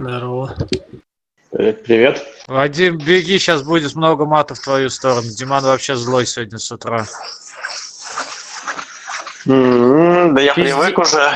Здорово. 0.00 0.56
Привет, 1.50 1.84
привет. 1.84 2.26
Вадим, 2.48 2.96
беги, 2.96 3.38
сейчас 3.38 3.62
будет 3.62 3.94
много 3.94 4.24
матов 4.24 4.58
в 4.58 4.64
твою 4.64 4.88
сторону. 4.88 5.28
Диман 5.28 5.62
вообще 5.62 5.94
злой 5.94 6.24
сегодня 6.24 6.56
с 6.56 6.72
утра. 6.72 7.04
М, 9.44 10.34
Да 10.34 10.40
я 10.40 10.54
Пизди- 10.54 10.62
привык 10.72 10.98
уже. 10.98 11.30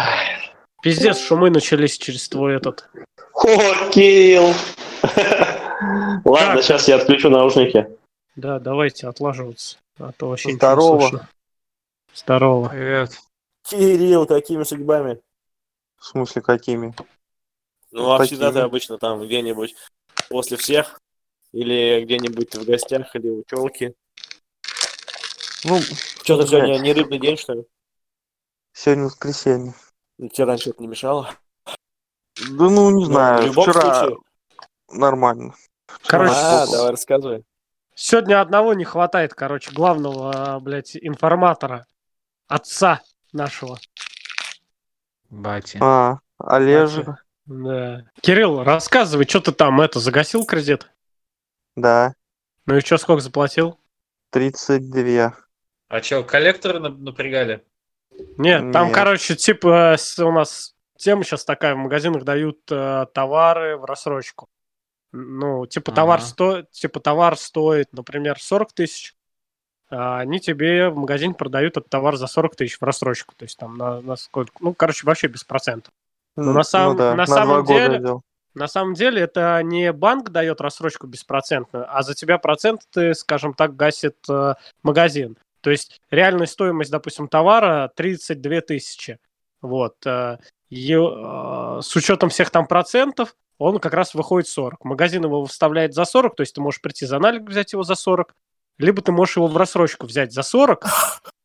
Пиздец, 0.82 1.19
шумы 1.19 1.50
начались 1.50 1.98
через 1.98 2.27
твой 2.27 2.56
этот. 2.56 2.88
О, 3.35 3.90
Кирилл. 3.90 4.55
Ладно, 6.25 6.55
Как? 6.55 6.62
сейчас 6.62 6.89
я 6.89 6.96
отключу 6.96 7.29
наушники. 7.29 7.87
Да, 8.35 8.59
давайте 8.59 9.09
отлаживаться. 9.09 9.77
А 9.99 10.12
то 10.12 10.31
вообще 10.31 10.53
Здорово. 10.55 11.29
Здорово. 12.15 12.69
Привет. 12.71 13.11
Кирилл, 13.69 14.25
какими 14.25 14.62
судьбами? 14.62 15.21
В 15.99 16.07
смысле, 16.07 16.41
какими? 16.41 16.95
Ну, 17.95 18.11
а 18.11 18.24
всегда 18.24 18.50
ты 18.50 18.58
обычно 18.58 18.98
там 18.98 19.24
где-нибудь 19.24 19.76
после 20.29 20.57
всех, 20.57 21.00
или 21.52 22.02
где-нибудь 22.04 22.52
в 22.57 22.64
гостях, 22.64 23.14
или 23.14 23.29
у 23.29 23.44
телки. 23.44 23.94
Ну, 25.62 25.79
Что-то 26.25 26.44
сегодня 26.44 26.76
не 26.80 26.93
рыбный 26.93 27.21
день, 27.21 27.36
что 27.36 27.52
ли? 27.54 27.64
сегодня 28.72 29.04
воскресенье. 29.04 29.75
Ну, 30.18 30.29
Тебе 30.29 30.44
раньше 30.46 30.71
это 30.71 30.82
не 30.82 30.88
мешало? 30.88 31.30
Да 32.36 32.69
ну, 32.69 32.91
не 32.91 33.05
Ну, 33.05 33.12
знаю, 33.12 33.42
в 33.44 33.47
любом 33.47 33.64
вчера 33.70 33.80
случае. 34.00 34.19
нормально. 34.91 35.55
Короче, 36.05 36.33
а, 36.34 36.66
давай 36.66 36.91
рассказывай. 36.91 37.44
сегодня 37.94 38.41
одного 38.41 38.74
не 38.74 38.84
хватает, 38.84 39.34
короче, 39.34 39.70
главного, 39.70 40.58
блядь, 40.61 40.97
информатора. 40.97 41.86
Отца 42.48 43.02
нашего. 43.33 43.78
Бати. 45.30 45.78
А, 45.80 46.19
Олежа, 46.38 47.19
Да. 47.47 48.05
Кирилл, 48.22 48.62
рассказывай, 48.62 49.27
что 49.28 49.41
ты 49.41 49.52
там, 49.52 49.80
это, 49.80 50.00
загасил 50.00 50.44
кредит? 50.47 50.91
да, 51.77 52.14
Ну 52.66 52.77
и 52.77 52.80
что, 52.80 52.96
сколько 52.98 53.20
заплатил? 53.20 53.78
32. 54.30 55.34
А 55.88 56.02
что, 56.02 56.22
коллекторы 56.22 56.78
нап- 56.78 56.96
напрягали? 56.98 57.64
Нет, 58.38 58.72
там, 58.72 58.86
Нет. 58.86 58.94
короче, 58.94 59.36
типа 59.36 59.96
у 60.19 60.32
нас 60.32 60.74
тема 60.96 61.24
сейчас 61.24 61.44
такая, 61.44 61.74
в 61.74 61.78
магазинах 61.78 62.24
дают 62.24 62.60
э, 62.70 63.06
товары 63.12 63.76
в 63.76 63.84
рассрочку. 63.84 64.48
Ну, 65.12 65.66
типа 65.66 65.92
товар, 65.92 66.19
Ага. 66.20 66.26
стоит, 66.26 66.70
типа 66.70 67.00
товар 67.00 67.36
стоит, 67.36 67.92
например, 67.92 68.41
40 68.41 68.72
тысяч, 68.72 69.14
а 69.91 70.19
они 70.19 70.41
тебе 70.41 70.88
в 70.88 70.97
магазине 70.97 71.34
продают 71.34 71.76
этот 71.76 71.91
товар 71.91 72.16
за 72.16 72.26
40 72.26 72.56
тысяч 72.56 72.78
в 72.80 72.82
рассрочку. 72.82 73.34
То 73.36 73.44
есть 73.44 73.58
там 73.58 73.76
на, 73.76 74.00
на 74.00 74.16
сколько... 74.16 74.52
Ну, 74.60 74.74
короче, 74.74 75.06
вообще 75.06 75.26
без 75.28 75.44
процентов. 75.44 75.92
Ну, 76.36 76.52
на 76.52 76.62
самом- 76.62 76.96
да, 76.96 77.10
на 77.10 77.16
на 77.16 77.27
самом 77.27 77.64
деле- 77.64 77.98
взял. 77.98 78.22
На 78.54 78.68
самом 78.68 78.94
деле 78.94 79.22
это 79.22 79.60
не 79.64 79.92
банк 79.92 80.30
дает 80.30 80.60
рассрочку 80.60 81.08
беспроцентную, 81.08 81.86
а 81.88 82.02
за 82.02 82.14
тебя 82.14 82.38
проценты, 82.38 83.12
скажем 83.14 83.52
так, 83.52 83.74
гасит 83.74 84.16
э, 84.28 84.54
магазин. 84.84 85.36
То 85.60 85.70
есть 85.70 86.00
реальная 86.10 86.46
стоимость, 86.46 86.91
допустим, 86.92 87.26
товара 87.26 87.91
32 87.96 88.60
тысячи. 88.60 89.18
Вот. 89.60 89.94
э, 90.06 90.38
и, 90.70 90.92
э, 90.92 91.80
с 91.82 91.96
учетом 91.96 92.28
всех 92.28 92.50
там 92.50 92.66
процентов 92.66 93.34
он 93.58 93.78
как 93.80 93.92
раз 93.94 94.14
выходит 94.14 94.48
40. 94.48 94.84
Магазин 94.84 95.24
его 95.24 95.41
выставляет 95.42 95.94
за 95.94 96.04
40, 96.04 96.36
то 96.36 96.42
есть 96.42 96.54
ты 96.54 96.60
можешь 96.60 96.80
прийти 96.80 97.06
за 97.06 97.19
налик 97.19 97.48
взять 97.48 97.72
его 97.72 97.82
за 97.82 97.94
40, 97.96 98.34
либо 98.78 99.02
ты 99.02 99.10
можешь 99.10 99.36
его 99.36 99.46
в 99.46 99.56
рассрочку 99.56 100.06
взять 100.06 100.32
за 100.32 100.42
40 100.42 100.84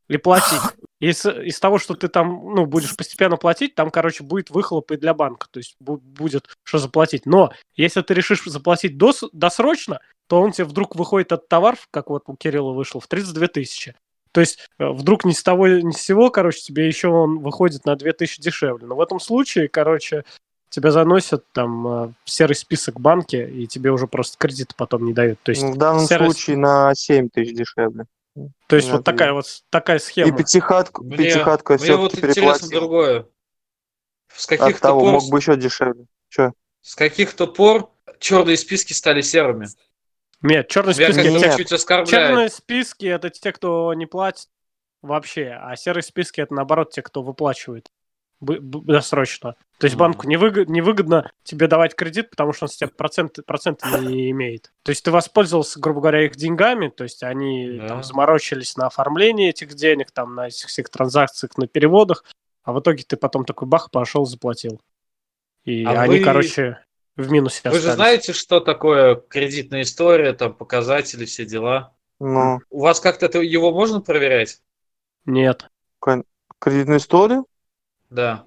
и 0.10 0.18
платить. 0.18 0.60
Из, 1.00 1.26
из 1.26 1.58
того, 1.62 1.78
что 1.78 1.94
ты 1.96 2.10
там, 2.10 2.28
ну, 2.54 2.66
будешь 2.66 2.98
постепенно 2.98 3.38
платить, 3.38 3.74
там, 3.74 3.90
короче, 3.90 4.24
будет 4.24 4.50
выхлоп 4.50 4.92
и 4.92 4.98
для 4.98 5.14
банка. 5.14 5.48
То 5.50 5.60
есть 5.60 5.78
бу- 5.82 5.98
будет 6.02 6.50
что 6.64 6.78
заплатить. 6.78 7.26
Но 7.26 7.54
если 7.76 8.02
ты 8.02 8.14
решишь 8.14 8.44
заплатить 8.44 8.98
дос, 8.98 9.24
досрочно, 9.32 10.02
то 10.28 10.42
он 10.42 10.52
тебе 10.52 10.66
вдруг 10.66 10.96
выходит 10.98 11.32
от 11.32 11.48
товар, 11.48 11.78
как 11.92 12.10
вот 12.10 12.24
у 12.28 12.36
Кирилла 12.36 12.74
вышел, 12.74 13.00
в 13.00 13.08
32 13.08 13.48
тысячи. 13.48 13.96
То 14.34 14.42
есть 14.42 14.60
э, 14.78 14.90
вдруг 14.90 15.24
ни 15.26 15.32
с 15.32 15.42
того, 15.42 15.68
ни 15.68 15.92
с 15.92 16.02
сего, 16.02 16.30
короче, 16.32 16.60
тебе 16.62 16.86
еще 16.86 17.08
он 17.08 17.40
выходит 17.40 17.86
на 17.86 17.96
2000 17.96 18.42
дешевле. 18.42 18.86
Но 18.86 18.96
в 18.96 19.02
этом 19.02 19.20
случае, 19.22 19.70
короче, 19.70 20.24
тебя 20.70 20.92
заносят 20.92 21.46
там 21.54 21.88
э, 21.88 22.14
в 22.26 22.30
серый 22.30 22.56
список 22.56 23.00
банки, 23.00 23.38
и 23.38 23.68
тебе 23.68 23.92
уже 23.92 24.06
просто 24.08 24.38
кредит 24.38 24.74
потом 24.76 25.06
не 25.06 25.14
дают. 25.14 25.40
То 25.44 25.52
есть, 25.52 25.64
Ну, 25.64 25.72
в 25.72 25.78
данном 25.78 26.06
серый- 26.06 26.26
случае 26.26 26.58
на 26.58 26.94
7 26.94 27.30
тысяч 27.30 27.56
дешевле. 27.56 28.06
То 28.68 28.76
есть 28.76 28.90
вот 28.90 29.04
такая 29.04 29.34
вот 29.34 29.46
такая 29.70 29.98
И 29.98 30.00
схема. 30.00 30.38
пятихатку, 30.38 31.04
Мне, 31.04 31.18
пятихатку 31.18 31.74
я 31.74 31.80
мне 31.80 31.96
вот 31.96 32.16
интересно 32.16 32.70
другое. 32.70 33.28
С 34.34 34.46
От 34.46 34.60
каких-то 34.60 34.82
того, 34.82 35.00
пор, 35.02 35.14
мог 35.14 35.30
бы 35.30 35.38
еще 35.40 35.58
дешевле. 35.58 36.06
с 36.82 36.96
каких-то 36.96 37.48
пор 37.48 37.92
черные 38.20 38.58
списки 38.58 38.94
стали 38.94 39.22
серыми. 39.22 39.68
Нет, 40.42 40.70
черный 40.70 40.94
Тебя 40.94 41.12
список 41.12 41.24
как-то 41.32 41.48
нет. 41.48 41.58
чуть 41.58 41.72
оскорбляет. 41.74 42.10
Черные 42.10 42.50
списки 42.50 43.06
это 43.06 43.30
те, 43.30 43.52
кто 43.52 43.94
не 43.94 44.06
платит 44.06 44.48
вообще, 45.02 45.58
а 45.60 45.76
серые 45.76 46.04
списки 46.04 46.40
это 46.40 46.54
наоборот 46.54 46.92
те, 46.92 47.02
кто 47.02 47.22
выплачивает 47.24 47.90
досрочно. 48.42 49.56
То 49.80 49.86
есть 49.86 49.96
банку 49.98 50.28
невыгодно, 50.28 50.72
невыгодно 50.72 51.32
тебе 51.44 51.68
давать 51.68 51.96
кредит, 51.96 52.30
потому 52.30 52.54
что 52.54 52.66
он 52.66 52.70
с 52.70 52.76
тебя 52.78 52.90
процент, 52.90 53.40
процент 53.46 53.82
не 54.02 54.30
имеет. 54.32 54.72
То 54.84 54.92
есть 54.92 55.04
ты 55.04 55.12
воспользовался, 55.12 55.80
грубо 55.80 56.02
говоря, 56.02 56.26
их 56.26 56.36
деньгами, 56.36 56.90
то 56.90 57.04
есть 57.04 57.24
они 57.24 57.78
Да. 57.80 57.88
там 57.90 58.04
заморочились 58.04 58.76
на 58.78 58.88
оформлении 58.88 59.50
этих 59.50 59.74
денег, 59.74 60.12
там 60.12 60.36
на 60.36 60.48
этих 60.48 60.68
всех 60.68 60.90
транзакциях, 60.90 61.58
на 61.58 61.68
переводах, 61.68 62.24
а 62.64 62.74
в 62.74 62.80
итоге 62.80 63.04
ты 63.08 63.18
потом 63.18 63.46
такой 63.46 63.68
бах, 63.68 63.90
пошел, 63.92 64.26
заплатил. 64.26 64.82
И 65.66 65.84
А 65.86 66.02
они, 66.02 66.20
вы- 66.20 66.24
короче, 66.24 66.84
в 67.16 67.30
минусе 67.32 67.62
Вы 67.66 67.72
же 67.72 67.78
остались. 67.78 67.96
знаете, 67.96 68.34
что 68.34 68.60
такое 68.62 69.16
кредитная 69.16 69.82
история, 69.82 70.34
там 70.34 70.54
показатели, 70.54 71.26
все 71.26 71.46
дела. 71.46 71.94
Ну, 72.22 72.60
У 72.70 72.82
вас 72.82 73.00
как-то 73.00 73.26
это, 73.28 73.40
его 73.40 73.72
можно 73.72 74.02
проверять? 74.02 74.62
Нет. 75.26 75.70
кредитную 76.60 77.00
историю? 77.00 77.46
Да. 78.10 78.46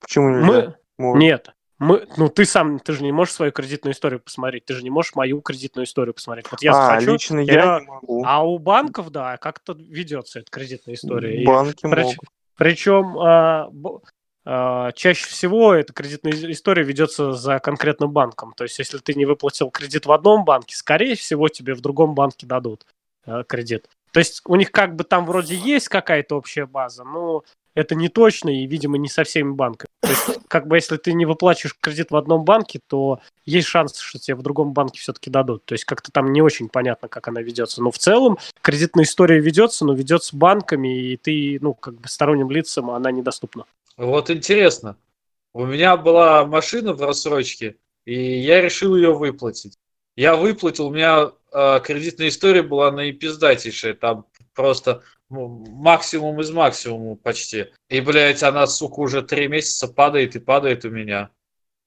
Почему 0.00 0.30
нельзя? 0.30 0.76
Мы... 0.98 1.18
Нет. 1.18 1.54
Мы, 1.78 2.06
ну, 2.18 2.28
ты 2.28 2.44
сам, 2.44 2.78
ты 2.78 2.92
же 2.92 3.02
не 3.02 3.10
можешь 3.10 3.32
свою 3.32 3.52
кредитную 3.52 3.94
историю 3.94 4.20
посмотреть, 4.20 4.66
ты 4.66 4.74
же 4.74 4.82
не 4.82 4.90
можешь 4.90 5.14
мою 5.14 5.40
кредитную 5.40 5.86
историю 5.86 6.12
посмотреть. 6.12 6.44
Вот 6.50 6.60
я 6.60 6.72
а, 6.72 6.74
захочу, 6.74 7.12
лично 7.14 7.40
я- 7.40 7.54
я, 7.54 7.80
не 7.80 7.86
могу. 7.86 8.22
а 8.26 8.44
у 8.46 8.58
банков, 8.58 9.08
да, 9.10 9.38
как-то 9.38 9.72
ведется 9.72 10.40
эта 10.40 10.50
кредитная 10.50 10.94
история. 10.94 11.42
И 11.42 11.46
Банки 11.46 11.86
прич- 11.86 12.02
могут. 12.02 12.28
Причем 12.56 13.18
а, 13.18 13.70
а, 14.44 14.92
чаще 14.92 15.26
всего 15.26 15.72
эта 15.72 15.94
кредитная 15.94 16.32
и- 16.34 16.52
история 16.52 16.82
ведется 16.82 17.32
за 17.32 17.58
конкретным 17.60 18.10
банком. 18.10 18.52
То 18.54 18.64
есть, 18.64 18.78
если 18.78 18.98
ты 18.98 19.14
не 19.14 19.24
выплатил 19.24 19.70
кредит 19.70 20.04
в 20.04 20.12
одном 20.12 20.44
банке, 20.44 20.76
скорее 20.76 21.14
всего, 21.14 21.48
тебе 21.48 21.72
в 21.72 21.80
другом 21.80 22.14
банке 22.14 22.46
дадут 22.46 22.84
а, 23.24 23.42
кредит. 23.44 23.88
То 24.12 24.18
есть, 24.20 24.42
у 24.44 24.56
них 24.56 24.70
как 24.70 24.96
бы 24.96 25.04
там 25.04 25.24
вроде 25.24 25.54
есть 25.54 25.88
какая-то 25.88 26.36
общая 26.36 26.66
база, 26.66 27.04
но 27.04 27.42
это 27.74 27.94
не 27.94 28.08
точно 28.08 28.50
и, 28.50 28.66
видимо, 28.66 28.98
не 28.98 29.08
со 29.08 29.24
всеми 29.24 29.52
банками. 29.52 29.88
То 30.00 30.08
есть, 30.10 30.40
как 30.48 30.66
бы, 30.66 30.76
если 30.76 30.96
ты 30.96 31.12
не 31.12 31.26
выплачиваешь 31.26 31.76
кредит 31.80 32.10
в 32.10 32.16
одном 32.16 32.44
банке, 32.44 32.80
то 32.86 33.20
есть 33.44 33.68
шанс, 33.68 33.98
что 33.98 34.18
тебе 34.18 34.34
в 34.36 34.42
другом 34.42 34.72
банке 34.72 35.00
все-таки 35.00 35.30
дадут. 35.30 35.64
То 35.64 35.74
есть, 35.74 35.84
как-то 35.84 36.10
там 36.12 36.32
не 36.32 36.42
очень 36.42 36.68
понятно, 36.68 37.08
как 37.08 37.28
она 37.28 37.42
ведется. 37.42 37.82
Но 37.82 37.90
в 37.90 37.98
целом 37.98 38.38
кредитная 38.60 39.04
история 39.04 39.40
ведется, 39.40 39.84
но 39.84 39.94
ведется 39.94 40.36
банками, 40.36 41.12
и 41.12 41.16
ты, 41.16 41.58
ну, 41.60 41.74
как 41.74 41.94
бы 41.94 42.08
сторонним 42.08 42.50
лицам 42.50 42.90
она 42.90 43.10
недоступна. 43.10 43.64
Вот 43.96 44.30
интересно. 44.30 44.96
У 45.52 45.66
меня 45.66 45.96
была 45.96 46.44
машина 46.46 46.92
в 46.92 47.02
рассрочке, 47.02 47.76
и 48.04 48.38
я 48.40 48.60
решил 48.60 48.94
ее 48.96 49.12
выплатить. 49.12 49.76
Я 50.16 50.36
выплатил, 50.36 50.86
у 50.86 50.90
меня 50.92 51.32
э, 51.52 51.80
кредитная 51.82 52.28
история 52.28 52.62
была 52.62 52.90
наипиздатейшая, 52.92 53.94
там 53.94 54.26
просто 54.54 55.02
ну, 55.30 55.64
максимум 55.70 56.40
из 56.40 56.50
максимума 56.50 57.16
почти. 57.16 57.66
И, 57.88 58.00
блядь, 58.00 58.42
она, 58.42 58.66
сука, 58.66 59.00
уже 59.00 59.22
три 59.22 59.48
месяца 59.48 59.88
падает 59.88 60.36
и 60.36 60.40
падает 60.40 60.84
у 60.84 60.90
меня. 60.90 61.30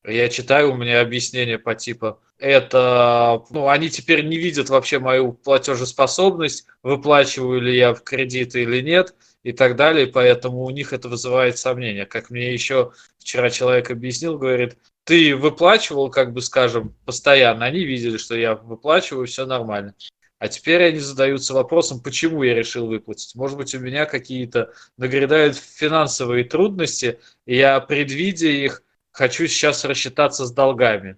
Я 0.06 0.28
читаю, 0.30 0.72
у 0.72 0.76
меня 0.76 1.02
объяснение 1.02 1.60
по 1.60 1.76
типу, 1.76 2.20
это, 2.38 3.44
ну, 3.52 3.70
они 3.70 3.90
теперь 3.90 4.26
не 4.26 4.38
видят 4.38 4.70
вообще 4.70 5.00
мою 5.00 5.34
платежеспособность, 5.34 6.66
выплачиваю 6.82 7.62
ли 7.62 7.78
я 7.78 7.94
в 7.94 8.04
кредиты 8.04 8.64
или 8.64 8.82
нет, 8.82 9.16
и 9.44 9.52
так 9.52 9.76
далее, 9.76 10.08
поэтому 10.08 10.64
у 10.64 10.70
них 10.70 10.94
это 10.94 11.10
вызывает 11.10 11.58
сомнения. 11.58 12.06
Как 12.06 12.30
мне 12.30 12.52
еще 12.52 12.92
вчера 13.20 13.50
человек 13.50 13.92
объяснил, 13.92 14.38
говорит, 14.38 14.78
ты 15.04 15.36
выплачивал, 15.36 16.10
как 16.10 16.34
бы 16.34 16.42
скажем, 16.42 16.96
постоянно, 17.06 17.66
они 17.66 17.84
видели, 17.84 18.18
что 18.18 18.36
я 18.36 18.56
выплачиваю, 18.56 19.28
все 19.28 19.46
нормально. 19.46 19.96
А 20.44 20.50
теперь 20.50 20.84
они 20.84 21.00
задаются 21.00 21.54
вопросом, 21.54 22.02
почему 22.02 22.44
я 22.44 22.54
решил 22.54 22.88
выплатить. 22.88 23.34
Может 23.34 23.58
быть, 23.58 23.74
у 23.76 23.80
меня 23.80 24.06
какие-то 24.06 24.74
нагрядают 24.98 25.56
финансовые 25.56 26.44
трудности, 26.44 27.22
и 27.46 27.56
я, 27.56 27.80
предвидя 27.80 28.48
их, 28.48 28.84
хочу 29.12 29.48
сейчас 29.48 29.86
рассчитаться 29.86 30.46
с 30.46 30.52
долгами. 30.52 31.16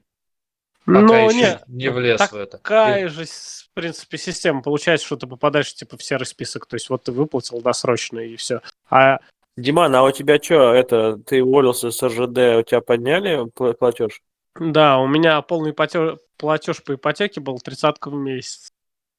Пока 0.86 1.00
Но 1.02 1.16
еще 1.28 1.38
нет, 1.40 1.64
не 1.66 1.90
влез 1.90 2.20
так- 2.20 2.34
в 2.34 2.36
это. 2.36 2.60
такая 2.60 3.10
же, 3.10 3.26
в 3.26 3.74
принципе, 3.74 4.20
система. 4.20 4.62
Получается, 4.62 5.08
что 5.08 5.16
ты 5.16 5.26
попадаешь 5.26 5.74
типа 5.74 5.98
в 5.98 6.04
серый 6.04 6.28
список. 6.28 6.68
То 6.68 6.76
есть 6.76 6.92
вот 6.92 7.06
ты 7.06 7.12
выплатил 7.12 7.60
досрочно 7.62 8.20
и 8.20 8.36
все. 8.36 8.62
А 8.92 9.18
Диман, 9.58 9.96
а 9.96 10.04
у 10.04 10.12
тебя 10.12 10.40
что, 10.40 10.72
это, 10.72 11.18
ты 11.18 11.42
уволился 11.42 11.90
с 11.90 12.04
РЖД, 12.04 12.60
у 12.60 12.62
тебя 12.62 12.82
подняли 12.82 13.44
пла- 13.48 13.74
платеж? 13.74 14.22
Да, 14.60 15.00
у 15.00 15.08
меня 15.08 15.42
полный 15.42 15.74
платеж, 15.74 16.20
платеж 16.38 16.84
по 16.84 16.94
ипотеке 16.94 17.42
был 17.42 17.58
тридцатка 17.58 18.12
в 18.12 18.14
месяц. 18.14 18.70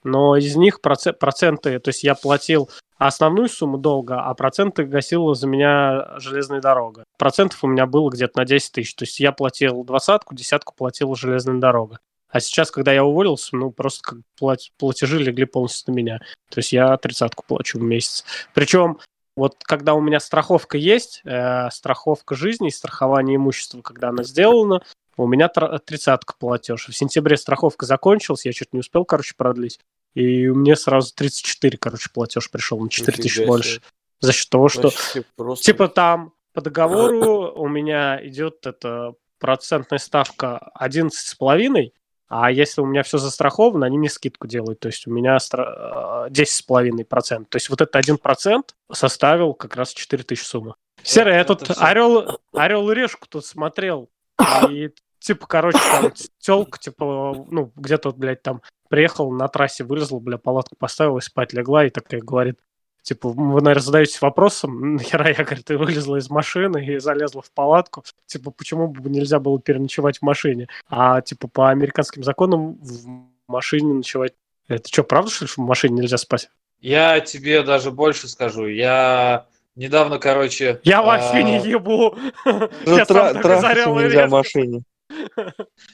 Но 0.07 0.37
из 0.37 0.55
них 0.57 0.81
проце- 0.81 1.13
проценты, 1.13 1.81
то 1.81 1.89
есть 1.89 2.05
я 2.05 2.15
платил 2.15 2.71
основную 2.97 3.49
сумму 3.49 3.77
долга, 3.77 4.21
а 4.21 4.33
проценты 4.35 4.85
гасила 4.85 5.35
за 5.35 5.49
меня 5.49 6.15
железная 6.19 6.61
дорога. 6.61 7.03
Процентов 7.19 7.63
у 7.65 7.67
меня 7.67 7.87
было 7.87 8.09
где-то 8.11 8.39
на 8.39 8.45
10 8.45 8.73
тысяч. 8.73 8.95
То 8.95 9.05
есть 9.05 9.19
я 9.21 9.33
платил 9.33 9.83
двадцатку, 9.85 10.35
десятку 10.35 10.75
платила 10.77 11.17
железная 11.17 11.59
дорога. 11.59 11.99
А 12.31 12.39
сейчас, 12.41 12.71
когда 12.71 12.93
я 12.93 13.05
уволился, 13.05 13.57
ну, 13.57 13.71
просто 13.71 14.01
как 14.03 14.19
плат- 14.39 14.71
платежи 14.79 15.19
легли 15.19 15.45
полностью 15.45 15.93
на 15.93 15.97
меня. 15.97 16.19
То 16.51 16.59
есть 16.61 16.73
я 16.73 16.97
тридцатку 16.97 17.45
плачу 17.47 17.79
в 17.79 17.83
месяц. 17.83 18.25
Причем 18.55 18.99
вот 19.37 19.57
когда 19.65 19.95
у 19.95 20.01
меня 20.01 20.21
страховка 20.21 20.79
есть, 20.79 21.21
э, 21.25 21.69
страховка 21.71 22.35
жизни 22.35 22.69
и 22.69 22.73
страхование 22.73 23.37
имущества, 23.37 23.83
когда 23.83 24.09
она 24.11 24.23
сделана, 24.23 24.83
у 25.17 25.27
меня 25.27 25.51
тр- 25.55 25.79
тридцатка 25.79 26.35
платеж. 26.39 26.89
В 26.89 26.97
сентябре 26.97 27.37
страховка 27.37 27.87
закончилась, 27.87 28.47
я 28.47 28.53
чуть 28.53 28.73
не 28.73 28.81
успел, 28.81 29.05
короче, 29.05 29.35
продлить. 29.37 29.79
И 30.17 30.49
мне 30.49 30.77
сразу 30.77 31.15
34, 31.15 31.77
короче, 31.77 32.09
платеж 32.13 32.51
пришел 32.51 32.81
на 32.81 32.89
4 32.89 33.19
тысячи 33.19 33.45
больше. 33.47 33.83
За 34.21 34.33
счет 34.33 34.49
того, 34.49 34.71
что 34.71 34.91
просто... 35.37 35.63
Типа 35.63 35.89
там 35.89 36.33
по 36.55 36.63
договору 36.63 37.53
у 37.55 37.69
меня 37.69 38.19
идет 38.27 38.65
эта 38.67 39.13
процентная 39.39 39.99
ставка 39.99 40.73
11,5, 40.81 41.91
а 42.29 42.51
если 42.51 42.81
у 42.81 42.87
меня 42.87 43.03
все 43.03 43.19
застраховано, 43.19 43.85
они 43.85 43.99
мне 43.99 44.09
скидку 44.09 44.47
делают. 44.47 44.81
То 44.81 44.89
есть 44.89 45.07
у 45.07 45.11
меня 45.11 45.37
стра- 45.37 46.29
э, 46.29 46.31
10,5%. 46.31 47.45
То 47.51 47.57
есть 47.57 47.69
вот 47.69 47.83
этот 47.83 47.95
1% 47.95 48.63
составил 48.91 49.53
как 49.53 49.77
раз 49.77 49.93
4 49.93 50.25
тысячи 50.25 50.45
суммы. 50.45 50.77
Серый, 51.03 51.35
я 51.35 51.45
тут 51.45 51.71
орел, 51.77 52.41
орел 52.55 52.91
и 52.91 52.95
решку 52.95 53.29
тут 53.29 53.45
смотрел. 53.45 54.09
И 54.71 54.93
типа, 55.19 55.47
короче, 55.47 55.79
там 55.79 56.11
телка, 56.39 56.79
типа, 56.79 57.47
ну, 57.51 57.71
где-то, 57.77 58.13
блядь, 58.13 58.43
там 58.43 58.63
приехал 58.89 59.31
на 59.31 59.49
трассе, 59.49 59.85
вылезла, 59.85 60.19
бля, 60.19 60.39
палатку 60.39 60.77
поставила 60.77 61.21
спать 61.21 61.53
легла, 61.53 61.87
и 61.87 61.91
такая 61.91 62.21
говорит, 62.21 62.59
Типа, 63.07 63.29
вы, 63.29 63.61
наверное, 63.61 63.85
задаетесь 63.85 64.21
вопросом, 64.21 64.95
нахера 64.97 65.29
я, 65.29 65.45
говорит, 65.45 65.65
ты 65.65 65.79
вылезла 65.79 66.17
из 66.17 66.29
машины 66.29 66.85
и 66.85 66.99
залезла 66.99 67.41
в 67.41 67.53
палатку. 67.53 68.03
Типа, 68.27 68.51
почему 68.51 68.89
бы 68.89 69.09
нельзя 69.09 69.39
было 69.39 69.61
переночевать 69.61 70.19
в 70.19 70.23
машине? 70.23 70.67
А, 70.89 71.21
типа, 71.21 71.47
по 71.47 71.71
американским 71.71 72.25
законам 72.25 72.77
в 72.81 73.07
машине 73.47 73.95
ночевать... 73.95 74.33
Это 74.67 74.89
что, 74.89 75.05
правда, 75.05 75.31
что 75.31 75.45
ли, 75.45 75.49
в 75.49 75.59
машине 75.59 76.01
нельзя 76.01 76.17
спать? 76.17 76.51
Я 76.81 77.21
тебе 77.21 77.63
даже 77.63 77.93
больше 77.93 78.27
скажу. 78.27 78.67
Я 78.67 79.47
недавно, 79.77 80.19
короче... 80.19 80.81
Я 80.83 80.99
а, 80.99 81.03
вообще 81.03 81.45
не 81.45 81.61
ебу. 81.61 82.17
Я 82.87 83.07
сам 83.07 83.37
и 83.37 84.03
нельзя 84.03 84.27
в 84.27 84.31
машине. 84.31 84.83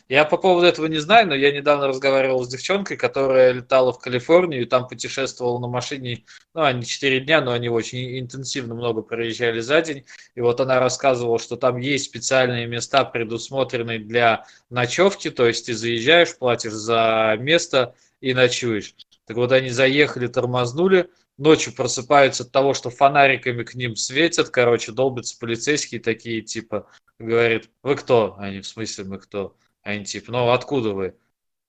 Я 0.09 0.25
по 0.25 0.37
поводу 0.37 0.67
этого 0.67 0.87
не 0.87 0.99
знаю, 0.99 1.29
но 1.29 1.35
я 1.35 1.53
недавно 1.53 1.89
разговаривал 1.89 2.45
с 2.45 2.49
девчонкой, 2.49 2.97
которая 2.97 3.53
летала 3.53 3.93
в 3.93 3.99
Калифорнию 3.99 4.63
и 4.63 4.67
там 4.67 4.89
путешествовала 4.89 5.59
на 5.59 5.69
машине, 5.69 6.25
ну, 6.55 6.63
они 6.63 6.85
4 6.85 7.21
дня, 7.21 7.41
но 7.41 7.53
они 7.53 7.69
очень 7.69 8.19
интенсивно 8.19 8.75
много 8.75 9.03
проезжали 9.03 9.61
за 9.61 9.83
день. 9.83 10.05
И 10.35 10.41
вот 10.41 10.61
она 10.61 10.81
рассказывала, 10.81 11.39
что 11.39 11.57
там 11.57 11.79
есть 11.79 12.07
специальные 12.07 12.67
места, 12.67 13.05
предусмотренные 13.05 13.99
для 13.99 14.47
ночевки, 14.71 15.31
то 15.31 15.47
есть 15.47 15.67
ты 15.67 15.75
заезжаешь, 15.75 16.37
платишь 16.37 16.73
за 16.73 17.37
место 17.39 17.95
и 18.21 18.35
ночуешь. 18.35 18.95
Так 19.27 19.37
вот 19.37 19.53
они 19.53 19.71
заехали, 19.71 20.27
тормознули, 20.27 21.09
ночью 21.43 21.75
просыпаются 21.75 22.45
от 22.45 22.53
того, 22.53 22.73
что 22.73 22.91
фонариками 22.91 23.65
к 23.65 23.75
ним 23.75 23.97
светят, 23.97 24.49
короче, 24.49 24.93
долбятся 24.93 25.39
полицейские 25.39 26.01
такие, 26.01 26.41
типа, 26.43 26.89
говорит, 27.19 27.71
вы 27.83 27.97
кто? 27.97 28.37
Они, 28.39 28.61
в 28.61 28.67
смысле, 28.67 29.05
мы 29.05 29.19
кто? 29.19 29.57
Они 29.83 30.05
типа, 30.05 30.33
ну 30.33 30.51
откуда 30.51 30.91
вы? 30.91 31.17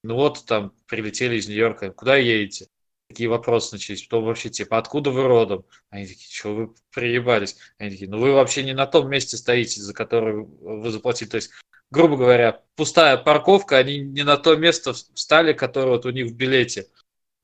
Ну 0.04 0.16
вот 0.16 0.46
там 0.46 0.74
прилетели 0.88 1.38
из 1.38 1.48
Нью-Йорка, 1.48 1.92
куда 1.92 2.16
едете? 2.16 2.68
Такие 3.10 3.30
вопросы 3.30 3.76
начались. 3.76 4.04
Потом 4.04 4.26
вообще 4.26 4.50
типа, 4.50 4.78
откуда 4.78 5.12
вы 5.12 5.24
родом? 5.24 5.66
Они 5.90 6.06
такие, 6.06 6.30
что 6.30 6.54
вы 6.54 6.74
приебались? 6.94 7.58
Они 7.78 7.92
такие, 7.92 8.10
ну 8.10 8.20
вы 8.20 8.32
вообще 8.32 8.64
не 8.64 8.74
на 8.74 8.86
том 8.86 9.10
месте 9.10 9.38
стоите, 9.38 9.82
за 9.82 9.94
которое 9.94 10.36
вы 10.36 10.90
заплатили. 10.92 11.30
То 11.30 11.38
есть, 11.38 11.52
грубо 11.90 12.18
говоря, 12.18 12.62
пустая 12.76 13.18
парковка, 13.18 13.78
они 13.78 14.00
не 14.00 14.24
на 14.24 14.38
то 14.38 14.56
место 14.56 14.94
встали, 14.94 15.54
которое 15.54 15.90
вот 15.90 16.06
у 16.06 16.12
них 16.12 16.28
в 16.28 16.36
билете. 16.36 16.88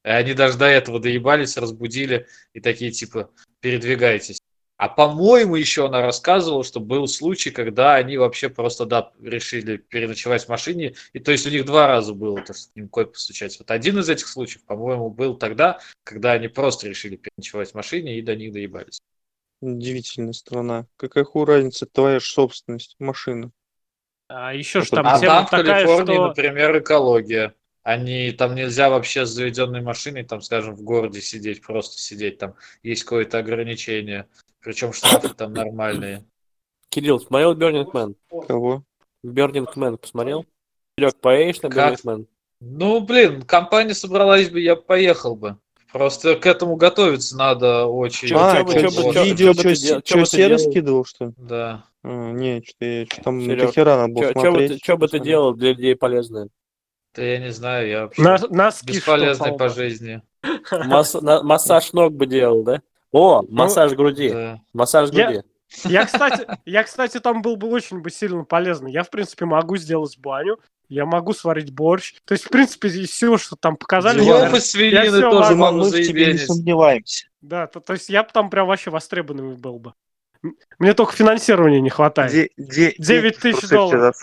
И 0.04 0.10
они 0.10 0.34
даже 0.34 0.58
до 0.58 0.66
этого 0.66 1.00
доебались, 1.00 1.58
разбудили 1.58 2.28
и 2.54 2.62
такие 2.62 2.92
типа, 2.92 3.32
передвигайтесь. 3.60 4.40
А 4.80 4.88
по-моему, 4.88 5.58
еще 5.58 5.88
она 5.88 6.02
рассказывала, 6.02 6.64
что 6.64 6.80
был 6.80 7.06
случай, 7.08 7.52
когда 7.52 7.96
они 7.96 8.16
вообще 8.16 8.48
просто, 8.48 8.86
да, 8.86 9.12
решили 9.22 9.76
переночевать 9.76 10.46
в 10.46 10.48
машине. 10.48 10.96
И 11.12 11.20
то 11.20 11.34
есть 11.34 11.46
у 11.46 11.50
них 11.50 11.66
два 11.66 11.88
раза 11.88 12.14
было, 12.14 12.38
так 12.38 12.56
сказать, 12.56 12.72
им 12.76 12.88
кой 12.88 13.06
постучать. 13.06 13.60
Вот 13.60 13.72
один 13.72 14.00
из 14.00 14.08
этих 14.08 14.28
случаев, 14.28 14.64
по-моему, 14.64 15.10
был 15.10 15.36
тогда, 15.36 15.80
когда 16.06 16.32
они 16.32 16.48
просто 16.48 16.88
решили 16.88 17.18
переночевать 17.18 17.72
в 17.72 17.76
машине 17.76 18.18
и 18.18 18.22
до 18.22 18.38
них 18.38 18.54
доебались. 18.54 19.02
Удивительная 19.60 20.32
страна. 20.32 20.88
Какая 20.96 21.26
хуй 21.26 21.46
разница, 21.46 21.86
твоя 21.86 22.22
собственность, 22.22 22.96
машина. 23.00 23.52
А 24.30 24.54
еще 24.54 24.80
же 24.80 24.88
А 24.92 24.96
там 24.96 25.08
а 25.08 25.20
тема 25.20 25.34
там 25.34 25.46
в 25.46 25.50
такая, 25.50 25.84
Калифорнии, 25.84 26.14
что... 26.14 26.28
например, 26.28 26.80
экология. 26.80 27.54
Они 27.84 28.32
там 28.32 28.56
нельзя 28.56 28.90
вообще 28.90 29.26
с 29.26 29.30
заведенной 29.30 29.82
машиной, 29.82 30.24
там, 30.24 30.42
скажем, 30.42 30.76
в 30.76 30.82
городе 30.82 31.22
сидеть, 31.22 31.62
просто 31.62 32.00
сидеть, 32.00 32.38
там 32.38 32.56
есть 32.84 33.04
какое-то 33.04 33.40
ограничение. 33.40 34.28
Причем 34.62 34.92
штрафы 34.94 35.34
там 35.34 35.54
нормальные. 35.54 36.26
Кирилл, 36.90 37.20
смотрел 37.20 37.56
Burning 37.56 37.92
Man? 37.92 38.16
Кого? 38.48 38.84
Burning 39.26 39.68
Man 39.76 39.98
посмотрел? 39.98 40.46
Серег, 40.98 41.16
поедешь 41.16 41.62
на 41.62 41.70
Как? 41.70 41.94
Burning 41.94 42.04
Man? 42.04 42.28
Ну, 42.62 43.00
блин, 43.00 43.44
компания 43.44 43.94
собралась 43.94 44.50
бы, 44.50 44.60
я 44.60 44.76
поехал 44.76 45.36
бы. 45.36 45.58
Просто 45.92 46.36
к 46.36 46.46
этому 46.46 46.76
готовиться 46.76 47.36
надо 47.36 47.86
очень. 47.86 48.36
А, 48.36 48.62
видео, 48.62 49.54
что 49.54 50.26
серый 50.26 50.58
делал? 50.58 50.72
скидывал, 50.72 51.06
что 51.06 51.26
ли? 51.26 51.32
Да. 51.38 51.86
А, 52.04 52.32
не, 52.32 52.62
что-то 52.62 52.86
я 52.86 53.06
что 53.06 53.22
там 53.24 53.42
Серёг, 53.42 53.68
до 53.68 53.72
хера 53.72 53.98
надо 53.98 54.14
было 54.14 54.32
смотреть. 54.32 54.82
чё 54.84 54.98
бы 54.98 55.08
ты 55.08 55.20
делал 55.20 55.54
для 55.54 55.70
людей 55.70 55.96
полезное? 55.96 56.50
Да 57.16 57.24
я 57.24 57.40
не 57.40 57.52
знаю, 57.52 57.88
я 57.88 58.02
вообще 58.04 58.22
На, 58.22 58.38
носки 58.50 58.86
бесполезный 58.88 59.50
что, 59.50 59.58
по 59.58 59.70
жизни. 59.70 60.22
Масс- 60.72 61.20
на- 61.22 61.44
Массаж 61.44 61.92
ног 61.94 62.14
бы 62.14 62.26
делал, 62.28 62.64
да? 62.64 62.82
О, 63.12 63.42
массаж 63.50 63.94
груди. 63.94 64.30
Да. 64.30 64.62
Массаж 64.74 65.10
Я- 65.10 65.26
груди. 65.28 65.44
Я, 65.86 66.06
кстати, 66.06 66.48
я, 66.66 66.84
кстати, 66.84 67.20
там 67.20 67.42
был 67.42 67.56
бы 67.56 67.68
очень 67.70 68.00
бы 68.02 68.10
сильно 68.10 68.44
полезный. 68.44 68.92
Я, 68.92 69.04
в 69.04 69.10
принципе, 69.10 69.46
могу 69.46 69.78
сделать 69.78 70.18
баню, 70.18 70.60
я 70.88 71.06
могу 71.06 71.34
сварить 71.34 71.72
борщ. 71.72 72.16
То 72.26 72.34
есть, 72.34 72.46
в 72.46 72.50
принципе, 72.50 72.88
из 72.88 73.10
всего, 73.10 73.38
что 73.38 73.56
там 73.56 73.76
показали, 73.78 74.20
я- 74.20 74.26
Делов 74.26 74.54
из 74.56 74.72
свинины 74.72 75.18
я 75.18 75.30
тоже 75.30 75.56
могу. 75.56 75.80
мы 75.80 75.92
тебе 75.92 76.32
не 76.34 76.38
сомневаемся. 76.40 77.28
да, 77.42 77.68
то, 77.68 77.80
то 77.82 77.94
есть 77.94 78.10
я 78.10 78.24
бы 78.24 78.30
там 78.34 78.50
прям 78.50 78.68
вообще 78.68 78.90
востребованный 78.90 79.56
был 79.58 79.80
бы. 79.80 79.94
Мне 80.80 80.94
только 80.94 81.14
финансирования 81.14 81.82
не 81.82 81.90
хватает. 81.90 82.32
Де- 82.32 82.50
де- 82.58 82.96
Девять 82.98 83.34
деньги 83.34 83.36
в 83.36 83.42
тысяч 83.42 83.60
трусы 83.60 83.68
все 83.68 83.76
долларов. 83.76 84.16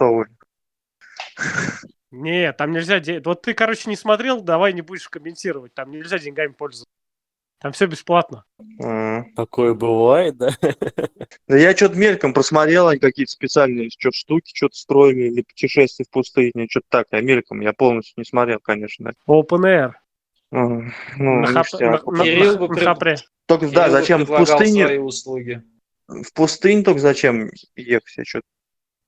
Нет, 2.17 2.57
там 2.57 2.73
нельзя... 2.73 3.01
Вот 3.25 3.43
ты, 3.43 3.55
короче, 3.55 3.91
не 3.91 3.97
смотрел, 3.97 4.41
давай 4.41 4.73
не 4.73 4.83
будешь 4.83 5.09
комментировать. 5.09 5.75
Там 5.75 5.91
нельзя 5.91 6.19
деньгами 6.19 6.53
пользоваться. 6.53 6.87
Там 7.61 7.73
все 7.73 7.87
бесплатно. 7.87 8.45
А. 8.83 9.25
Такое 9.35 9.75
бывает, 9.75 10.37
да? 10.37 10.51
Да 11.49 11.57
я 11.57 11.75
что-то 11.75 11.97
мельком 11.97 12.35
просмотрел, 12.35 12.89
они 12.89 13.01
какие-то 13.01 13.33
специальные 13.33 13.89
что 13.97 14.11
штуки, 14.13 14.51
что-то 14.55 14.77
строили, 14.77 15.29
или 15.29 15.43
путешествия 15.43 16.05
в 16.05 16.11
пустыне, 16.11 16.67
что-то 16.69 16.87
так, 16.91 17.07
я 17.13 17.21
мельком, 17.21 17.61
я 17.61 17.73
полностью 17.73 18.15
не 18.19 18.25
смотрел, 18.25 18.59
конечно. 18.61 19.13
Open 19.27 19.63
Air. 19.65 19.93
Ну, 20.51 20.81
на, 21.19 21.47
хап- 21.47 21.65
ништяк. 21.73 22.07
на- 22.07 22.13
на- 22.13 22.25
Кирилл 22.25 22.53
на- 22.53 22.59
бы 22.59 22.69
на 22.69 22.75
пред- 22.75 22.85
хапре. 22.85 23.17
Только, 23.47 23.69
да, 23.71 23.91
зачем 23.91 24.25
в 24.25 24.37
пустыне, 24.37 24.87
свои 24.87 24.99
услуги. 24.99 25.63
в 26.09 26.33
пустынь 26.35 26.85
только 26.85 27.01
зачем 27.01 27.51
ехать, 27.75 28.17
я 28.17 28.25
что-то 28.25 28.47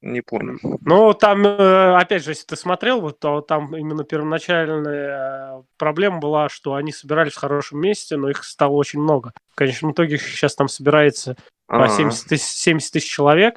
не 0.00 0.20
понял. 0.20 0.58
Ну, 0.62 1.12
там, 1.14 1.44
э, 1.44 1.96
опять 1.96 2.22
же, 2.22 2.30
если 2.30 2.46
ты 2.46 2.56
смотрел, 2.56 3.00
вот, 3.00 3.18
то 3.18 3.40
там 3.40 3.76
именно 3.76 4.04
первоначальная 4.04 5.58
э, 5.58 5.62
проблема 5.76 6.18
была, 6.18 6.48
что 6.48 6.74
они 6.74 6.92
собирались 6.92 7.32
в 7.32 7.38
хорошем 7.38 7.80
месте, 7.80 8.16
но 8.16 8.30
их 8.30 8.44
стало 8.44 8.72
очень 8.72 9.00
много. 9.00 9.32
В 9.50 9.56
конечном 9.56 9.92
итоге 9.92 10.18
сейчас 10.18 10.54
там 10.54 10.68
собирается 10.68 11.36
по 11.66 11.84
А, 11.84 11.88
70 11.88 12.28
тысяч, 12.28 12.46
70 12.46 12.92
тысяч 12.92 13.10
человек. 13.10 13.56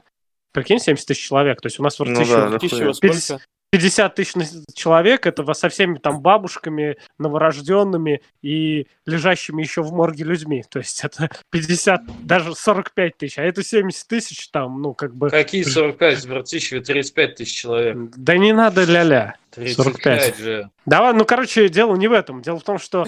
Прикинь, 0.52 0.80
70 0.80 1.08
тысяч 1.08 1.28
человек. 1.28 1.62
То 1.62 1.68
есть 1.68 1.80
у 1.80 1.84
нас 1.84 1.98
в 1.98 2.04
Ну 2.04 2.12
Иртыше 2.12 2.32
да, 2.32 2.50
да. 2.50 2.60
Тысяча 2.60 2.78
хуя. 2.78 2.94
сколько? 2.94 3.14
50 3.14 3.42
50 3.72 4.16
тысяч 4.16 4.36
человек, 4.74 5.26
это 5.26 5.44
во- 5.44 5.54
со 5.54 5.70
всеми 5.70 5.98
там 5.98 6.22
бабушками, 6.22 6.98
новорожденными 7.18 8.22
и 8.42 8.88
лежащими 9.06 9.62
еще 9.62 9.82
в 9.82 9.94
морге 9.94 10.26
людьми. 10.26 10.64
То 10.70 10.80
есть 10.80 11.02
это 11.06 11.30
50, 11.52 12.26
даже 12.26 12.54
45 12.54 13.18
тысяч, 13.18 13.38
а 13.40 13.44
это 13.44 13.64
70 13.64 14.08
тысяч 14.08 14.50
там, 14.50 14.82
ну, 14.82 14.94
как 14.94 15.16
бы... 15.16 15.30
Какие 15.30 15.64
45? 15.64 16.26
В 16.26 16.30
Братищеве 16.30 16.82
35 16.82 17.36
тысяч 17.36 17.62
человек. 17.62 17.98
Да 18.18 18.38
не 18.38 18.52
надо 18.54 18.84
ля-ля. 18.84 19.36
35 19.52 19.86
45. 19.86 20.38
же. 20.38 20.70
Давай, 20.86 21.14
ну, 21.14 21.26
короче, 21.26 21.70
дело 21.70 21.96
не 21.96 22.08
в 22.08 22.14
этом. 22.14 22.42
Дело 22.42 22.60
в 22.60 22.64
том, 22.64 22.78
что 22.78 23.06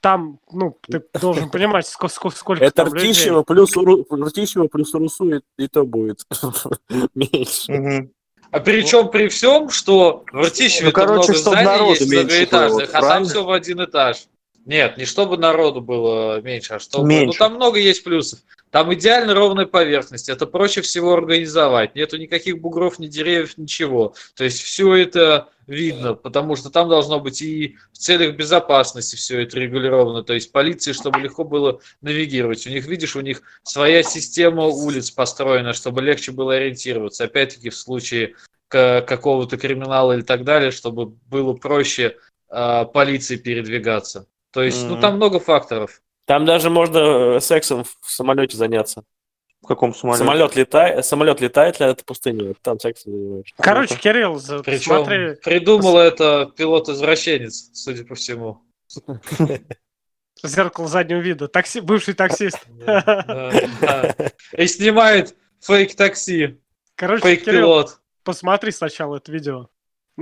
там, 0.00 0.38
ну, 0.52 0.78
ты 0.88 1.02
должен 1.20 1.50
понимать, 1.50 1.86
сколько, 1.86 2.14
сколько, 2.14 2.36
сколько 2.36 2.64
Это. 2.64 2.84
Ртищево 2.84 3.42
плюс, 3.42 3.76
Ртищево 3.76 4.68
плюс 4.68 4.94
Урусу 4.94 5.36
и, 5.36 5.40
и 5.58 5.66
то 5.68 5.84
будет 5.84 6.22
меньше. 7.14 8.08
А 8.52 8.58
причем 8.60 9.08
при 9.08 9.28
всем, 9.28 9.70
что 9.70 10.24
в 10.32 10.42
Ртищеве 10.42 10.86
Ну, 10.86 10.92
короче, 10.92 11.32
много 11.32 11.34
зданий 11.34 11.90
есть 11.90 12.00
меньше 12.02 12.24
многоэтажных, 12.24 12.88
а 12.88 12.92
там 12.92 13.02
правильно? 13.02 13.28
все 13.28 13.44
в 13.44 13.50
один 13.50 13.84
этаж. 13.84 14.16
Нет, 14.66 14.98
не 14.98 15.04
чтобы 15.04 15.36
народу 15.36 15.80
было 15.80 16.40
меньше, 16.40 16.74
а 16.74 16.78
чтобы... 16.78 17.08
Меньше. 17.08 17.26
Ну, 17.26 17.32
там 17.32 17.54
много 17.54 17.78
есть 17.78 18.04
плюсов. 18.04 18.40
Там 18.70 18.92
идеально 18.94 19.34
ровная 19.34 19.66
поверхность, 19.66 20.28
это 20.28 20.46
проще 20.46 20.80
всего 20.80 21.14
организовать. 21.14 21.96
Нету 21.96 22.18
никаких 22.18 22.60
бугров, 22.60 23.00
ни 23.00 23.08
деревьев, 23.08 23.58
ничего. 23.58 24.14
То 24.34 24.44
есть 24.44 24.62
все 24.62 24.94
это 24.94 25.48
видно, 25.66 26.14
потому 26.14 26.54
что 26.54 26.70
там 26.70 26.88
должно 26.88 27.18
быть 27.18 27.42
и 27.42 27.76
в 27.92 27.98
целях 27.98 28.36
безопасности 28.36 29.16
все 29.16 29.40
это 29.40 29.58
регулировано. 29.58 30.22
То 30.22 30.34
есть 30.34 30.52
полиции, 30.52 30.92
чтобы 30.92 31.20
легко 31.20 31.42
было 31.42 31.80
навигировать. 32.00 32.66
У 32.66 32.70
них, 32.70 32.86
видишь, 32.86 33.16
у 33.16 33.20
них 33.20 33.42
своя 33.64 34.04
система 34.04 34.66
улиц 34.66 35.10
построена, 35.10 35.72
чтобы 35.72 36.02
легче 36.02 36.30
было 36.30 36.54
ориентироваться. 36.54 37.24
Опять-таки 37.24 37.70
в 37.70 37.76
случае 37.76 38.36
какого-то 38.68 39.56
криминала 39.56 40.12
или 40.12 40.22
так 40.22 40.44
далее, 40.44 40.70
чтобы 40.70 41.06
было 41.06 41.54
проще 41.54 42.16
а, 42.48 42.84
полиции 42.84 43.34
передвигаться. 43.34 44.28
То 44.52 44.62
есть, 44.62 44.82
ну 44.84 44.92
Мгм. 44.92 45.00
там 45.00 45.16
много 45.16 45.38
факторов. 45.40 46.00
Там 46.26 46.44
даже 46.44 46.70
можно 46.70 46.98
э, 47.36 47.40
сексом 47.40 47.84
в 47.84 48.10
самолете 48.10 48.56
заняться. 48.56 49.04
В 49.62 49.66
каком 49.66 49.94
самолете? 49.94 50.24
Самолет 50.24 50.56
летает, 50.56 51.04
самолет 51.04 51.40
летает 51.40 51.76
для 51.78 51.88
этой 51.88 52.02
пустыни, 52.04 52.54
там 52.62 52.78
сексом 52.80 53.12
занимаешься. 53.12 53.54
Короче, 53.58 53.96
Кирилл, 53.96 54.40
Причем 54.62 54.94
смотри, 54.96 55.34
придумал 55.42 55.98
это 55.98 56.50
пилот-извращенец, 56.56 57.70
судя 57.74 58.04
по 58.04 58.14
всему. 58.14 58.62
зеркало 60.42 60.88
заднего 60.88 61.18
вида, 61.18 61.48
такси, 61.48 61.80
бывший 61.80 62.14
таксист. 62.14 62.58
И 64.56 64.66
снимает 64.66 65.36
фейк-такси, 65.60 66.58
Короче, 66.94 67.22
Кирилл, 67.22 67.36
фейк-пилот. 67.44 68.00
посмотри 68.24 68.70
сначала 68.72 69.16
это 69.16 69.30
видео. 69.30 69.68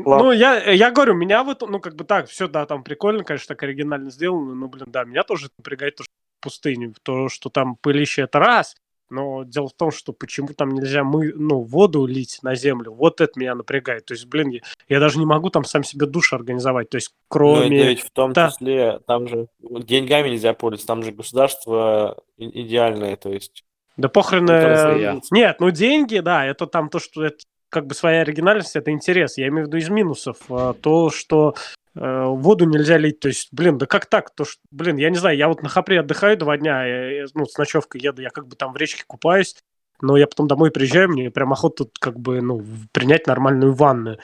Ладно. 0.05 0.27
Ну, 0.27 0.33
я, 0.33 0.71
я 0.71 0.91
говорю, 0.91 1.15
меня 1.15 1.45
вот, 1.45 1.63
ну, 1.63 1.81
как 1.81 1.95
бы 1.95 2.05
так, 2.05 2.29
все, 2.29 2.49
да, 2.49 2.67
там 2.67 2.83
прикольно, 2.83 3.25
конечно, 3.25 3.55
так 3.55 3.63
оригинально 3.63 4.11
сделано, 4.11 4.55
но, 4.55 4.69
блин, 4.69 4.87
да, 4.89 5.05
меня 5.05 5.23
тоже 5.23 5.49
напрягает 5.59 5.97
то, 5.97 6.05
что 6.05 6.13
пустыню, 6.41 6.95
то, 7.03 7.29
что 7.29 7.51
там 7.51 7.77
пылище, 7.77 8.23
это 8.23 8.39
раз, 8.39 8.77
но 9.11 9.43
дело 9.45 9.69
в 9.69 9.73
том, 9.73 9.91
что 9.91 10.13
почему 10.13 10.49
там 10.49 10.71
нельзя 10.71 11.03
мы, 11.03 11.33
ну, 11.35 11.61
воду 11.63 12.07
лить 12.07 12.39
на 12.43 12.55
землю, 12.55 12.93
вот 12.93 13.21
это 13.21 13.39
меня 13.39 13.55
напрягает, 13.55 14.07
то 14.07 14.15
есть, 14.15 14.27
блин, 14.27 14.51
я, 14.51 14.61
я 14.89 15.01
даже 15.01 15.19
не 15.19 15.27
могу 15.27 15.51
там 15.51 15.65
сам 15.65 15.83
себе 15.83 16.07
душ 16.07 16.33
организовать, 16.33 16.91
то 16.91 16.97
есть, 16.97 17.11
Ну, 17.11 17.25
кроме... 17.29 17.79
это 17.79 17.89
ведь 17.89 18.01
в 18.03 18.11
том 18.11 18.33
Да. 18.33 18.51
числе, 18.51 19.01
там 19.07 19.27
же 19.29 19.49
деньгами 19.61 20.29
нельзя 20.29 20.53
пользоваться, 20.53 20.87
там 20.87 21.03
же 21.03 21.13
государство 21.13 22.17
идеальное, 22.37 23.17
то 23.17 23.31
есть. 23.31 23.65
Да 23.97 24.09
похрен... 24.09 24.45
Ну, 24.45 24.53
э. 24.53 25.21
Нет, 25.33 25.59
ну 25.59 25.71
деньги, 25.71 26.19
да, 26.21 26.47
это 26.47 26.67
там 26.67 26.89
то, 26.89 27.01
что 27.01 27.25
это 27.25 27.39
как 27.71 27.87
бы 27.87 27.95
своя 27.95 28.23
оригинальность, 28.23 28.77
это 28.77 28.91
интерес. 28.91 29.39
Я 29.39 29.49
имею 29.49 29.65
в 29.65 29.69
виду 29.69 29.77
из 29.79 29.89
минусов. 29.89 30.39
а, 30.51 30.73
То, 30.75 31.11
что 31.11 31.55
э, 31.95 32.25
воду 32.27 32.65
нельзя 32.65 32.97
лить. 32.97 33.19
То 33.21 33.29
есть, 33.29 33.49
блин, 33.53 33.77
да 33.79 33.87
как 33.87 34.07
так? 34.07 34.31
То, 34.35 34.45
что, 34.45 34.61
блин, 34.71 34.97
я 34.97 35.11
не 35.11 35.17
знаю, 35.17 35.37
я 35.37 35.49
вот 35.49 35.63
на 35.63 35.69
Хапре 35.69 36.01
отдыхаю 36.01 36.37
два 36.37 36.57
дня, 36.57 36.85
я- 36.85 37.27
ну, 37.35 37.45
с 37.47 37.59
ночевкой 37.59 38.01
еду, 38.01 38.23
я 38.23 38.31
как 38.31 38.47
бы 38.47 38.55
там 38.57 38.73
в 38.73 38.77
речке 38.77 39.03
купаюсь, 39.07 39.57
но 40.01 40.17
я 40.17 40.27
потом 40.29 40.47
домой 40.47 40.71
приезжаю, 40.71 41.09
мне 41.09 41.31
прям 41.31 41.53
охота 41.53 41.85
тут 41.85 41.99
как 41.99 42.19
бы, 42.21 42.41
ну, 42.41 42.65
принять 42.93 43.27
нормальную 43.27 43.73
ванну 43.73 44.17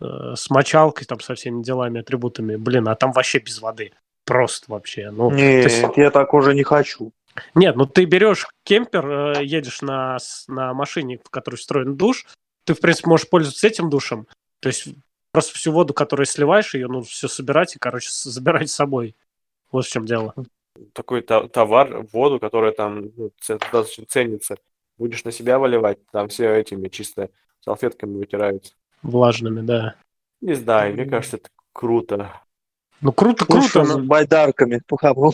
э, 0.00 0.34
с 0.36 0.50
мочалкой, 0.50 1.06
там, 1.06 1.18
со 1.20 1.34
всеми 1.34 1.62
делами, 1.62 2.00
атрибутами. 2.00 2.56
Блин, 2.56 2.86
а 2.88 2.94
там 2.94 3.12
вообще 3.12 3.38
без 3.38 3.60
воды. 3.60 3.92
Просто 4.24 4.66
вообще. 4.70 5.10
Ну, 5.10 5.30
то 5.30 5.36
есть- 5.36 5.82
Нет, 5.82 5.96
я 5.96 6.10
так 6.10 6.32
уже 6.34 6.54
не 6.54 6.62
хочу. 6.64 7.12
нет, 7.54 7.76
ну 7.76 7.86
ты 7.86 8.04
берешь 8.04 8.46
кемпер, 8.64 9.06
э, 9.38 9.44
едешь 9.44 9.82
на, 9.82 10.18
на 10.48 10.74
машине, 10.74 11.18
в 11.24 11.30
которой 11.30 11.56
встроен 11.56 11.96
душ, 11.96 12.26
ты, 12.66 12.74
в 12.74 12.80
принципе, 12.80 13.08
можешь 13.08 13.28
пользоваться 13.28 13.66
этим 13.66 13.88
душем. 13.88 14.26
То 14.60 14.68
есть 14.68 14.88
просто 15.32 15.54
всю 15.54 15.72
воду, 15.72 15.94
которую 15.94 16.26
сливаешь, 16.26 16.74
ее 16.74 16.88
нужно 16.88 17.08
все 17.08 17.28
собирать 17.28 17.76
и, 17.76 17.78
короче, 17.78 18.10
забирать 18.12 18.68
с 18.70 18.74
собой. 18.74 19.14
Вот 19.70 19.86
в 19.86 19.90
чем 19.90 20.04
дело. 20.04 20.34
такой 20.92 21.22
та- 21.22 21.48
товар, 21.48 22.04
воду, 22.12 22.38
которая 22.38 22.72
там 22.72 23.10
ну, 23.16 23.30
достаточно 23.48 24.04
ценится, 24.06 24.56
будешь 24.98 25.24
на 25.24 25.32
себя 25.32 25.58
выливать, 25.58 25.98
там 26.10 26.28
все 26.28 26.54
этими 26.54 26.88
чисто 26.88 27.30
салфетками 27.60 28.16
вытираются. 28.18 28.74
Влажными, 29.02 29.60
да. 29.60 29.94
Не 30.40 30.54
знаю, 30.54 30.94
мне 30.94 31.06
кажется, 31.06 31.36
это 31.36 31.48
круто. 31.72 32.40
Ну, 33.00 33.12
круто, 33.12 33.44
Лучше 33.48 33.72
круто. 33.72 33.84
с 33.84 33.96
но- 33.96 34.02
байдарками 34.04 34.82
по 34.86 34.96
Хабру. 34.98 35.32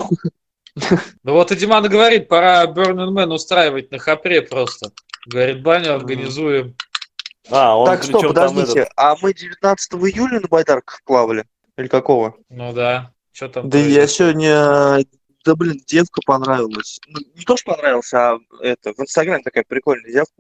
Ну 1.23 1.33
вот 1.35 1.53
и 1.53 1.57
Диман 1.57 1.87
говорит, 1.89 2.29
пора 2.29 2.65
Burning 2.67 3.11
Man 3.13 3.33
устраивать 3.33 3.91
на 3.91 3.99
Хапре 3.99 4.41
просто. 4.43 4.91
Говорит, 5.27 5.63
баню 5.63 5.95
организуем. 5.95 6.75
А, 7.51 7.77
он 7.77 7.87
Так, 7.87 8.03
что, 8.05 8.21
подождите, 8.23 8.81
этот- 8.81 8.93
а 8.97 9.17
мы 9.21 9.35
19 9.35 9.95
июля 9.95 10.41
на 10.41 10.49
байдарках 10.49 11.01
плавали? 11.05 11.45
Или 11.77 11.89
какого? 11.89 12.37
Ну 12.51 12.73
да. 12.73 13.13
Что 13.33 13.49
там? 13.49 13.69
Да 13.69 13.79
я 13.79 13.85
произошло? 14.01 14.17
сегодня... 14.27 15.05
Да, 15.45 15.57
блин, 15.57 15.81
девка 15.89 16.21
понравилась. 16.25 17.01
Ну, 17.09 17.19
не 17.35 17.45
то, 17.45 17.57
что 17.57 17.73
понравился, 17.75 18.17
а 18.35 18.39
это, 18.61 18.93
в 18.95 19.01
Инстаграме 19.01 19.43
такая 19.43 19.65
прикольная 19.67 20.13
девка. 20.13 20.35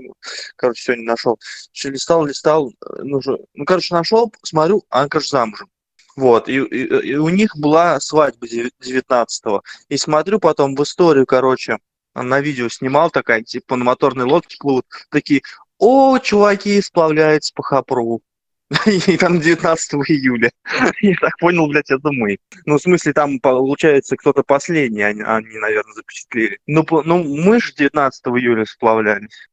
Короче, 0.55 0.81
сегодня 0.85 1.05
нашел. 1.07 1.41
Еще 1.73 1.91
листал, 1.91 2.25
листал. 2.25 2.69
э, 2.71 3.01
Ну, 3.03 3.21
же- 3.21 3.41
ну, 3.55 3.65
короче, 3.65 3.95
нашел, 3.95 4.33
смотрю, 4.45 4.85
она, 4.91 5.09
короче, 5.09 5.31
замужем. 5.31 5.69
Вот, 6.15 6.49
и, 6.49 6.53
и- 6.59 7.09
и 7.11 7.15
у 7.17 7.31
них 7.31 7.57
была 7.57 7.99
свадьба 7.99 8.47
19-го. 8.47 9.63
И 9.89 9.97
смотрю 9.97 10.39
потом 10.39 10.77
в 10.77 10.83
историю, 10.85 11.27
короче, 11.27 11.79
на 12.15 12.41
видео 12.41 12.69
снимал 12.69 13.11
такая, 13.11 13.43
типа, 13.43 13.75
на 13.75 13.85
моторной 13.85 14.27
лодке 14.27 14.57
плывут. 14.61 14.87
Такие, 15.11 15.43
о, 15.85 16.17
чуваки 16.21 16.81
сплавляются 16.81 17.53
по 17.55 17.65
Хапру. 17.65 18.23
И 19.09 19.17
там 19.17 19.41
19 19.41 19.95
июля. 20.09 20.53
Я 21.01 21.17
так 21.21 21.37
понял, 21.39 21.67
блядь, 21.67 21.91
это 21.91 22.13
мы. 22.13 22.39
Ну, 22.67 22.79
в 22.79 22.83
смысле, 22.83 23.13
там, 23.13 23.41
получается, 23.41 24.17
кто-то 24.17 24.45
последний, 24.45 25.03
они, 25.03 25.23
они, 25.23 25.59
наверное, 25.59 25.93
запечатлели. 25.95 26.61
Ну, 26.69 26.85
по- 26.85 27.03
ну, 27.03 27.25
мы 27.25 27.61
же 27.61 27.75
19 27.75 28.27
июля 28.29 28.65
сплавлялись. 28.65 29.49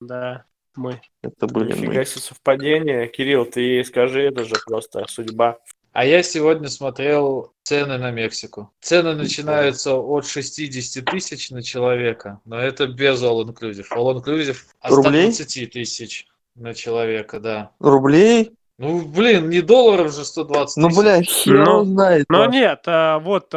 Да, 0.00 0.46
мы. 0.74 1.02
Это 1.22 1.46
были 1.46 1.74
мы. 1.74 1.88
Нифига 1.88 2.04
себе 2.06 2.20
совпадение. 2.22 3.06
Кирилл, 3.08 3.44
ты 3.44 3.84
скажи, 3.84 4.22
это 4.22 4.44
же 4.44 4.54
просто 4.66 5.04
судьба. 5.06 5.58
А 5.94 6.04
я 6.04 6.24
сегодня 6.24 6.68
смотрел 6.68 7.52
цены 7.62 7.98
на 7.98 8.10
Мексику. 8.10 8.72
Цены 8.80 9.14
начинаются 9.14 9.94
от 9.94 10.26
60 10.26 11.04
тысяч 11.04 11.50
на 11.50 11.62
человека, 11.62 12.40
но 12.44 12.58
это 12.58 12.88
без 12.88 13.22
All 13.22 13.44
Inclusive. 13.44 13.86
All 13.96 14.12
Inclusive 14.20 14.56
от 14.80 14.90
Рублей? 14.90 15.32
120 15.32 15.72
тысяч 15.72 16.26
на 16.56 16.74
человека, 16.74 17.38
да. 17.38 17.70
Рублей? 17.78 18.50
Ну, 18.76 19.02
блин, 19.02 19.48
не 19.48 19.60
долларов 19.60 20.12
же 20.12 20.24
120 20.24 20.76
Ну, 20.78 20.88
тысяч. 20.88 21.00
бля, 21.00 21.22
хер 21.22 21.64
Ну, 21.64 21.84
знает. 21.84 22.26
Но 22.28 22.46
Паш. 22.46 22.52
нет, 22.52 22.82
а, 22.86 23.18
вот 23.20 23.50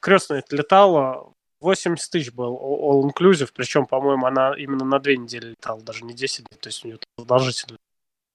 крестная 0.00 0.42
летала, 0.50 1.32
80 1.60 2.10
тысяч 2.10 2.32
был 2.32 2.56
all 2.56 3.10
inclusive, 3.10 3.50
причем, 3.54 3.84
по-моему, 3.84 4.24
она 4.26 4.54
именно 4.56 4.86
на 4.86 4.98
две 4.98 5.18
недели 5.18 5.50
летала, 5.50 5.82
даже 5.82 6.04
не 6.06 6.14
10 6.14 6.46
дней, 6.48 6.58
то 6.58 6.68
есть 6.70 6.82
у 6.82 6.88
нее 6.88 6.98
продолжительное 7.16 7.78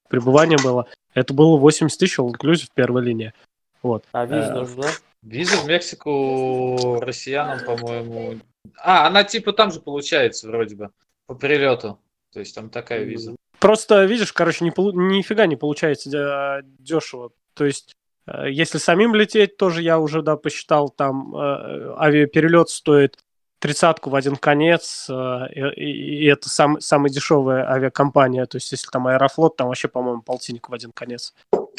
пребывание 0.08 0.58
было. 0.62 0.86
Это 1.14 1.34
было 1.34 1.56
80 1.56 1.98
тысяч 1.98 2.18
all 2.18 2.30
inclusive 2.30 2.68
первая 2.74 3.02
линия. 3.04 3.34
Вот. 3.82 4.04
А 4.12 4.24
виза 4.24 4.52
Э, 4.52 4.54
нужна? 4.54 4.88
Виза 5.22 5.56
в 5.56 5.66
Мексику 5.66 7.00
россиянам, 7.00 7.64
по-моему... 7.64 8.38
А, 8.82 9.06
она 9.06 9.24
типа 9.24 9.52
там 9.52 9.70
же 9.72 9.80
получается 9.80 10.48
вроде 10.48 10.76
бы, 10.76 10.90
по 11.26 11.34
прилету. 11.34 11.98
То 12.32 12.40
есть 12.40 12.54
там 12.54 12.70
такая 12.70 13.04
виза. 13.04 13.34
Просто, 13.58 14.04
видишь, 14.04 14.32
короче, 14.32 14.64
ни, 14.64 14.70
полу- 14.70 14.92
нифига 14.92 15.46
не 15.46 15.56
получается 15.56 16.62
дешево. 16.78 17.30
То 17.54 17.64
есть, 17.64 17.94
э, 18.26 18.50
если 18.50 18.78
самим 18.78 19.14
лететь, 19.14 19.56
тоже 19.56 19.82
я 19.82 19.98
уже, 19.98 20.22
да, 20.22 20.36
посчитал, 20.36 20.90
там 20.90 21.34
э, 21.34 21.94
авиаперелет 21.98 22.68
стоит 22.68 23.18
тридцатку 23.58 24.10
в 24.10 24.14
один 24.14 24.36
конец, 24.36 25.06
э, 25.10 25.46
и, 25.76 26.22
и- 26.22 26.26
это 26.26 26.48
сам, 26.48 26.80
самая 26.80 27.10
дешевая 27.10 27.68
авиакомпания. 27.70 28.46
То 28.46 28.56
есть, 28.56 28.70
если 28.72 28.88
там 28.88 29.06
Аэрофлот, 29.06 29.56
там 29.56 29.68
вообще, 29.68 29.88
по-моему, 29.88 30.22
полтинник 30.22 30.68
в 30.68 30.74
один 30.74 30.92
конец. 30.92 31.34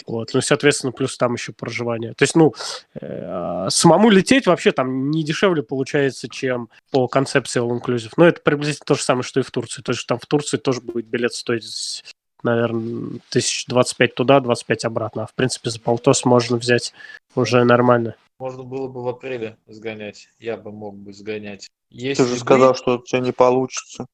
Вот, 0.08 0.34
ну, 0.34 0.42
соответственно, 0.42 0.92
плюс 0.92 1.18
там 1.18 1.34
еще 1.36 1.52
проживание. 1.52 2.14
То 2.14 2.24
есть, 2.24 2.36
ну, 2.36 2.54
э, 3.00 3.68
самому 3.70 4.10
лететь 4.10 4.48
вообще 4.48 4.72
там 4.72 5.12
не 5.12 5.24
дешевле 5.24 5.62
получается, 5.62 6.28
чем 6.30 6.70
по 6.92 7.08
концепции 7.08 7.62
All 7.62 7.80
Inclusive. 7.80 8.12
Но 8.18 8.26
это 8.28 8.42
приблизительно 8.42 8.86
то 8.86 8.96
же 8.96 9.04
самое, 9.04 9.24
что 9.24 9.40
и 9.40 9.44
в 9.44 9.52
Турции. 9.52 9.82
То 9.82 9.92
есть, 9.92 10.08
там 10.08 10.18
в 10.20 10.26
Турции 10.26 10.58
тоже 10.58 10.82
будет 10.82 11.06
билет 11.06 11.34
стоить, 11.34 12.04
наверное, 12.44 13.20
тысяч 13.30 13.66
двадцать 13.68 13.98
пять 13.98 14.16
туда, 14.16 14.40
25 14.40 14.86
обратно. 14.86 15.24
А 15.24 15.28
в 15.28 15.34
принципе, 15.34 15.70
за 15.70 15.80
полтос 15.80 16.26
можно 16.26 16.58
взять 16.58 16.94
уже 17.36 17.64
нормально. 17.64 18.16
Можно 18.40 18.64
было 18.64 18.88
бы 18.88 19.04
в 19.04 19.08
апреле 19.10 19.58
сгонять. 19.68 20.30
Я 20.40 20.56
бы 20.56 20.72
мог 20.72 20.96
бы 20.96 21.14
сгонять. 21.14 21.68
Ты 21.92 21.98
Если 21.98 22.24
же 22.24 22.34
бы- 22.36 22.40
сказал, 22.40 22.76
что 22.76 22.98
у 22.98 23.04
тебя 23.04 23.20
не 23.20 23.32
получится. 23.34 24.06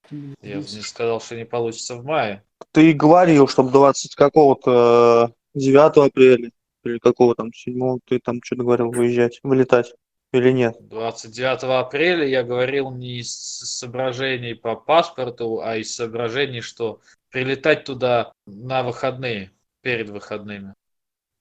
Я 0.41 0.55
не 0.55 0.63
сказал, 0.63 1.21
что 1.21 1.35
не 1.35 1.45
получится 1.45 1.95
в 1.95 2.03
мае. 2.03 2.43
Ты 2.71 2.93
говорил, 2.93 3.47
чтобы 3.47 3.71
20 3.71 4.15
какого-то 4.15 5.31
э, 5.55 5.59
9 5.59 5.97
апреля 6.07 6.49
или 6.83 6.97
какого 6.99 7.35
там 7.35 7.53
7 7.53 7.99
ты 8.05 8.19
там 8.19 8.41
что-то 8.43 8.63
говорил, 8.63 8.91
выезжать, 8.91 9.39
вылетать 9.43 9.93
или 10.33 10.51
нет? 10.51 10.75
29 10.79 11.63
апреля 11.63 12.25
я 12.27 12.43
говорил 12.43 12.91
не 12.91 13.19
из 13.19 13.31
соображений 13.31 14.53
по 14.55 14.75
паспорту, 14.75 15.61
а 15.61 15.77
из 15.77 15.95
соображений, 15.95 16.61
что 16.61 16.99
прилетать 17.39 17.83
туда 17.83 18.31
на 18.45 18.81
выходные, 18.81 19.51
перед 19.81 20.09
выходными. 20.09 20.73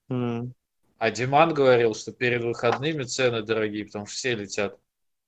М, 0.09 0.53
А 0.97 1.09
Диман 1.09 1.53
говорил, 1.53 1.95
что 1.95 2.11
перед 2.11 2.43
выходными 2.43 3.03
цены 3.03 3.43
дорогие, 3.43 3.85
потому 3.85 4.05
что 4.05 4.15
все 4.17 4.35
летят, 4.35 4.77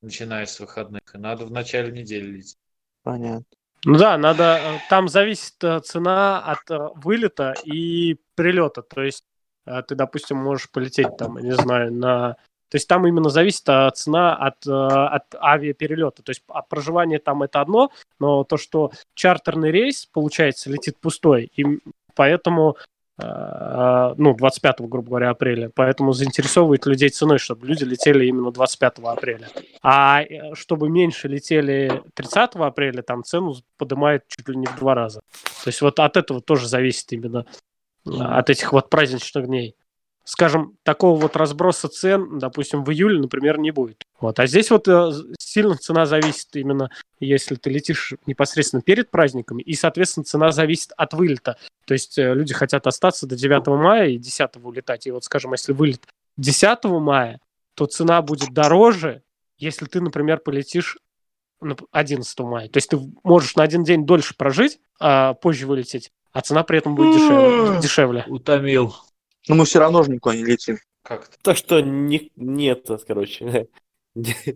начиная 0.01 0.45
с 0.45 0.59
выходных. 0.59 1.03
И 1.13 1.17
надо 1.17 1.45
в 1.45 1.51
начале 1.51 1.93
недели 1.93 2.25
лететь. 2.25 2.57
Понятно. 3.03 3.45
Ну 3.85 3.97
да, 3.97 4.17
надо. 4.17 4.59
э, 4.61 4.77
Там 4.89 5.07
зависит 5.07 5.55
э, 5.63 5.79
цена 5.79 6.43
от 6.43 6.69
э, 6.69 6.89
вылета 6.95 7.53
и 7.63 8.17
прилета. 8.35 8.81
То 8.81 9.03
есть 9.03 9.23
ты, 9.63 9.95
допустим, 9.95 10.35
можешь 10.35 10.69
полететь 10.69 11.15
там, 11.17 11.37
не 11.37 11.51
знаю, 11.53 11.93
на. 11.93 12.35
То 12.69 12.75
есть 12.75 12.87
там 12.87 13.07
именно 13.07 13.29
зависит 13.29 13.67
э, 13.67 13.89
цена 13.95 14.35
от, 14.35 14.67
э, 14.67 14.71
от 14.71 15.35
авиаперелета. 15.35 16.21
То 16.23 16.31
есть 16.31 16.43
от 16.47 16.67
проживания 16.67 17.19
там 17.19 17.43
это 17.43 17.61
одно, 17.61 17.91
но 18.19 18.43
то, 18.43 18.57
что 18.57 18.91
чартерный 19.13 19.71
рейс, 19.71 20.05
получается, 20.05 20.69
летит 20.69 20.97
пустой, 20.99 21.49
и 21.55 21.79
поэтому 22.15 22.75
э, 23.19 24.13
ну, 24.17 24.35
25, 24.35 24.81
грубо 24.81 25.09
говоря, 25.09 25.29
апреля. 25.29 25.71
Поэтому 25.73 26.11
заинтересовывает 26.11 26.85
людей 26.85 27.09
ценой, 27.09 27.37
чтобы 27.37 27.67
люди 27.67 27.83
летели 27.83 28.25
именно 28.25 28.51
25 28.51 28.99
апреля. 28.99 29.47
А 29.81 30.21
э, 30.23 30.53
чтобы 30.53 30.89
меньше 30.89 31.27
летели 31.27 32.03
30 32.15 32.55
апреля, 32.55 33.01
там 33.01 33.23
цену 33.23 33.55
поднимает 33.77 34.27
чуть 34.27 34.47
ли 34.49 34.57
не 34.57 34.65
в 34.65 34.77
два 34.77 34.93
раза. 34.93 35.21
То 35.63 35.69
есть 35.69 35.81
вот 35.81 35.99
от 35.99 36.17
этого 36.17 36.41
тоже 36.41 36.67
зависит 36.67 37.11
именно 37.13 37.45
э, 38.05 38.09
от 38.09 38.49
этих 38.49 38.73
вот 38.73 38.89
праздничных 38.89 39.45
дней. 39.45 39.75
Скажем, 40.27 40.73
такого 40.83 41.17
вот 41.17 41.37
разброса 41.37 41.87
цен, 41.87 42.37
допустим, 42.37 42.83
в 42.83 42.91
июле, 42.91 43.17
например, 43.17 43.57
не 43.59 43.71
будет. 43.71 44.03
Вот. 44.19 44.37
А 44.41 44.45
здесь 44.45 44.69
вот 44.71 44.85
э, 44.89 45.13
сильно 45.39 45.77
цена 45.77 46.05
зависит 46.05 46.53
именно, 46.57 46.91
если 47.21 47.55
ты 47.55 47.69
летишь 47.69 48.13
непосредственно 48.25 48.81
перед 48.81 49.09
праздниками, 49.09 49.61
и, 49.61 49.73
соответственно, 49.73 50.25
цена 50.25 50.51
зависит 50.51 50.91
от 50.97 51.13
вылета. 51.13 51.55
То 51.85 51.93
есть 51.93 52.17
э, 52.17 52.33
люди 52.33 52.53
хотят 52.53 52.87
остаться 52.87 53.25
до 53.25 53.37
9 53.37 53.67
мая 53.67 54.09
и 54.09 54.17
10 54.17 54.57
улетать. 54.63 55.07
И 55.07 55.11
вот, 55.11 55.23
скажем, 55.23 55.53
если 55.53 55.71
вылет 55.71 56.01
10 56.35 56.83
мая, 56.83 57.39
то 57.73 57.85
цена 57.85 58.21
будет 58.21 58.53
дороже, 58.53 59.23
если 59.57 59.85
ты, 59.85 60.01
например, 60.01 60.39
полетишь 60.39 60.97
на 61.61 61.77
11 61.93 62.39
мая. 62.39 62.67
То 62.67 62.77
есть 62.79 62.89
ты 62.89 62.99
можешь 63.23 63.55
на 63.55 63.63
один 63.63 63.85
день 63.85 64.05
дольше 64.05 64.35
прожить, 64.35 64.81
а 64.99 65.35
позже 65.35 65.67
вылететь, 65.67 66.11
а 66.33 66.41
цена 66.41 66.63
при 66.63 66.79
этом 66.79 66.95
будет 66.95 67.15
дешевле. 67.15 67.79
дешевле. 67.79 68.25
Утомил. 68.27 68.93
Но 69.47 69.55
мы 69.55 69.65
все 69.65 69.79
равно 69.79 70.03
же 70.03 70.11
никуда 70.11 70.35
не 70.35 70.43
летим. 70.43 70.77
Как-то. 71.03 71.37
Так 71.41 71.57
что 71.57 71.79
не, 71.81 72.31
нет, 72.35 72.87
короче. 73.07 73.67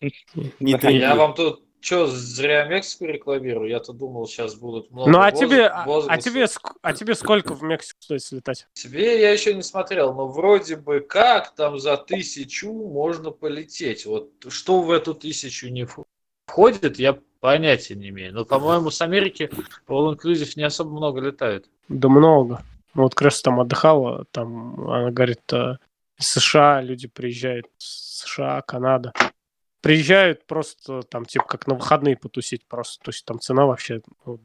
Я 0.00 1.14
вам 1.16 1.34
тут 1.34 1.64
что, 1.80 2.08
зря 2.08 2.66
Мексику 2.66 3.04
рекламирую? 3.04 3.70
Я-то 3.70 3.92
думал, 3.92 4.26
сейчас 4.26 4.56
будут 4.56 4.90
много 4.90 5.10
Ну 5.10 5.18
а 5.20 5.30
воз- 5.30 5.38
тебе, 5.38 5.66
а, 5.66 5.84
а 6.08 6.18
тебе, 6.18 6.46
а 6.82 6.92
тебе 6.92 7.14
сколько 7.14 7.54
в 7.54 7.62
Мексику 7.62 8.02
стоит 8.02 8.22
слетать? 8.22 8.66
Тебе 8.72 9.20
я 9.20 9.30
еще 9.30 9.54
не 9.54 9.62
смотрел, 9.62 10.12
но 10.12 10.26
вроде 10.26 10.74
бы 10.74 11.00
как 11.00 11.54
там 11.54 11.78
за 11.78 11.96
тысячу 11.96 12.72
можно 12.72 13.30
полететь. 13.30 14.06
Вот 14.06 14.32
что 14.48 14.80
в 14.82 14.90
эту 14.90 15.14
тысячу 15.14 15.68
не 15.68 15.84
вх- 15.84 16.04
входит, 16.46 16.98
я 16.98 17.16
понятия 17.38 17.94
не 17.94 18.08
имею. 18.08 18.34
Но, 18.34 18.44
по-моему, 18.44 18.90
с 18.90 19.00
Америки 19.00 19.48
All 19.86 20.16
Inclusive 20.16 20.52
не 20.56 20.64
особо 20.64 20.90
много 20.90 21.20
летают. 21.20 21.70
Да 21.88 22.08
много. 22.08 22.62
Ну, 22.94 23.02
вот 23.02 23.14
Кресс 23.14 23.42
там 23.42 23.60
отдыхала, 23.60 24.24
там, 24.30 24.88
она 24.90 25.10
говорит, 25.10 25.52
э, 25.52 25.76
США 26.18 26.80
люди 26.80 27.06
приезжают, 27.08 27.66
США, 27.78 28.62
Канада. 28.62 29.12
Приезжают 29.80 30.46
просто 30.46 31.02
там, 31.02 31.24
типа, 31.24 31.44
как 31.44 31.66
на 31.66 31.74
выходные 31.76 32.16
потусить 32.16 32.66
просто. 32.66 33.04
То 33.04 33.10
есть 33.10 33.24
там 33.24 33.38
цена 33.38 33.66
вообще 33.66 34.00
ну, 34.26 34.40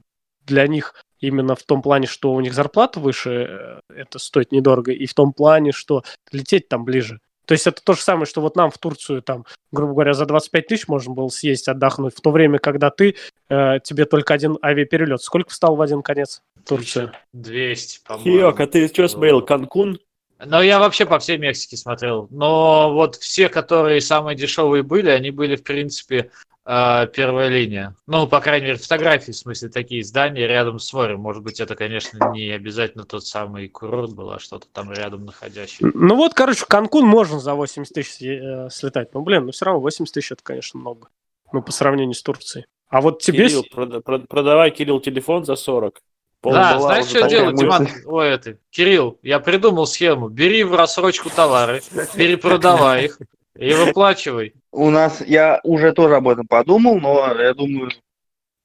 для 0.46 0.68
них 0.68 0.94
именно 1.20 1.56
в 1.56 1.64
том 1.64 1.82
плане, 1.82 2.06
что 2.06 2.34
у 2.34 2.42
них 2.42 2.54
зарплата 2.54 3.00
выше, 3.00 3.32
э, 3.32 3.80
это 3.90 4.20
стоит 4.20 4.52
недорого, 4.52 4.92
и 4.92 5.06
в 5.06 5.14
том 5.14 5.34
плане, 5.34 5.72
что 5.72 6.04
лететь 6.32 6.68
там 6.68 6.86
ближе. 6.86 7.20
То 7.46 7.54
есть 7.54 7.68
это 7.68 7.84
то 7.84 7.94
же 7.94 8.02
самое, 8.02 8.26
что 8.26 8.42
вот 8.42 8.56
нам 8.56 8.72
в 8.72 8.78
Турцию 8.78 9.22
там, 9.22 9.46
грубо 9.72 9.94
говоря, 9.94 10.14
за 10.14 10.26
25 10.26 10.68
тысяч 10.68 10.88
можно 10.88 11.14
было 11.14 11.28
съездить, 11.30 11.68
отдохнуть, 11.68 12.16
в 12.16 12.22
то 12.22 12.32
время, 12.32 12.60
когда 12.60 12.90
ты, 12.90 13.16
э, 13.50 13.80
тебе 13.84 14.06
только 14.06 14.34
один 14.34 14.58
авиаперелет. 14.64 15.22
Сколько 15.22 15.50
встал 15.50 15.76
в 15.76 15.82
один 15.82 16.02
конец 16.02 16.42
Турция? 16.66 17.12
200, 17.34 18.02
по-моему. 18.06 18.24
Хиок, 18.24 18.60
а 18.60 18.68
ты 18.68 18.88
что 18.88 19.08
смотрел? 19.08 19.42
Канкун? 19.42 20.00
Но 20.46 20.62
я 20.62 20.80
вообще 20.80 21.06
по 21.06 21.20
всей 21.20 21.38
Мексике 21.38 21.78
смотрел. 21.78 22.28
Но 22.30 22.94
вот 22.94 23.16
все, 23.16 23.50
которые 23.50 24.02
самые 24.02 24.36
дешевые 24.36 24.84
были, 24.84 25.10
они 25.10 25.32
были, 25.32 25.56
в 25.56 25.64
принципе, 25.64 26.32
первая 26.66 27.50
линия. 27.50 27.96
Ну, 28.08 28.28
по 28.28 28.40
крайней 28.40 28.68
мере, 28.68 28.78
фотографии, 28.78 29.32
в 29.32 29.38
смысле, 29.38 29.70
такие 29.70 30.04
здания 30.04 30.48
рядом 30.48 30.80
с 30.80 30.92
морем. 30.94 31.20
Может 31.20 31.44
быть, 31.44 31.60
это, 31.60 31.76
конечно, 31.76 32.32
не 32.32 32.52
обязательно 32.52 33.04
тот 33.04 33.26
самый 33.26 33.68
курорт 33.68 34.14
был, 34.14 34.32
а 34.32 34.40
что-то 34.40 34.68
там 34.72 34.92
рядом 34.92 35.26
находящее. 35.26 35.92
Ну 35.94 36.16
вот, 36.16 36.34
короче, 36.34 36.62
в 36.62 36.68
Канкун 36.68 37.06
можно 37.06 37.40
за 37.40 37.54
80 37.54 37.94
тысяч 37.94 38.22
э, 38.22 38.70
слетать. 38.72 39.14
Ну, 39.14 39.22
блин, 39.22 39.46
ну 39.46 39.52
все 39.52 39.66
равно 39.66 39.82
80 39.82 40.14
тысяч 40.14 40.32
это, 40.32 40.44
конечно, 40.44 40.80
много. 40.80 41.10
Ну, 41.52 41.62
по 41.62 41.72
сравнению 41.72 42.16
с 42.16 42.24
Турцией. 42.24 42.66
А 42.88 43.02
вот 43.02 43.22
тебе... 43.22 43.48
Кирилл, 43.48 43.66
прод- 43.74 44.28
продавай, 44.28 44.72
Кирилл, 44.72 45.00
телефон 45.00 45.46
за 45.46 45.56
40. 45.56 46.02
Пол 46.42 46.54
Да, 46.54 46.80
знаешь, 46.80 47.06
что 47.08 47.28
делать. 47.28 47.56
Диман? 47.56 47.88
Ой, 48.06 48.30
это, 48.30 48.58
Кирилл, 48.70 49.18
я 49.24 49.40
придумал 49.40 49.88
схему. 49.88 50.28
Бери 50.28 50.64
в 50.64 50.76
рассрочку 50.76 51.30
товары, 51.30 51.82
перепродавай 52.16 53.06
их 53.06 53.18
и 53.58 53.74
выплачивай. 53.74 54.54
У 54.72 54.90
нас, 54.90 55.22
я 55.22 55.60
уже 55.64 55.92
тоже 55.94 56.16
об 56.16 56.28
этом 56.28 56.48
подумал, 56.48 57.00
но 57.00 57.34
я 57.40 57.54
думаю, 57.54 57.92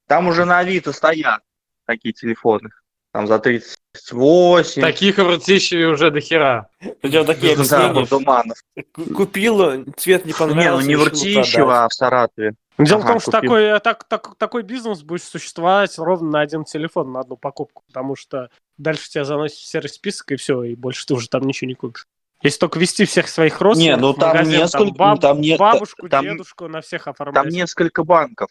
там 0.07 0.27
уже 0.27 0.45
на 0.45 0.59
Авито 0.59 0.91
стоят 0.93 1.41
такие 1.85 2.13
телефоны. 2.13 2.69
Там 3.11 3.25
за 3.25 3.39
38. 3.39 4.81
Таких 4.81 5.17
вратищей 5.17 5.85
уже 5.85 6.11
до 6.11 6.19
хера. 6.19 6.69
Причем 7.01 7.25
такие 7.25 7.53
объяснения. 7.53 8.05
Туманов. 8.05 8.57
Ку- 8.93 9.05
Купил, 9.15 9.85
цвет 9.97 10.25
не 10.25 10.31
Не, 10.31 10.33
ну 10.33 10.37
понравился. 10.37 10.87
не 10.87 10.93
решил 10.93 11.05
Вртищево, 11.05 11.65
продать. 11.65 11.83
а 11.85 11.87
в 11.89 11.93
Саратове. 11.93 12.53
Дело 12.77 12.99
в 12.99 13.07
том, 13.07 13.19
что 13.19 13.31
купил. 13.31 13.41
такой, 13.41 13.63
э, 13.63 13.79
так, 13.79 14.03
так- 14.05 14.35
такой 14.37 14.61
бизнес 14.63 15.01
будет 15.01 15.23
существовать 15.23 15.97
ровно 15.97 16.29
на 16.29 16.41
один 16.41 16.63
телефон, 16.65 17.11
на 17.11 17.19
одну 17.21 17.35
покупку, 17.35 17.83
потому 17.87 18.15
что 18.15 18.49
дальше 18.77 19.09
тебя 19.09 19.25
заносит 19.25 19.57
в 19.57 19.65
серый 19.67 19.89
список, 19.89 20.31
и 20.31 20.35
все, 20.37 20.63
и 20.63 20.75
больше 20.75 21.05
ты 21.07 21.13
уже 21.15 21.27
там 21.29 21.43
ничего 21.43 21.67
не 21.67 21.73
купишь. 21.75 22.05
Если 22.41 22.59
только 22.59 22.79
вести 22.79 23.05
всех 23.05 23.27
своих 23.27 23.59
родственников 23.59 23.99
Не, 23.99 24.07
ну 24.07 24.13
там 24.13 24.29
магазин, 24.29 24.59
несколько- 24.59 24.93
баб- 24.97 25.19
там 25.19 25.41
не- 25.41 25.57
бабушку, 25.57 26.07
там- 26.07 26.23
дедушку, 26.23 26.67
на 26.67 26.81
всех 26.81 27.03
Там 27.05 27.11
оформлять. 27.13 27.53
несколько 27.53 28.03
банков. 28.03 28.49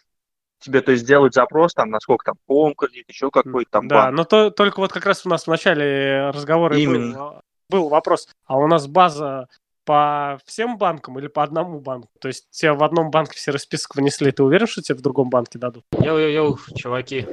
Тебе, 0.61 0.81
то 0.81 0.91
есть, 0.91 1.05
сделать 1.05 1.35
запрос, 1.35 1.73
там, 1.73 1.91
на 1.91 2.01
сколько 2.01 2.25
там, 2.27 2.35
Home 2.51 2.75
кредит, 2.77 3.07
еще 3.09 3.31
какой-то 3.31 3.71
там 3.71 3.87
Да, 3.89 3.97
банк. 4.07 4.17
но 4.17 4.25
то, 4.25 4.51
только 4.51 4.81
вот 4.81 4.93
как 4.93 5.07
раз 5.07 5.25
у 5.25 5.29
нас 5.29 5.45
в 5.45 5.47
начале 5.49 6.31
разговора 6.31 6.77
и 6.77 6.85
был, 6.87 6.95
Именно. 6.97 7.41
был 7.71 7.89
вопрос, 7.89 8.29
а 8.47 8.59
у 8.59 8.67
нас 8.67 8.87
база 8.89 9.47
по 9.85 10.39
всем 10.45 10.77
банкам 10.77 11.19
или 11.19 11.29
по 11.29 11.43
одному 11.45 11.81
банку? 11.81 12.11
То 12.21 12.29
есть 12.29 12.51
тебе 12.51 12.73
в 12.73 12.83
одном 12.83 13.11
банке 13.11 13.37
в 13.37 13.41
серый 13.41 13.61
список 13.61 13.95
внесли, 13.97 14.33
ты 14.33 14.43
уверен, 14.43 14.67
что 14.67 14.83
тебе 14.83 14.99
в 14.99 15.01
другом 15.01 15.31
банке 15.31 15.59
дадут? 15.59 15.85
Йоу-йоу-йоу, 15.95 16.59
чуваки. 16.77 17.27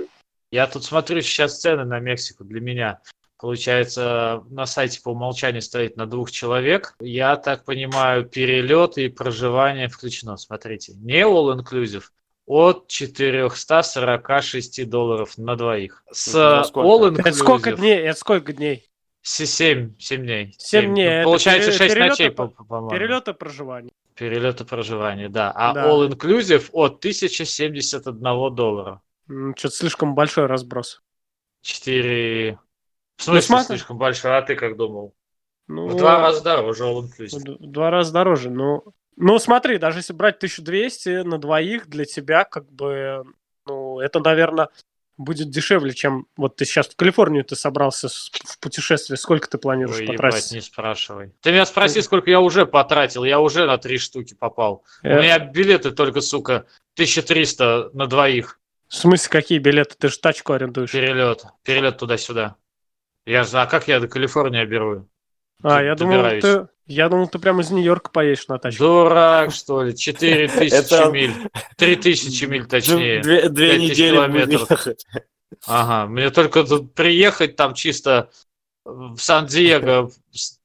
Я 0.51 0.67
тут 0.67 0.85
смотрю 0.85 1.19
сейчас 1.21 1.59
цены 1.59 1.83
на 1.83 1.99
Мексику 1.99 2.43
для 2.45 2.61
меня. 2.61 2.99
Получается, 3.37 4.43
на 4.49 4.65
сайте 4.65 5.01
по 5.01 5.09
умолчанию 5.09 5.61
стоит 5.61 5.97
на 5.97 6.05
двух 6.05 6.31
человек. 6.31 6.95
Я 6.99 7.35
так 7.35 7.65
понимаю, 7.65 8.25
перелет 8.25 8.97
и 8.97 9.09
проживание 9.09 9.89
включено. 9.89 10.37
Смотрите, 10.37 10.93
не 10.95 11.21
all 11.21 11.57
inclusive, 11.59 12.03
от 12.45 12.87
446 12.87 14.89
долларов 14.89 15.37
на 15.37 15.55
двоих. 15.55 16.03
С 16.11 16.29
Это 16.29 16.63
сколько? 16.63 16.87
all 16.87 17.11
inclusive 17.11 17.19
Это 17.27 17.33
сколько 17.33 17.71
дней? 17.73 17.97
Это 17.99 18.19
сколько 18.19 18.53
дней? 18.53 18.89
7, 19.21 19.95
7 19.99 20.21
дней. 20.23 20.55
Семь 20.59 20.93
дней. 20.93 21.07
Это 21.09 21.23
Получается 21.25 21.71
пере- 21.71 21.77
6 21.79 21.93
перелеты 21.95 22.09
ночей, 22.11 22.29
по- 22.31 22.47
по- 22.47 22.63
по-моему. 22.63 22.89
Перелет 22.91 23.27
и 23.27 23.33
проживание. 23.33 23.91
Перелет 24.13 24.61
и 24.61 24.65
проживание, 24.65 25.27
да. 25.29 25.51
А 25.53 25.73
Да. 25.73 25.89
all 25.89 26.07
inclusive 26.07 26.69
от 26.71 26.99
1071 26.99 28.55
доллара. 28.55 29.01
Что-то 29.27 29.75
слишком 29.75 30.13
большой 30.15 30.45
разброс. 30.45 31.01
4... 31.63 32.59
В 33.17 33.23
смысле 33.23 33.41
смотри. 33.41 33.65
слишком 33.77 33.97
большой, 33.97 34.37
а 34.37 34.41
ты 34.41 34.55
как 34.55 34.75
думал? 34.77 35.13
Ну, 35.67 35.87
В 35.87 35.95
два 35.95 36.19
раза 36.21 36.43
дороже 36.43 36.83
all 36.83 37.01
inclusive. 37.03 37.57
в 37.59 37.71
два 37.71 37.89
раза 37.89 38.13
дороже. 38.13 38.49
Ну, 38.49 38.83
ну, 39.15 39.39
смотри, 39.39 39.77
даже 39.77 39.99
если 39.99 40.13
брать 40.13 40.37
1200 40.37 41.23
на 41.23 41.37
двоих, 41.37 41.87
для 41.87 42.05
тебя 42.05 42.43
как 42.43 42.69
бы, 42.71 43.23
ну, 43.65 43.99
это, 43.99 44.19
наверное, 44.19 44.67
будет 45.17 45.49
дешевле, 45.49 45.93
чем 45.93 46.27
вот 46.35 46.57
ты 46.57 46.65
сейчас 46.65 46.89
в 46.89 46.95
Калифорнию 46.97 47.45
ты 47.45 47.55
собрался 47.55 48.09
в 48.09 48.59
путешествие. 48.59 49.17
Сколько 49.17 49.49
ты 49.49 49.57
планируешь 49.57 49.97
Ой, 49.99 50.03
ебать, 50.03 50.17
потратить? 50.17 50.51
не 50.51 50.61
спрашивай. 50.61 51.31
Ты 51.41 51.51
меня 51.51 51.65
спроси, 51.65 52.01
сколько 52.01 52.29
я 52.29 52.41
уже 52.41 52.65
потратил. 52.65 53.23
Я 53.23 53.39
уже 53.39 53.65
на 53.65 53.77
три 53.77 53.97
штуки 53.97 54.35
попал. 54.37 54.83
У 55.03 55.07
Э, 55.07 55.21
меня 55.21 55.39
билеты 55.39 55.91
только, 55.91 56.19
сука, 56.19 56.65
1300 56.95 57.91
на 57.93 58.07
двоих. 58.07 58.59
В 58.89 58.95
смысле, 58.95 59.29
какие 59.29 59.57
билеты? 59.59 59.95
Ты 59.97 60.09
же 60.09 60.19
тачку 60.19 60.51
арендуешь. 60.53 60.91
Перелет. 60.91 61.45
Перелет 61.63 61.97
туда-сюда. 61.97 62.55
Я 63.25 63.43
же, 63.43 63.59
а 63.59 63.65
как 63.65 63.87
я 63.87 63.99
до 63.99 64.07
Калифорнии 64.07 64.63
беру? 64.65 65.07
А, 65.63 65.81
я 65.81 65.95
думал, 65.95 66.23
ты, 66.41 66.67
я 66.85 67.09
думал, 67.09 67.27
ты 67.27 67.39
прямо 67.39 67.61
из 67.61 67.71
Нью-Йорка 67.71 68.11
поедешь 68.11 68.47
на 68.47 68.59
тачке. 68.59 68.79
Дурак, 68.79 69.51
что 69.51 69.83
ли? 69.83 69.95
4000 69.95 70.73
Это- 70.73 71.09
миль. 71.11 71.33
3000 71.77 72.45
миль 72.45 72.65
точнее. 72.65 73.21
Две, 73.21 73.79
недели 73.79 74.15
километров. 74.15 74.87
Ага, 75.67 76.07
мне 76.07 76.29
только 76.29 76.63
тут 76.63 76.93
приехать 76.93 77.55
там 77.55 77.73
чисто 77.73 78.29
в 78.83 79.17
Сан-Диего, 79.17 80.11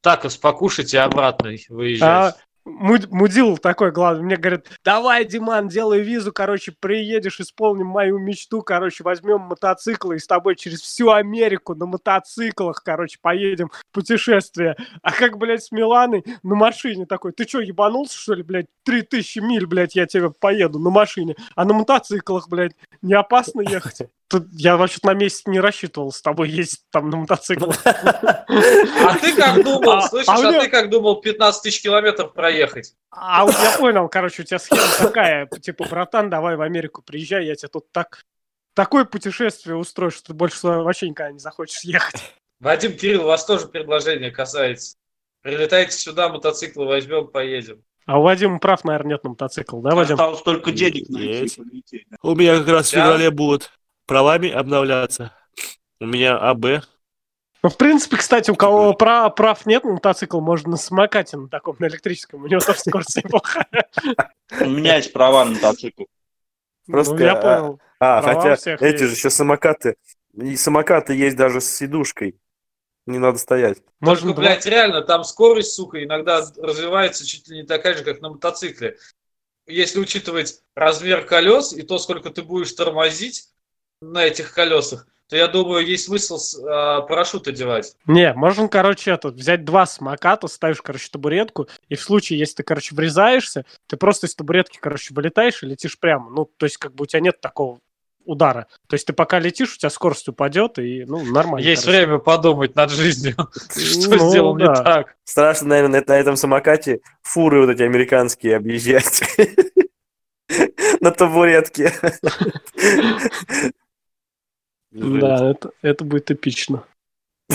такос 0.03 0.37
покушать 0.37 0.93
и 0.93 0.99
обратно 0.99 1.53
выезжать. 1.69 2.35
А, 2.35 2.37
Мудил 2.65 3.57
такой, 3.57 3.91
главный, 3.91 4.23
мне 4.23 4.37
говорит, 4.37 4.67
давай, 4.85 5.25
Диман, 5.25 5.69
делай 5.69 6.01
визу, 6.01 6.31
короче, 6.31 6.73
приедешь, 6.79 7.41
исполним 7.41 7.87
мою 7.87 8.19
мечту, 8.19 8.63
короче, 8.63 9.03
возьмем 9.03 9.41
мотоциклы 9.41 10.17
и 10.17 10.19
с 10.19 10.27
тобой 10.27 10.57
через 10.57 10.83
всю 10.83 11.11
Америку 11.11 11.75
на 11.75 11.87
мотоциклах, 11.87 12.83
короче, 12.85 13.19
поедем 13.21 13.71
в 13.71 13.83
путешествие. 13.93 14.77
А 15.03 15.13
как, 15.13 15.39
блядь, 15.39 15.65
с 15.65 15.73
Миланой 15.73 16.23
на 16.43 16.55
машине 16.55 17.07
такой, 17.07 17.33
ты 17.33 17.49
что, 17.49 17.61
ебанулся, 17.61 18.19
что 18.19 18.35
ли, 18.35 18.43
блядь, 18.43 18.67
3000 18.85 19.39
миль, 19.39 19.67
блядь, 19.67 19.97
я 19.97 20.07
тебе 20.07 20.31
поеду 20.31 20.79
на 20.79 20.91
машине, 20.91 21.37
а 21.55 21.65
на 21.65 21.73
мотоциклах, 21.73 22.49
блядь, 22.49 22.77
не 23.01 23.15
опасно 23.15 23.63
ехать? 23.63 24.03
Тут 24.31 24.47
я 24.53 24.77
вообще-то 24.77 25.09
на 25.09 25.15
месяц 25.15 25.43
не 25.47 25.59
рассчитывал 25.59 26.13
с 26.13 26.23
тобой 26.23 26.51
ездить 26.51 26.85
там 26.91 27.11
на 27.11 27.17
мотоциклах. 27.17 27.77
А 27.85 29.17
ты 29.19 29.35
как 29.35 29.65
думал, 29.65 29.93
А- 29.93 30.09
слышишь, 30.09 30.29
а 30.29 30.39
у 30.39 30.43
а 30.43 30.61
ты 30.61 30.69
как 30.69 30.91
думал 30.91 31.21
15 31.21 31.63
тысяч 31.63 31.83
километров 31.83 32.33
проехать? 32.33 32.95
А 33.11 33.45
вот 33.45 33.55
я 33.63 33.77
понял, 33.79 34.09
короче, 34.09 34.43
у 34.43 34.45
тебя 34.45 34.59
схема 34.59 34.83
такая, 34.99 35.47
типа, 35.47 35.87
братан, 35.89 36.31
давай 36.31 36.57
в 36.57 36.63
Америку 36.63 37.03
приезжай, 37.03 37.47
я 37.47 37.55
тебе 37.55 37.69
тут 37.69 37.91
так 37.93 38.25
такое 38.75 39.05
путешествие 39.05 39.77
устрою, 39.77 40.11
что 40.11 40.29
ты 40.29 40.35
больше 40.35 40.67
вообще 40.67 41.09
никогда 41.09 41.33
не 41.33 41.39
захочешь 41.39 41.83
ехать. 41.83 42.21
Вадим, 42.61 42.97
Кирилл, 42.97 43.25
вас 43.25 43.45
тоже 43.45 43.67
предложение 43.67 44.31
касается. 44.31 44.97
Прилетайте 45.43 45.97
сюда, 45.97 46.29
мотоциклы 46.29 46.87
возьмем, 46.87 47.29
поедем. 47.29 47.83
А 48.07 48.19
у 48.19 48.23
Вадима 48.23 48.59
прав, 48.59 48.85
наверное, 48.85 49.13
нет 49.13 49.25
на 49.25 49.31
мотоцикл, 49.31 49.81
да, 49.81 49.95
Вадим? 49.95 50.15
Осталось 50.15 50.43
только 50.43 50.73
денег 50.73 51.09
найти. 51.09 52.07
У 52.23 52.35
меня 52.35 52.59
как 52.59 52.69
раз 52.69 52.89
в 52.89 52.91
феврале 52.91 53.31
будут 53.31 53.71
правами 54.11 54.51
обновляться. 54.51 55.33
У 56.01 56.05
меня 56.05 56.37
АБ. 56.37 56.83
Ну, 57.63 57.69
в 57.69 57.77
принципе, 57.77 58.17
кстати, 58.17 58.51
у 58.51 58.57
кого 58.57 58.93
прав, 58.93 59.37
прав 59.37 59.65
нет 59.67 59.85
на 59.85 59.93
мотоцикл, 59.93 60.41
можно 60.41 60.71
на 60.71 60.77
самокате 60.77 61.37
на 61.37 61.49
таком, 61.49 61.77
на 61.79 61.87
электрическом, 61.87 62.43
у 62.43 62.49
него 62.49 62.61
тоже 62.61 62.81
скорость 62.81 63.17
неплохая. 63.23 63.89
У 64.63 64.65
меня 64.69 64.97
есть 64.97 65.13
права 65.13 65.45
на 65.45 65.53
мотоцикл. 65.53 66.05
Просто, 66.89 67.15
Ну, 67.15 67.21
я 67.21 67.35
а, 67.35 67.37
понял. 67.37 67.81
А, 68.01 68.21
хотя 68.21 68.55
эти 68.55 68.85
есть. 68.85 68.99
же 68.99 69.15
сейчас 69.15 69.35
самокаты. 69.35 69.95
И 70.35 70.57
самокаты 70.57 71.15
есть 71.15 71.37
даже 71.37 71.61
с 71.61 71.71
сидушкой. 71.71 72.37
Не 73.07 73.19
надо 73.19 73.39
стоять. 73.39 73.79
Можно 74.01 74.29
Только, 74.29 74.41
блядь, 74.41 74.67
реально, 74.67 75.03
там 75.03 75.23
скорость, 75.23 75.73
сука, 75.75 76.03
иногда 76.03 76.45
развивается 76.59 77.25
чуть 77.25 77.47
ли 77.47 77.59
не 77.59 77.63
такая 77.65 77.95
же, 77.95 78.03
как 78.03 78.21
на 78.23 78.31
мотоцикле. 78.31 78.97
Если 79.69 80.01
учитывать 80.01 80.63
размер 80.75 81.25
колес 81.27 81.73
и 81.73 81.83
то, 81.83 81.99
сколько 81.99 82.31
ты 82.31 82.43
будешь 82.43 82.73
тормозить 82.73 83.51
на 84.01 84.25
этих 84.25 84.53
колесах, 84.53 85.07
то 85.29 85.37
я 85.37 85.47
думаю, 85.47 85.87
есть 85.87 86.07
смысл 86.07 86.39
с, 86.39 86.59
а, 86.59 87.03
парашют 87.03 87.47
одевать. 87.47 87.95
Не, 88.07 88.33
можно, 88.35 88.67
короче, 88.69 89.13
это, 89.13 89.29
взять 89.29 89.65
два 89.65 89.87
самоката, 89.87 90.49
ставишь, 90.49 90.83
короче, 90.83 91.09
табуретку, 91.11 91.69
и 91.89 91.95
в 91.95 92.01
случае, 92.01 92.39
если 92.39 92.57
ты, 92.57 92.63
короче, 92.63 92.95
врезаешься, 92.95 93.65
ты 93.87 93.97
просто 93.97 94.27
из 94.27 94.35
табуретки, 94.35 94.79
короче, 94.81 95.15
вылетаешь 95.15 95.63
и 95.63 95.67
летишь 95.67 95.99
прямо. 95.99 96.31
Ну, 96.31 96.51
то 96.57 96.67
есть, 96.67 96.79
как 96.79 96.95
бы 96.95 97.05
у 97.05 97.07
тебя 97.07 97.21
нет 97.21 97.41
такого 97.41 97.79
удара. 98.25 98.67
То 98.89 98.95
есть 98.95 99.07
ты 99.07 99.13
пока 99.13 99.39
летишь, 99.39 99.75
у 99.75 99.79
тебя 99.79 99.91
скорость 99.91 100.29
упадет, 100.29 100.79
и, 100.79 101.05
ну, 101.05 101.23
нормально. 101.25 101.65
Есть 101.65 101.85
короче. 101.85 102.07
время 102.07 102.19
подумать 102.19 102.75
над 102.75 102.91
жизнью, 102.91 103.37
что 103.71 104.17
Ну, 104.17 104.31
сделал 104.31 104.57
не 104.57 104.65
да. 104.65 104.75
так. 104.83 105.17
Страшно, 105.25 105.69
наверное, 105.69 106.01
на, 106.01 106.13
на 106.13 106.19
этом 106.19 106.37
самокате 106.37 107.01
фуры 107.23 107.67
вот 107.67 107.71
эти 107.71 107.83
американские 107.83 108.57
объезжать. 108.57 109.23
На 111.01 111.13
табуретке. 111.13 111.93
Да, 114.91 115.51
это, 115.51 115.71
это 115.83 116.05
будет 116.05 116.31
эпично. 116.31 116.85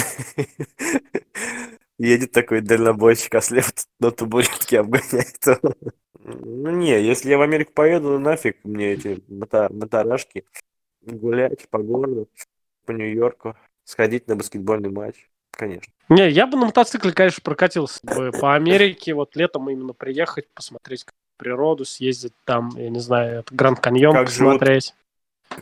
Едет 1.98 2.32
такой 2.32 2.62
дальнобойщик, 2.62 3.36
а 3.36 3.42
слева 3.42 3.68
на 4.00 4.12
табуретке 4.12 4.80
обгоняет. 4.80 5.40
Ну 6.20 6.72
не, 6.72 7.02
если 7.02 7.30
я 7.30 7.38
в 7.38 7.42
Америку 7.42 7.72
поеду, 7.74 8.10
ну 8.10 8.20
нафиг 8.20 8.58
мне 8.64 8.94
эти 8.94 9.24
мото- 9.30 9.72
моторашки. 9.72 10.46
Гулять 11.02 11.70
по 11.70 11.78
городу, 11.78 12.28
по 12.86 12.92
Нью-Йорку, 12.92 13.56
сходить 13.84 14.28
на 14.28 14.36
баскетбольный 14.36 14.90
матч. 14.90 15.30
Конечно. 15.52 15.94
Не, 16.10 16.30
я 16.30 16.48
бы 16.48 16.58
на 16.58 16.66
мотоцикле, 16.66 17.12
конечно, 17.14 17.42
прокатился 17.44 18.00
бы 18.04 18.32
по 18.32 18.56
Америке, 18.56 19.14
вот 19.14 19.36
летом 19.36 19.70
именно 19.70 19.94
приехать, 19.94 20.50
посмотреть 20.54 21.06
природу, 21.38 21.86
съездить 21.86 22.34
там, 22.44 22.72
я 22.76 22.90
не 22.90 23.00
знаю, 23.00 23.40
это 23.40 23.54
Гранд 23.54 23.80
Каньон 23.80 24.14
Как 24.14 24.26
посмотреть. 24.26 24.94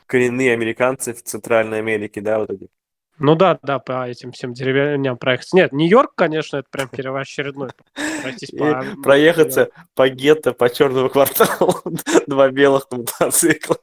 Коренные 0.06 0.53
американцы 0.53 1.13
в 1.13 1.23
Центральной 1.23 1.79
Америке, 1.79 2.21
да, 2.21 2.39
вот 2.39 2.51
эти. 2.51 2.67
Ну 3.19 3.36
да, 3.36 3.60
да, 3.62 3.79
по 3.79 4.08
этим 4.08 4.32
всем 4.32 4.53
деревням 4.53 5.17
проехать. 5.17 5.53
Нет, 5.53 5.71
Нью-Йорк, 5.71 6.13
конечно, 6.15 6.58
это 6.58 6.67
прям 6.69 6.89
первоочередной. 6.89 7.69
По... 8.58 8.86
проехаться 9.03 9.69
по 9.95 10.10
гетто, 10.10 10.53
по 10.53 10.69
черному 10.69 11.10
кварталу. 11.10 11.75
Два 12.27 12.49
белых 12.49 12.89
на 12.89 12.97
мотоциклах. 12.97 13.77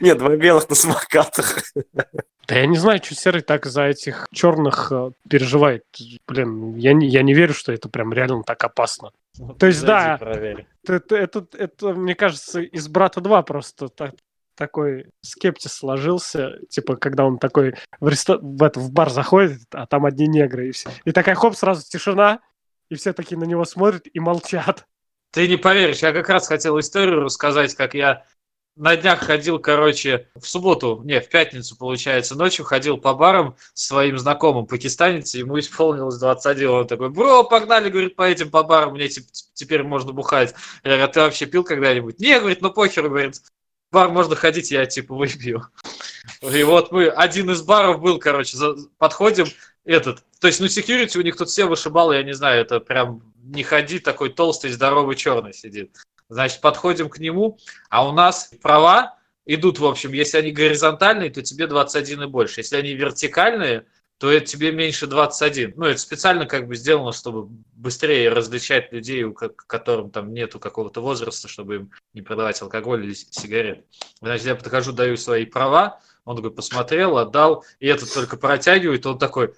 Нет, 0.00 0.18
два 0.18 0.36
белых 0.36 0.68
на 0.68 0.76
самокатах. 0.76 1.62
Да 2.46 2.54
я 2.54 2.66
не 2.66 2.76
знаю, 2.76 3.00
что 3.02 3.14
Серый 3.14 3.42
так 3.42 3.66
за 3.66 3.84
этих 3.84 4.26
черных 4.32 4.90
э, 4.90 5.10
переживает. 5.28 5.84
Блин, 6.26 6.76
я 6.76 6.94
не, 6.94 7.06
я 7.06 7.22
не 7.22 7.34
верю, 7.34 7.52
что 7.52 7.72
это 7.72 7.90
прям 7.90 8.12
реально 8.12 8.42
так 8.42 8.62
опасно. 8.64 9.10
То 9.58 9.66
есть, 9.66 9.84
да. 9.84 10.16
проверь. 10.16 10.66
Это, 10.86 11.14
это, 11.14 11.46
это, 11.52 11.92
мне 11.92 12.14
кажется, 12.14 12.60
из 12.60 12.88
«Брата 12.88 13.20
2» 13.20 13.42
просто 13.42 13.88
так- 13.88 14.14
такой 14.58 15.10
скептиз 15.22 15.72
сложился, 15.72 16.58
типа, 16.68 16.96
когда 16.96 17.24
он 17.24 17.38
такой 17.38 17.76
в, 18.00 18.08
ресто- 18.08 18.40
в, 18.42 18.62
это, 18.62 18.80
в 18.80 18.90
бар 18.90 19.08
заходит, 19.08 19.60
а 19.72 19.86
там 19.86 20.04
одни 20.04 20.26
негры, 20.26 20.68
и 20.68 20.72
все. 20.72 20.90
И 21.04 21.12
такая, 21.12 21.36
хоп, 21.36 21.56
сразу 21.56 21.88
тишина, 21.88 22.40
и 22.90 22.96
все 22.96 23.12
такие 23.12 23.38
на 23.38 23.44
него 23.44 23.64
смотрят 23.64 24.06
и 24.12 24.18
молчат. 24.18 24.86
Ты 25.30 25.46
не 25.46 25.56
поверишь, 25.56 25.98
я 26.00 26.12
как 26.12 26.28
раз 26.28 26.48
хотел 26.48 26.78
историю 26.80 27.20
рассказать, 27.20 27.74
как 27.74 27.94
я 27.94 28.24
на 28.74 28.96
днях 28.96 29.20
ходил, 29.20 29.58
короче, 29.58 30.28
в 30.36 30.46
субботу, 30.46 31.02
не, 31.04 31.20
в 31.20 31.28
пятницу, 31.28 31.76
получается, 31.76 32.36
ночью 32.36 32.64
ходил 32.64 32.96
по 32.96 33.12
барам 33.12 33.56
с 33.74 33.86
своим 33.86 34.18
знакомым 34.18 34.66
пакистанец, 34.66 35.34
ему 35.34 35.58
исполнилось 35.58 36.18
21, 36.18 36.68
он 36.70 36.86
такой, 36.86 37.10
бро, 37.10 37.44
погнали, 37.44 37.90
говорит, 37.90 38.16
поедем 38.16 38.50
по 38.50 38.62
барам, 38.62 38.92
мне 38.94 39.06
теп- 39.06 39.26
теперь 39.54 39.82
можно 39.82 40.12
бухать. 40.12 40.54
Я 40.84 40.90
говорю, 40.90 41.04
а 41.04 41.08
ты 41.08 41.20
вообще 41.20 41.46
пил 41.46 41.64
когда-нибудь? 41.64 42.20
Не, 42.20 42.38
говорит, 42.38 42.60
ну 42.60 42.72
похер, 42.72 43.08
говорит, 43.08 43.42
бар 43.90 44.08
можно 44.08 44.36
ходить, 44.36 44.70
я 44.70 44.86
типа 44.86 45.14
выпью. 45.14 45.66
И 46.42 46.62
вот 46.62 46.92
мы, 46.92 47.08
один 47.08 47.50
из 47.50 47.62
баров 47.62 48.00
был, 48.00 48.18
короче, 48.18 48.56
за- 48.56 48.76
подходим, 48.98 49.46
этот, 49.84 50.22
то 50.40 50.46
есть, 50.46 50.60
ну, 50.60 50.68
секьюрити 50.68 51.16
у 51.16 51.22
них 51.22 51.36
тут 51.36 51.48
все 51.48 51.64
вышибалы, 51.64 52.16
я 52.16 52.22
не 52.22 52.34
знаю, 52.34 52.60
это 52.60 52.80
прям 52.80 53.22
не 53.42 53.62
ходи, 53.62 53.98
такой 53.98 54.30
толстый, 54.30 54.70
здоровый, 54.70 55.16
черный 55.16 55.54
сидит. 55.54 55.96
Значит, 56.28 56.60
подходим 56.60 57.08
к 57.08 57.18
нему, 57.18 57.58
а 57.88 58.06
у 58.06 58.12
нас 58.12 58.50
права 58.60 59.16
идут, 59.46 59.78
в 59.78 59.86
общем, 59.86 60.12
если 60.12 60.36
они 60.36 60.50
горизонтальные, 60.50 61.30
то 61.30 61.42
тебе 61.42 61.66
21 61.66 62.24
и 62.24 62.26
больше. 62.26 62.60
Если 62.60 62.76
они 62.76 62.92
вертикальные, 62.92 63.86
то 64.18 64.30
это 64.30 64.46
тебе 64.46 64.72
меньше 64.72 65.06
21. 65.06 65.74
Ну, 65.76 65.86
это 65.86 65.98
специально 65.98 66.44
как 66.44 66.66
бы 66.66 66.74
сделано, 66.74 67.12
чтобы 67.12 67.46
быстрее 67.74 68.30
различать 68.30 68.92
людей, 68.92 69.22
у 69.22 69.32
ко- 69.32 69.48
которым 69.48 70.10
там 70.10 70.34
нету 70.34 70.58
какого-то 70.58 71.00
возраста, 71.00 71.46
чтобы 71.46 71.74
им 71.76 71.90
не 72.14 72.22
продавать 72.22 72.60
алкоголь 72.60 73.04
или 73.04 73.14
сигареты. 73.14 73.84
Значит, 74.20 74.46
я 74.46 74.54
подхожу, 74.56 74.92
даю 74.92 75.16
свои 75.16 75.46
права, 75.46 76.00
он 76.24 76.36
такой 76.36 76.50
посмотрел, 76.50 77.16
отдал, 77.16 77.64
и 77.78 77.86
этот 77.86 78.12
только 78.12 78.36
протягивает, 78.36 79.06
он 79.06 79.18
такой, 79.18 79.54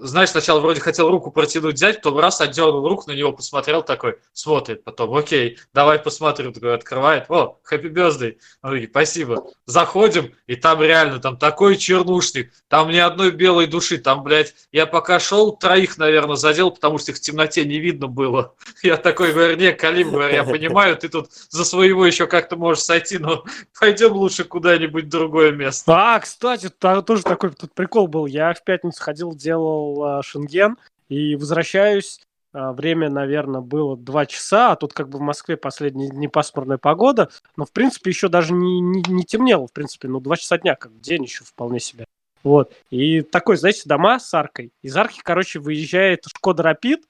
знаешь, 0.00 0.30
сначала 0.30 0.60
вроде 0.60 0.80
хотел 0.80 1.10
руку 1.10 1.30
протянуть, 1.30 1.74
взять, 1.74 2.02
потом 2.02 2.18
раз 2.18 2.40
отдернул 2.40 2.86
руку, 2.88 3.04
на 3.06 3.14
него 3.14 3.32
посмотрел 3.32 3.82
такой, 3.82 4.18
смотрит 4.32 4.84
потом, 4.84 5.14
окей, 5.14 5.58
давай 5.74 5.98
посмотрим, 5.98 6.52
такой 6.52 6.74
открывает, 6.74 7.26
о, 7.28 7.58
хэппи 7.62 7.88
бездей, 7.88 8.38
он 8.62 8.70
такой, 8.72 8.88
спасибо. 8.88 9.46
Заходим, 9.66 10.34
и 10.46 10.56
там 10.56 10.82
реально, 10.82 11.18
там 11.18 11.36
такой 11.36 11.76
чернушник, 11.76 12.52
там 12.68 12.90
ни 12.90 12.98
одной 12.98 13.30
белой 13.30 13.66
души, 13.66 13.98
там, 13.98 14.22
блядь, 14.22 14.54
я 14.72 14.86
пока 14.86 15.18
шел, 15.18 15.56
троих, 15.56 15.98
наверное, 15.98 16.36
задел, 16.36 16.70
потому 16.70 16.98
что 16.98 17.12
их 17.12 17.18
в 17.18 17.20
темноте 17.20 17.64
не 17.64 17.78
видно 17.78 18.06
было. 18.06 18.54
Я 18.82 18.96
такой 18.96 19.32
говорю, 19.32 19.56
не, 19.56 19.72
Калим, 19.72 20.12
говорю, 20.12 20.34
я 20.34 20.44
понимаю, 20.44 20.96
ты 20.96 21.08
тут 21.08 21.30
за 21.50 21.64
своего 21.64 22.06
еще 22.06 22.26
как-то 22.26 22.56
можешь 22.56 22.84
сойти, 22.84 23.18
но 23.18 23.44
пойдем 23.78 24.12
лучше 24.12 24.44
куда-нибудь 24.44 25.04
в 25.04 25.08
другое 25.08 25.52
место. 25.52 25.92
А, 25.94 26.20
кстати, 26.20 26.68
та- 26.68 27.02
тоже 27.02 27.22
такой 27.22 27.50
тут 27.50 27.74
прикол 27.74 28.06
был. 28.06 28.26
Я 28.26 28.54
в 28.54 28.62
пятницу 28.62 29.02
ходил, 29.02 29.34
делал 29.34 29.87
а, 30.02 30.22
шенген, 30.22 30.76
и 31.08 31.36
возвращаюсь. 31.36 32.20
а, 32.52 32.72
время, 32.72 33.10
наверное, 33.10 33.60
было 33.60 33.96
2 33.96 34.26
часа, 34.26 34.72
а 34.72 34.76
тут 34.76 34.92
как 34.92 35.08
бы 35.08 35.18
в 35.18 35.22
Москве 35.22 35.56
последние 35.56 36.08
дни 36.08 36.28
пасмурная 36.28 36.78
погода, 36.78 37.28
но, 37.56 37.64
в 37.64 37.72
принципе, 37.72 38.10
еще 38.10 38.28
даже 38.28 38.52
не, 38.54 38.80
не, 38.80 39.02
не 39.06 39.24
темнело, 39.24 39.66
в 39.66 39.72
принципе, 39.72 40.08
ну, 40.08 40.20
2 40.20 40.36
часа 40.36 40.58
дня, 40.58 40.74
как 40.74 40.98
день 41.00 41.24
еще 41.24 41.44
вполне 41.44 41.80
себе. 41.80 42.04
Вот. 42.42 42.72
И 42.90 43.22
такой, 43.22 43.56
знаете, 43.56 43.82
дома 43.84 44.18
с 44.18 44.32
аркой. 44.32 44.70
Из 44.82 44.96
арки, 44.96 45.20
короче, 45.22 45.58
выезжает 45.58 46.24
Шкода 46.26 46.62
Рапид, 46.62 47.04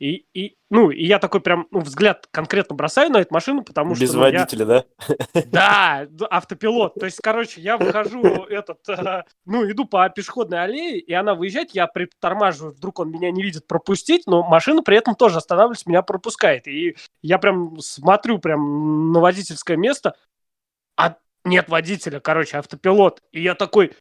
И, 0.00 0.24
и, 0.32 0.56
ну, 0.70 0.90
и 0.90 1.04
я 1.04 1.18
такой 1.18 1.42
прям 1.42 1.68
ну, 1.70 1.80
взгляд 1.80 2.26
конкретно 2.30 2.74
бросаю 2.74 3.10
на 3.10 3.18
эту 3.18 3.34
машину, 3.34 3.62
потому 3.62 3.94
Без 3.94 4.08
что 4.08 4.16
ну, 4.18 4.26
я- 4.26 4.38
водителя, 4.40 4.64
да? 4.64 4.84
Да, 5.44 6.06
д- 6.08 6.24
автопилот. 6.24 6.94
То 6.94 7.04
есть, 7.04 7.18
короче, 7.22 7.60
я 7.60 7.76
выхожу, 7.78 8.22
этот, 8.22 8.78
э, 8.88 9.24
ну, 9.44 9.70
иду 9.70 9.84
по 9.84 10.08
пешеходной 10.08 10.64
аллее, 10.64 10.98
и 10.98 11.12
она 11.12 11.34
выезжает, 11.34 11.72
я 11.72 11.86
притормаживаю, 11.86 12.72
вдруг 12.72 12.98
он 13.00 13.10
меня 13.10 13.30
не 13.30 13.42
видит 13.42 13.66
пропустить, 13.66 14.26
но 14.26 14.42
машина 14.42 14.82
при 14.82 14.96
этом 14.96 15.14
тоже 15.14 15.36
останавливается, 15.36 15.86
меня 15.86 16.00
пропускает. 16.00 16.66
И 16.66 16.96
я 17.20 17.38
прям 17.38 17.78
смотрю 17.80 18.38
прям 18.38 19.12
на 19.12 19.20
водительское 19.20 19.76
место, 19.76 20.14
а 20.96 21.16
нет 21.44 21.68
водителя, 21.68 22.20
короче, 22.20 22.56
автопилот. 22.56 23.20
И 23.32 23.42
я 23.42 23.54
такой, 23.54 23.92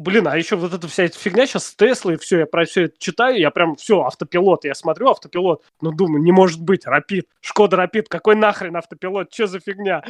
блин, 0.00 0.26
а 0.28 0.36
еще 0.36 0.56
вот 0.56 0.72
эта 0.72 0.88
вся 0.88 1.04
эта 1.04 1.18
фигня 1.18 1.46
сейчас 1.46 1.66
с 1.66 1.74
Теслой, 1.74 2.16
все, 2.16 2.40
я 2.40 2.46
про 2.46 2.64
все 2.64 2.84
это 2.84 2.94
читаю, 2.98 3.38
я 3.38 3.50
прям, 3.50 3.76
все, 3.76 4.00
автопилот, 4.00 4.64
я 4.64 4.74
смотрю 4.74 5.08
автопилот, 5.10 5.62
ну, 5.82 5.92
думаю, 5.92 6.22
не 6.22 6.32
может 6.32 6.60
быть, 6.62 6.86
Рапид, 6.86 7.28
Шкода 7.40 7.76
Рапид, 7.76 8.08
какой 8.08 8.34
нахрен 8.34 8.76
автопилот, 8.76 9.32
что 9.32 9.46
за 9.46 9.60
фигня? 9.60 10.02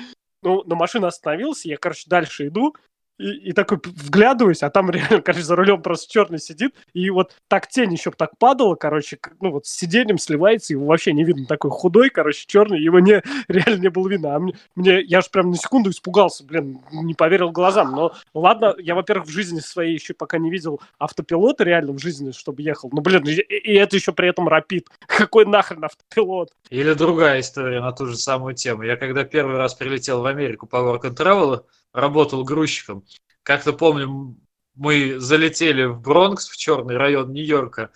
Ну, 0.42 0.62
но 0.64 0.76
машина 0.76 1.08
остановилась, 1.08 1.66
я, 1.66 1.76
короче, 1.76 2.04
дальше 2.06 2.46
иду, 2.46 2.76
и, 3.20 3.50
и 3.50 3.52
такой 3.52 3.78
вглядываюсь, 3.84 4.62
а 4.62 4.70
там 4.70 4.90
реально, 4.90 5.20
короче, 5.24 5.44
за 5.44 5.56
рулем 5.56 5.82
просто 5.82 6.10
черный 6.10 6.38
сидит, 6.38 6.74
и 6.94 7.10
вот 7.10 7.36
так 7.48 7.68
тень 7.68 7.92
еще 7.92 8.10
так 8.10 8.36
падала, 8.38 8.74
короче, 8.74 9.18
ну 9.40 9.50
вот 9.50 9.66
с 9.66 9.76
сиденьем 9.76 10.18
сливается, 10.18 10.72
его 10.72 10.86
вообще 10.86 11.12
не 11.12 11.24
видно, 11.24 11.46
такой 11.46 11.70
худой, 11.70 12.10
короче, 12.10 12.44
черный, 12.46 12.80
его 12.80 12.98
не, 12.98 13.22
реально 13.48 13.82
не 13.82 13.88
было 13.88 14.08
видно, 14.08 14.34
а 14.34 14.38
мне, 14.38 14.54
мне 14.74 15.00
я 15.02 15.20
же 15.20 15.28
прям 15.30 15.50
на 15.50 15.56
секунду 15.56 15.90
испугался, 15.90 16.44
блин, 16.44 16.80
не 16.92 17.14
поверил 17.14 17.50
глазам, 17.50 17.92
но 17.92 18.12
ладно, 18.34 18.74
я, 18.78 18.94
во-первых, 18.94 19.26
в 19.28 19.30
жизни 19.30 19.60
своей 19.60 19.94
еще 19.94 20.14
пока 20.14 20.38
не 20.38 20.50
видел 20.50 20.80
автопилота 20.98 21.64
реально 21.64 21.92
в 21.92 21.98
жизни, 21.98 22.32
чтобы 22.32 22.62
ехал, 22.62 22.88
ну, 22.92 23.02
блин, 23.02 23.24
и, 23.24 23.32
и 23.32 23.74
это 23.74 23.96
еще 23.96 24.12
при 24.12 24.28
этом 24.28 24.48
рапид, 24.48 24.88
какой 25.06 25.44
нахрен 25.44 25.84
автопилот? 25.84 26.50
Или 26.70 26.94
другая 26.94 27.40
история 27.40 27.80
на 27.80 27.92
ту 27.92 28.06
же 28.06 28.16
самую 28.16 28.54
тему. 28.54 28.82
Я 28.82 28.96
когда 28.96 29.24
первый 29.24 29.56
раз 29.56 29.74
прилетел 29.74 30.22
в 30.22 30.26
Америку 30.26 30.66
по 30.66 30.76
Work 30.76 31.02
and 31.02 31.16
Travel, 31.16 31.64
работал 31.92 32.44
грузчиком. 32.44 33.04
Как-то 33.42 33.72
помню, 33.72 34.36
мы 34.74 35.18
залетели 35.18 35.84
в 35.84 36.00
Бронкс, 36.00 36.48
в 36.48 36.56
черный 36.56 36.96
район 36.96 37.32
Нью-Йорка, 37.32 37.90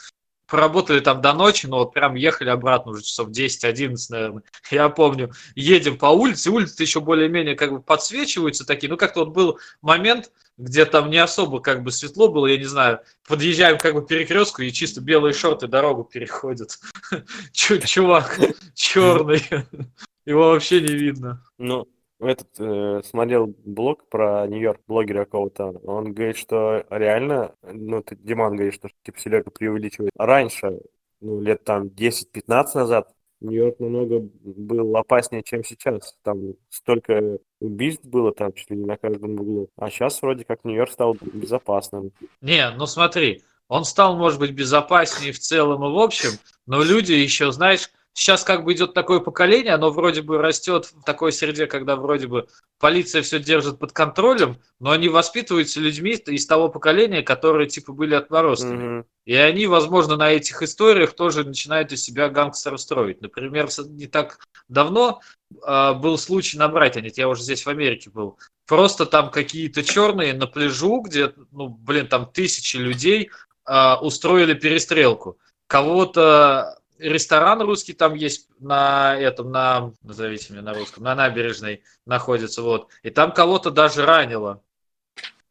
поработали 0.46 1.00
там 1.00 1.20
до 1.20 1.32
ночи, 1.32 1.66
но 1.66 1.78
вот 1.78 1.94
прям 1.94 2.14
ехали 2.14 2.48
обратно 2.48 2.92
уже 2.92 3.02
часов 3.02 3.30
10-11, 3.30 3.96
наверное. 4.10 4.42
Я 4.70 4.88
помню, 4.88 5.32
едем 5.54 5.98
по 5.98 6.06
улице, 6.06 6.50
улицы 6.50 6.82
еще 6.82 7.00
более-менее 7.00 7.56
как 7.56 7.72
бы 7.72 7.80
подсвечиваются 7.80 8.66
такие, 8.66 8.90
ну 8.90 8.96
как-то 8.96 9.24
вот 9.24 9.34
был 9.34 9.58
момент, 9.80 10.30
где 10.56 10.84
там 10.84 11.10
не 11.10 11.18
особо 11.18 11.60
как 11.60 11.82
бы 11.82 11.90
светло 11.90 12.28
было, 12.28 12.46
я 12.46 12.58
не 12.58 12.64
знаю, 12.64 13.00
подъезжаем 13.26 13.78
как 13.78 13.94
бы 13.94 14.06
перекрестку 14.06 14.62
и 14.62 14.70
чисто 14.72 15.00
белые 15.00 15.32
шорты 15.32 15.66
дорогу 15.66 16.04
переходят. 16.04 16.78
Чу- 17.52 17.80
Чувак 17.80 18.38
черный, 18.74 19.42
его 20.26 20.50
вообще 20.50 20.80
не 20.80 20.94
видно. 20.94 21.42
Ну, 21.58 21.88
этот 22.26 22.48
э, 22.58 23.02
смотрел 23.04 23.54
блог 23.64 24.08
про 24.08 24.46
Нью-Йорк, 24.46 24.80
блогера 24.86 25.24
какого-то. 25.24 25.70
Он 25.84 26.12
говорит, 26.12 26.36
что 26.36 26.84
реально, 26.90 27.54
ну, 27.62 28.02
ты, 28.02 28.16
Диман 28.16 28.54
говорит, 28.54 28.74
что 28.74 28.88
типа 29.02 29.18
Серега 29.18 29.50
преувеличивает. 29.50 30.12
Раньше, 30.16 30.80
ну, 31.20 31.40
лет 31.40 31.64
там 31.64 31.86
10-15 31.86 32.66
назад, 32.74 33.08
Нью-Йорк 33.40 33.78
намного 33.78 34.20
был 34.42 34.96
опаснее, 34.96 35.42
чем 35.42 35.64
сейчас. 35.64 36.16
Там 36.22 36.54
столько 36.70 37.38
убийств 37.60 38.04
было 38.04 38.32
там 38.32 38.52
чуть 38.52 38.70
ли 38.70 38.76
не 38.76 38.86
на 38.86 38.96
каждом 38.96 39.34
углу. 39.34 39.68
А 39.76 39.90
сейчас 39.90 40.20
вроде 40.22 40.44
как 40.44 40.64
Нью-Йорк 40.64 40.92
стал 40.92 41.16
безопасным. 41.20 42.12
Не, 42.40 42.70
ну 42.70 42.86
смотри, 42.86 43.42
он 43.68 43.84
стал, 43.84 44.16
может 44.16 44.38
быть, 44.38 44.52
безопаснее 44.52 45.32
в 45.32 45.38
целом 45.38 45.84
и 45.84 45.92
в 45.92 45.98
общем, 45.98 46.30
но 46.66 46.82
люди 46.82 47.12
еще, 47.12 47.52
знаешь, 47.52 47.90
сейчас 48.14 48.44
как 48.44 48.64
бы 48.64 48.72
идет 48.72 48.94
такое 48.94 49.20
поколение, 49.20 49.74
оно 49.74 49.90
вроде 49.90 50.22
бы 50.22 50.38
растет 50.38 50.86
в 50.86 51.02
такой 51.02 51.32
среде, 51.32 51.66
когда 51.66 51.96
вроде 51.96 52.28
бы 52.28 52.46
полиция 52.78 53.22
все 53.22 53.40
держит 53.40 53.78
под 53.78 53.92
контролем, 53.92 54.60
но 54.78 54.92
они 54.92 55.08
воспитываются 55.08 55.80
людьми 55.80 56.12
из 56.12 56.46
того 56.46 56.68
поколения, 56.68 57.22
которые 57.22 57.68
типа 57.68 57.92
были 57.92 58.14
отморозками. 58.14 58.96
Мгм. 58.98 59.06
И 59.26 59.34
они, 59.34 59.66
возможно, 59.66 60.16
на 60.16 60.30
этих 60.30 60.62
историях 60.62 61.14
тоже 61.14 61.44
начинают 61.44 61.92
из 61.92 62.02
себя 62.02 62.28
гангстера 62.28 62.76
строить. 62.76 63.20
Например, 63.20 63.68
не 63.88 64.06
так 64.06 64.38
давно 64.68 65.20
а, 65.62 65.94
был 65.94 66.16
случай 66.16 66.56
на 66.56 66.68
Брайтоне, 66.68 67.10
я 67.16 67.28
уже 67.28 67.42
здесь 67.42 67.66
в 67.66 67.68
Америке 67.68 68.10
был. 68.10 68.38
Просто 68.66 69.06
там 69.06 69.30
какие-то 69.30 69.82
черные 69.82 70.34
на 70.34 70.46
пляжу, 70.46 71.00
где, 71.00 71.32
ну, 71.50 71.68
блин, 71.68 72.06
там 72.06 72.30
тысячи 72.30 72.76
людей 72.76 73.30
а, 73.64 73.98
устроили 74.00 74.54
перестрелку. 74.54 75.38
Кого-то 75.66 76.78
ресторан 76.98 77.60
русский 77.62 77.92
там 77.92 78.14
есть 78.14 78.48
на 78.60 79.16
этом, 79.16 79.50
на, 79.50 79.92
назовите 80.02 80.52
мне 80.52 80.62
на 80.62 80.74
русском, 80.74 81.02
на 81.04 81.14
набережной 81.14 81.82
находится, 82.06 82.62
вот. 82.62 82.88
И 83.02 83.10
там 83.10 83.32
кого-то 83.32 83.70
даже 83.70 84.04
ранило, 84.06 84.62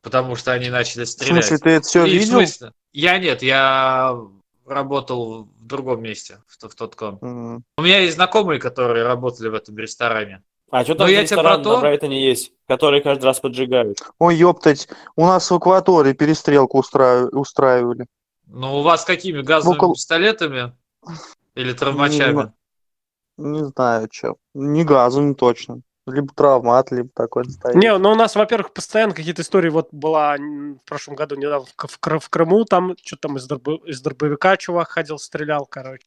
потому 0.01 0.35
что 0.35 0.51
они 0.51 0.69
начали 0.69 1.03
В 1.03 1.09
стрелять. 1.09 1.45
смысле, 1.45 1.57
ты 1.57 1.69
это 1.71 1.87
все 1.87 2.05
И, 2.05 2.09
в 2.09 2.13
видел? 2.13 2.33
смысле, 2.39 2.71
Я 2.93 3.17
нет, 3.17 3.41
я 3.41 4.17
работал 4.65 5.43
в 5.59 5.65
другом 5.65 6.01
месте, 6.01 6.39
в, 6.47 6.67
в 6.69 6.75
тот 6.75 6.95
кон. 6.95 7.17
М. 7.21 7.63
У 7.77 7.81
меня 7.81 7.99
есть 7.99 8.15
знакомые, 8.15 8.59
которые 8.59 9.03
работали 9.05 9.49
в 9.49 9.53
этом 9.55 9.77
ресторане. 9.77 10.41
А 10.71 10.83
что 10.83 10.95
там 10.95 11.07
я 11.07 11.21
ресторан 11.21 11.57
про 11.57 11.63
то- 11.63 11.75
на 11.75 11.81
Брайтоне 11.81 12.25
есть, 12.25 12.51
который 12.67 13.01
каждый 13.01 13.25
раз 13.25 13.39
поджигают? 13.39 13.99
Ой, 14.19 14.35
ёптать, 14.35 14.87
у 15.15 15.25
нас 15.25 15.51
в 15.51 15.57
Экваторе 15.57 16.13
перестрелку 16.13 16.79
устраив- 16.79 17.29
устраивали. 17.31 18.05
Ну, 18.47 18.79
у 18.79 18.81
вас 18.81 19.03
какими 19.05 19.41
газовыми 19.41 19.77
Около- 19.77 19.93
пистолетами 19.93 20.73
или 21.55 21.73
травмачами? 21.73 22.53
Не 23.37 23.65
знаю, 23.65 24.07
что. 24.11 24.35
Не 24.53 24.83
газом 24.83 25.35
точно. 25.35 25.81
Либо 26.05 26.33
травмат, 26.33 26.91
либо 26.91 27.09
такой 27.13 27.45
стоит. 27.45 27.75
Не, 27.75 27.97
ну 27.97 28.11
у 28.11 28.15
нас, 28.15 28.35
во-первых, 28.35 28.73
постоянно 28.73 29.13
какие-то 29.13 29.41
истории. 29.41 29.69
Вот 29.69 29.87
была 29.91 30.35
в 30.35 30.79
прошлом 30.85 31.15
году 31.15 31.35
недавно 31.35 31.65
в, 31.65 31.87
в 31.87 32.19
в 32.19 32.29
Крыму, 32.29 32.65
там 32.65 32.95
что-то 33.01 33.29
там 33.29 33.37
из, 33.37 33.49
дробо- 33.49 33.85
из 33.85 34.01
дробовика 34.01 34.57
чувак 34.57 34.89
ходил, 34.89 35.17
стрелял, 35.17 35.65
короче. 35.65 36.05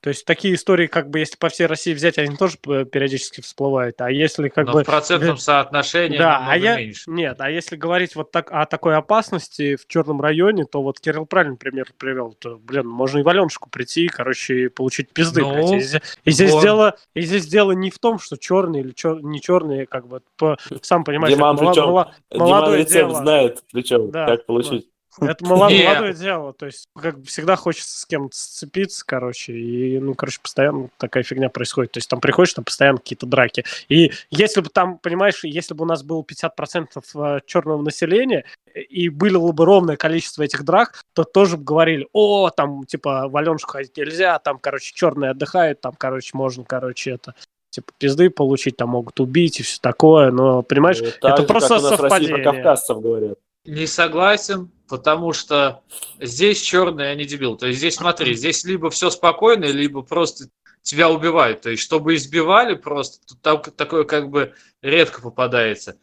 То 0.00 0.08
есть 0.08 0.24
такие 0.24 0.54
истории, 0.54 0.86
как 0.86 1.10
бы, 1.10 1.18
если 1.18 1.36
по 1.36 1.50
всей 1.50 1.66
России 1.66 1.92
взять, 1.92 2.16
они 2.16 2.34
тоже 2.34 2.56
п- 2.56 2.86
периодически 2.86 3.42
всплывают. 3.42 4.00
А 4.00 4.10
если 4.10 4.48
как 4.48 4.66
Но 4.66 4.72
бы... 4.72 4.82
в 4.82 4.86
процентном 4.86 5.36
соотношении 5.36 6.16
Да, 6.16 6.42
а 6.48 6.56
я... 6.56 6.78
меньше. 6.78 7.10
Нет, 7.10 7.36
а 7.38 7.50
если 7.50 7.76
говорить 7.76 8.16
вот 8.16 8.30
так 8.30 8.50
о 8.50 8.64
такой 8.64 8.96
опасности 8.96 9.76
в 9.76 9.86
черном 9.86 10.22
районе, 10.22 10.64
то 10.64 10.80
вот 10.82 10.98
Кирилл 11.00 11.26
правильный 11.26 11.58
пример 11.58 11.92
привел. 11.98 12.32
То, 12.38 12.56
блин, 12.56 12.86
можно 12.88 13.18
и 13.18 13.22
в 13.22 13.28
Аленушку 13.28 13.68
прийти, 13.68 14.08
короче, 14.08 14.64
и 14.64 14.68
получить 14.68 15.10
пизды. 15.10 15.42
Ну, 15.42 15.52
блядь. 15.52 15.72
И, 15.72 15.76
зе- 15.96 16.02
и 16.24 16.30
здесь 16.30 16.52
вот. 16.52 16.62
дело, 16.62 16.96
и 17.12 17.20
здесь 17.20 17.46
дело 17.46 17.72
не 17.72 17.90
в 17.90 17.98
том, 17.98 18.18
что 18.18 18.36
черный 18.38 18.80
или 18.80 18.94
чер- 18.94 19.20
не 19.20 19.38
черный, 19.40 19.84
как 19.84 20.06
бы, 20.06 20.22
по- 20.38 20.56
сам 20.80 21.04
понимаешь, 21.04 21.34
Диман 21.36 21.56
это 21.56 21.66
причем- 21.66 21.82
мало- 21.84 22.14
Диман 22.32 22.48
молодое 22.48 22.78
рецепт 22.80 22.94
дело. 23.10 23.14
знает, 23.22 23.58
причем, 23.70 24.10
Да, 24.10 24.24
как 24.26 24.46
получить. 24.46 24.88
Это 25.18 25.44
молодое 25.44 26.14
дело. 26.14 26.52
То 26.52 26.66
есть, 26.66 26.86
как 26.96 27.22
всегда 27.24 27.56
хочется 27.56 27.98
с 28.00 28.06
кем-то 28.06 28.36
сцепиться, 28.36 29.04
короче. 29.06 29.52
И, 29.52 29.98
ну, 29.98 30.14
короче, 30.14 30.40
постоянно 30.40 30.88
такая 30.98 31.22
фигня 31.22 31.48
происходит. 31.48 31.92
То 31.92 31.98
есть 31.98 32.08
там 32.08 32.20
приходишь, 32.20 32.54
там 32.54 32.64
постоянно 32.64 32.98
какие-то 32.98 33.26
драки. 33.26 33.64
И 33.88 34.12
если 34.30 34.60
бы 34.60 34.68
там, 34.68 34.98
понимаешь, 34.98 35.42
если 35.44 35.74
бы 35.74 35.84
у 35.84 35.88
нас 35.88 36.02
было 36.02 36.22
50% 36.22 37.42
черного 37.46 37.82
населения, 37.82 38.44
и 38.74 39.08
было 39.08 39.50
бы 39.52 39.64
ровное 39.64 39.96
количество 39.96 40.42
этих 40.42 40.64
драк, 40.64 41.02
то 41.14 41.24
тоже 41.24 41.56
бы 41.56 41.64
говорили, 41.64 42.08
о, 42.12 42.50
там, 42.50 42.84
типа, 42.84 43.28
в 43.28 43.36
Аленушку 43.36 43.72
ходить 43.72 43.96
нельзя, 43.96 44.38
там, 44.38 44.58
короче, 44.58 44.92
черные 44.94 45.32
отдыхают, 45.32 45.80
там, 45.80 45.92
короче, 45.98 46.30
можно, 46.34 46.64
короче, 46.64 47.12
это, 47.12 47.34
типа, 47.70 47.92
пизды 47.98 48.30
получить, 48.30 48.76
там 48.76 48.90
могут 48.90 49.18
убить 49.18 49.60
и 49.60 49.62
все 49.64 49.78
такое, 49.80 50.30
но, 50.30 50.62
понимаешь, 50.62 50.98
так 51.20 51.32
это 51.32 51.42
же, 51.42 51.48
просто 51.48 51.68
как 51.68 51.78
у 51.78 51.82
нас 51.82 51.96
совпадение. 51.96 52.42
про 52.42 52.52
кавказцев 52.52 53.00
говорят. 53.00 53.38
Не 53.70 53.86
согласен, 53.86 54.70
потому 54.88 55.32
что 55.32 55.82
здесь 56.18 56.60
черные, 56.60 57.10
а 57.10 57.14
не 57.14 57.24
дебил. 57.24 57.56
То 57.56 57.68
есть 57.68 57.78
здесь, 57.78 57.94
смотри, 57.94 58.34
здесь 58.34 58.64
либо 58.64 58.90
все 58.90 59.10
спокойно, 59.10 59.66
либо 59.66 60.02
просто 60.02 60.46
тебя 60.82 61.08
убивают. 61.08 61.60
То 61.60 61.70
есть, 61.70 61.82
чтобы 61.82 62.16
избивали 62.16 62.74
просто, 62.74 63.24
тут 63.26 63.40
там 63.42 63.62
такое 63.76 64.02
как 64.02 64.28
бы 64.28 64.54
редко 64.82 65.22
попадается. 65.22 65.96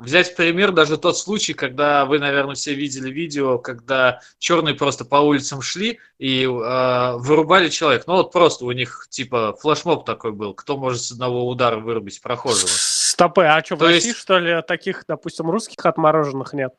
Взять 0.00 0.32
в 0.32 0.34
пример 0.34 0.72
даже 0.72 0.96
тот 0.96 1.16
случай, 1.16 1.54
когда 1.54 2.06
вы, 2.06 2.18
наверное, 2.18 2.56
все 2.56 2.74
видели 2.74 3.08
видео, 3.08 3.58
когда 3.58 4.18
черные 4.40 4.74
просто 4.74 5.04
по 5.04 5.16
улицам 5.16 5.62
шли 5.62 6.00
и 6.18 6.42
э, 6.42 7.16
вырубали 7.18 7.68
человека. 7.68 8.04
Ну 8.08 8.14
вот 8.14 8.32
просто 8.32 8.64
у 8.64 8.72
них 8.72 9.06
типа 9.10 9.56
флешмоб 9.60 10.04
такой 10.04 10.32
был, 10.32 10.54
кто 10.54 10.76
может 10.76 11.02
с 11.02 11.12
одного 11.12 11.48
удара 11.48 11.76
вырубить 11.76 12.20
прохожего. 12.20 12.66
Стопы, 12.68 13.44
а 13.44 13.62
что, 13.64 13.76
в 13.76 13.78
То 13.78 13.84
России, 13.86 14.08
есть- 14.08 14.18
что 14.18 14.38
ли, 14.40 14.60
таких, 14.66 15.04
допустим, 15.06 15.48
русских 15.48 15.86
отмороженных 15.86 16.52
нет? 16.52 16.72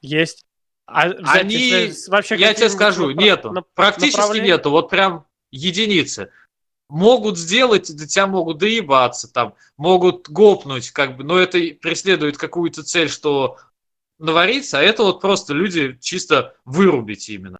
Есть. 0.00 0.44
А 0.86 1.02
Они, 1.02 1.92
вообще 2.08 2.36
я 2.36 2.54
тебе 2.54 2.70
скажу, 2.70 3.10
напра- 3.10 3.14
нету. 3.14 3.52
нап- 3.52 3.64
Практически 3.74 4.38
нету. 4.38 4.70
Вот 4.70 4.88
прям 4.88 5.26
единицы. 5.50 6.30
Могут 6.88 7.36
сделать, 7.36 7.94
до 7.94 8.06
тебя 8.06 8.26
могут 8.26 8.56
доебаться 8.58 9.30
там, 9.30 9.54
могут 9.76 10.30
гопнуть, 10.30 10.90
как 10.90 11.16
бы, 11.18 11.24
но 11.24 11.38
это 11.38 11.58
преследует 11.82 12.38
какую-то 12.38 12.82
цель, 12.82 13.10
что 13.10 13.58
навариться, 14.18 14.78
а 14.78 14.82
это 14.82 15.02
вот 15.02 15.20
просто 15.20 15.52
люди 15.52 15.98
чисто 16.00 16.54
вырубить 16.64 17.28
именно. 17.28 17.58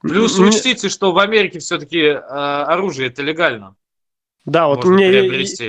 Плюс 0.00 0.38
Мне- 0.38 0.48
учтите, 0.48 0.88
что 0.88 1.12
в 1.12 1.18
Америке 1.18 1.58
все-таки 1.58 2.00
оружие 2.06 3.08
это 3.08 3.22
легально. 3.22 3.76
Да, 4.46 4.66
вот 4.68 4.78
можно 4.84 4.94
мне 4.96 5.10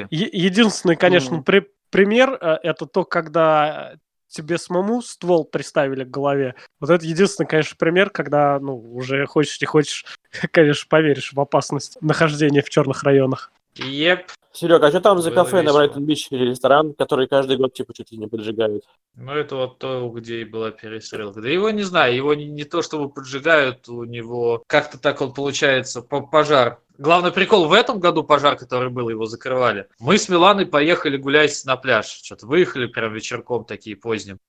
е- 0.09 0.29
единственный, 0.31 0.95
конечно, 0.95 1.43
при- 1.43 1.69
пример 1.91 2.37
э, 2.41 2.57
это 2.63 2.85
то, 2.87 3.03
когда 3.03 3.95
тебе 4.33 4.57
самому 4.57 5.01
ствол 5.01 5.45
приставили 5.45 6.03
к 6.03 6.09
голове. 6.09 6.55
Вот 6.79 6.89
это 6.89 7.05
единственный, 7.05 7.47
конечно, 7.47 7.75
пример, 7.77 8.09
когда, 8.09 8.59
ну, 8.59 8.75
уже 8.75 9.25
хочешь 9.25 9.61
не 9.61 9.67
хочешь, 9.67 10.05
конечно, 10.51 10.87
поверишь 10.89 11.33
в 11.33 11.39
опасность 11.39 11.97
нахождения 12.01 12.61
в 12.61 12.69
черных 12.69 13.03
районах. 13.03 13.51
Еп. 13.75 14.31
Серега, 14.55 14.85
а 14.85 14.89
что 14.91 15.01
там 15.01 15.19
за 15.19 15.31
Было 15.31 15.37
кафе 15.37 15.57
на 15.57 15.61
весело. 15.61 15.77
Брайтон-Бич 15.77 16.27
или 16.29 16.51
ресторан, 16.51 16.93
который 16.93 17.27
каждый 17.27 17.57
год 17.57 17.73
типа 17.73 17.91
чуть 17.95 18.11
ли 18.11 18.19
не 18.19 18.27
поджигают? 18.27 18.83
Ну, 19.15 19.31
это 19.33 19.55
вот 19.55 19.79
то, 19.79 20.07
где 20.09 20.41
и 20.41 20.45
была 20.45 20.69
перестрелка. 20.69 21.41
Да 21.41 21.49
его 21.49 21.71
не 21.71 21.81
знаю, 21.81 22.15
его 22.15 22.35
не, 22.35 22.45
не 22.45 22.63
то 22.63 22.83
чтобы 22.83 23.09
поджигают, 23.09 23.89
у 23.89 24.03
него 24.03 24.63
как-то 24.67 24.99
так 24.99 25.21
вот 25.21 25.33
получается 25.33 26.03
по 26.03 26.21
пожар. 26.21 26.79
Главный 26.97 27.31
прикол 27.31 27.67
в 27.67 27.73
этом 27.73 27.99
году 27.99 28.23
пожар, 28.23 28.55
который 28.55 28.89
был, 28.89 29.09
его 29.09 29.25
закрывали. 29.25 29.87
Мы 29.99 30.17
с 30.17 30.29
Миланой 30.29 30.65
поехали 30.65 31.17
гулять 31.17 31.63
на 31.65 31.75
пляж. 31.75 32.07
Что-то 32.07 32.45
выехали 32.45 32.85
прям 32.85 33.13
вечерком 33.13 33.65
такие 33.65 33.95
поздним. 33.95 34.39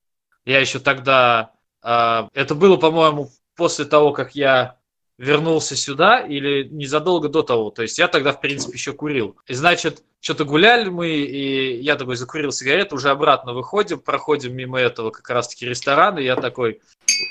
Я 0.45 0.61
еще 0.61 0.79
тогда... 0.79 1.53
а, 1.83 2.29
это 2.35 2.55
было, 2.55 2.77
по-моему, 2.77 3.31
после 3.57 3.87
того, 3.87 4.13
как 4.13 4.35
я 4.35 4.79
вернулся 5.17 5.77
сюда 5.77 6.21
или 6.21 6.65
незадолго 6.65 7.29
до 7.29 7.43
того. 7.43 7.71
То 7.71 7.83
есть 7.83 7.99
я 7.99 8.09
тогда, 8.09 8.33
в 8.33 8.41
принципе, 8.41 8.75
еще 8.75 8.93
курил. 8.93 9.37
И, 9.47 9.55
значит, 9.55 10.03
что-то 10.21 10.45
гуляли 10.45 10.89
мы, 10.89 11.09
и 11.09 11.81
я 11.81 11.97
такой 11.97 12.17
закурил 12.17 12.51
сигарету, 12.51 12.97
уже 12.97 13.11
обратно 13.11 13.53
выходим, 13.53 14.01
проходим 14.01 14.57
мимо 14.57 14.81
этого 14.81 15.11
как 15.11 15.29
раз-таки 15.31 15.67
ресторана, 15.67 16.19
и 16.19 16.25
я 16.25 16.37
такой 16.37 16.81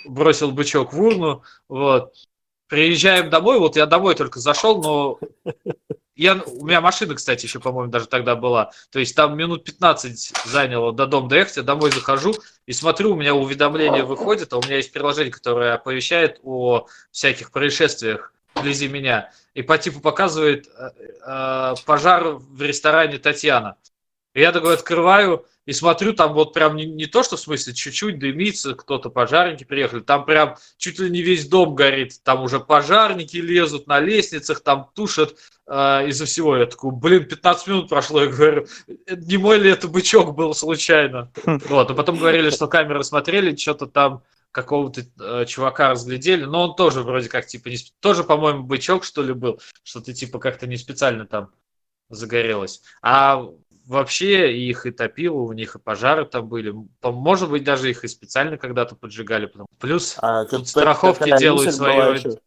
бросил 0.05 0.51
бычок 0.51 0.93
в 0.93 1.01
урну, 1.01 1.43
вот. 1.67 2.13
Приезжаем 2.73 3.29
домой, 3.29 3.59
вот 3.59 3.75
я 3.75 3.85
домой 3.85 4.15
только 4.15 4.39
зашел, 4.39 4.81
но 4.81 5.19
я, 6.15 6.41
у 6.43 6.65
меня 6.65 6.81
машина, 6.81 7.13
кстати, 7.13 7.45
еще, 7.45 7.59
по-моему, 7.59 7.91
даже 7.91 8.07
тогда 8.07 8.35
была. 8.35 8.71
То 8.91 8.97
есть 8.97 9.15
там 9.15 9.37
минут 9.37 9.63
15 9.63 10.33
заняло 10.45 10.91
до 10.91 11.05
дома 11.05 11.29
доехать, 11.29 11.57
я 11.57 11.61
домой 11.61 11.91
захожу 11.91 12.33
и 12.65 12.73
смотрю, 12.73 13.11
у 13.11 13.15
меня 13.15 13.35
уведомление 13.35 14.01
выходит, 14.01 14.53
а 14.53 14.57
у 14.57 14.63
меня 14.63 14.77
есть 14.77 14.91
приложение, 14.91 15.31
которое 15.31 15.75
оповещает 15.75 16.39
о 16.41 16.87
всяких 17.11 17.51
происшествиях 17.51 18.33
вблизи 18.55 18.87
меня. 18.87 19.29
И 19.53 19.61
по 19.61 19.77
типу 19.77 19.99
показывает 19.99 20.65
э, 20.67 20.89
э, 21.27 21.73
пожар 21.85 22.23
в 22.39 22.59
ресторане 22.59 23.19
Татьяна. 23.19 23.75
Я 24.33 24.51
такой 24.51 24.73
открываю 24.73 25.45
и 25.65 25.73
смотрю, 25.73 26.13
там 26.13 26.33
вот 26.33 26.53
прям 26.53 26.75
не, 26.75 26.85
не 26.85 27.05
то, 27.05 27.23
что 27.23 27.37
в 27.37 27.39
смысле 27.39 27.73
чуть-чуть 27.73 28.19
дымится, 28.19 28.73
кто-то 28.73 29.09
пожарники 29.09 29.63
приехали, 29.63 30.01
там 30.01 30.25
прям 30.25 30.57
чуть 30.77 30.99
ли 30.99 31.09
не 31.09 31.21
весь 31.21 31.47
дом 31.47 31.75
горит, 31.75 32.21
там 32.23 32.43
уже 32.43 32.59
пожарники 32.59 33.37
лезут 33.37 33.87
на 33.87 33.99
лестницах, 33.99 34.61
там 34.61 34.89
тушат 34.93 35.35
э, 35.67 36.09
из-за 36.09 36.25
всего. 36.25 36.57
Я 36.57 36.65
такой, 36.65 36.91
блин, 36.91 37.25
15 37.25 37.67
минут 37.67 37.89
прошло, 37.89 38.21
я 38.23 38.27
говорю, 38.27 38.67
«Это 39.05 39.21
не 39.21 39.37
мой 39.37 39.57
ли 39.59 39.69
это 39.69 39.87
бычок 39.87 40.35
был 40.35 40.53
случайно? 40.53 41.31
Вот, 41.45 41.91
а 41.91 41.93
потом 41.93 42.17
говорили, 42.17 42.49
что 42.49 42.67
камеры 42.67 43.03
смотрели, 43.03 43.55
что-то 43.55 43.87
там 43.87 44.23
какого-то 44.51 45.01
э, 45.19 45.45
чувака 45.45 45.91
разглядели, 45.91 46.43
но 46.45 46.69
он 46.69 46.75
тоже 46.75 47.01
вроде 47.01 47.29
как 47.29 47.47
типа 47.47 47.69
не 47.69 47.77
тоже, 47.99 48.23
по-моему, 48.23 48.63
бычок 48.63 49.03
что 49.03 49.23
ли 49.23 49.33
был, 49.33 49.59
что-то 49.83 50.13
типа 50.13 50.39
как-то 50.39 50.67
не 50.67 50.77
специально 50.77 51.25
там 51.25 51.51
загорелось. 52.09 52.81
А 53.01 53.43
вообще 53.85 54.55
их 54.57 54.85
и 54.85 54.91
топило, 54.91 55.39
у 55.41 55.53
них 55.53 55.75
и 55.75 55.79
пожары 55.79 56.25
там 56.25 56.47
были. 56.47 56.73
Может 57.03 57.49
быть, 57.49 57.63
даже 57.63 57.89
их 57.89 58.03
и 58.03 58.07
специально 58.07 58.57
когда-то 58.57 58.95
поджигали. 58.95 59.45
потом. 59.47 59.67
Плюс 59.79 60.15
А, 60.19 60.45
Тут 60.45 60.67
страховки 60.67 61.37
делают 61.37 61.77
была 61.79 62.07
ещё? 62.09 62.37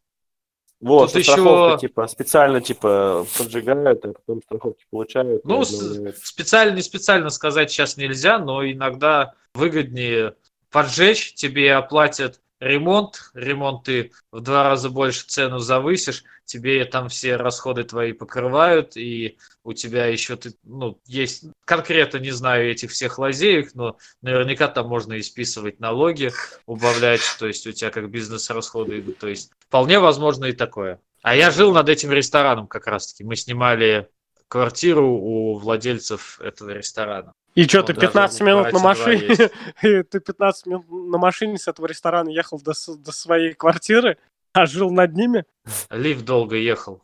Вот, 0.81 1.13
Тут 1.13 1.21
ещё- 1.23 1.33
страховка, 1.33 1.81
типа, 1.81 2.07
специально, 2.07 2.61
типа, 2.61 3.27
поджигают, 3.39 4.05
а 4.05 4.13
потом 4.13 4.43
страховки 4.43 4.85
получают. 4.91 5.45
Ну, 5.45 5.63
обновляют. 5.63 6.19
специально, 6.19 6.75
не 6.77 6.83
специально 6.83 7.31
сказать 7.31 7.71
сейчас 7.71 7.97
нельзя, 7.97 8.39
но 8.39 8.63
иногда 8.71 9.33
выгоднее 9.55 10.35
поджечь, 10.71 11.33
тебе 11.35 11.75
оплатят 11.75 12.41
ремонт, 12.67 13.31
ремонт 13.35 13.85
ты 13.85 14.13
в 14.31 14.41
два 14.41 14.65
раза 14.65 14.91
больше 14.91 15.27
цену 15.27 15.59
завысишь, 15.59 16.25
тебе 16.45 16.85
там 16.85 17.09
все 17.09 17.37
расходы 17.37 17.85
твои 17.85 18.13
покрывают, 18.13 18.97
и 18.97 19.39
у 19.65 19.73
тебя 19.73 20.07
еще 20.07 20.37
ты, 20.37 20.55
ну, 20.63 21.01
есть, 21.07 21.45
конкретно 21.65 22.19
не 22.19 22.31
знаю 22.31 22.71
этих 22.71 22.91
всех 22.91 23.19
лазеек, 23.19 23.75
но 23.75 23.97
наверняка 24.23 24.69
там 24.69 24.89
можно 24.89 25.15
и 25.15 25.23
списывать 25.23 25.81
налоги, 25.81 26.33
убавлять, 26.67 27.23
то 27.39 27.47
есть 27.47 27.67
у 27.67 27.73
тебя 27.73 27.91
как 27.91 28.11
бизнес-расходы 28.11 29.01
идут, 29.01 29.19
то 29.19 29.29
есть 29.29 29.51
вполне 29.59 29.99
возможно 29.99 30.47
и 30.47 30.53
такое. 30.53 31.01
А 31.23 31.35
я 31.35 31.51
жил 31.51 31.73
над 31.73 31.89
этим 31.89 32.13
рестораном 32.13 32.69
как 32.69 32.87
раз-таки, 32.87 33.25
мы 33.25 33.37
снимали 33.37 34.09
квартиру 34.49 35.09
у 35.09 35.59
владельцев 35.59 36.41
этого 36.41 36.71
ресторана. 36.71 37.35
И 37.57 37.67
что, 37.67 37.79
Ну, 37.79 37.85
ты 37.85 37.95
даже 37.95 38.07
15 38.09 38.41
в 38.41 38.45
минут 38.45 38.73
на 38.73 38.79
машине, 38.79 39.51
ты 39.81 40.21
15 40.21 40.67
минут 40.67 40.85
на 40.91 41.17
машине 41.17 41.57
с 41.57 41.67
этого 41.67 41.87
ресторана 41.87 42.29
ехал 42.29 42.61
до, 42.61 42.73
до 42.99 43.13
своей 43.13 43.55
квартиры, 43.55 44.19
а 44.53 44.67
жил 44.67 44.91
над 44.91 45.15
ними? 45.15 45.47
Лифт 45.91 46.25
долго 46.27 46.57
ехал. 46.57 47.03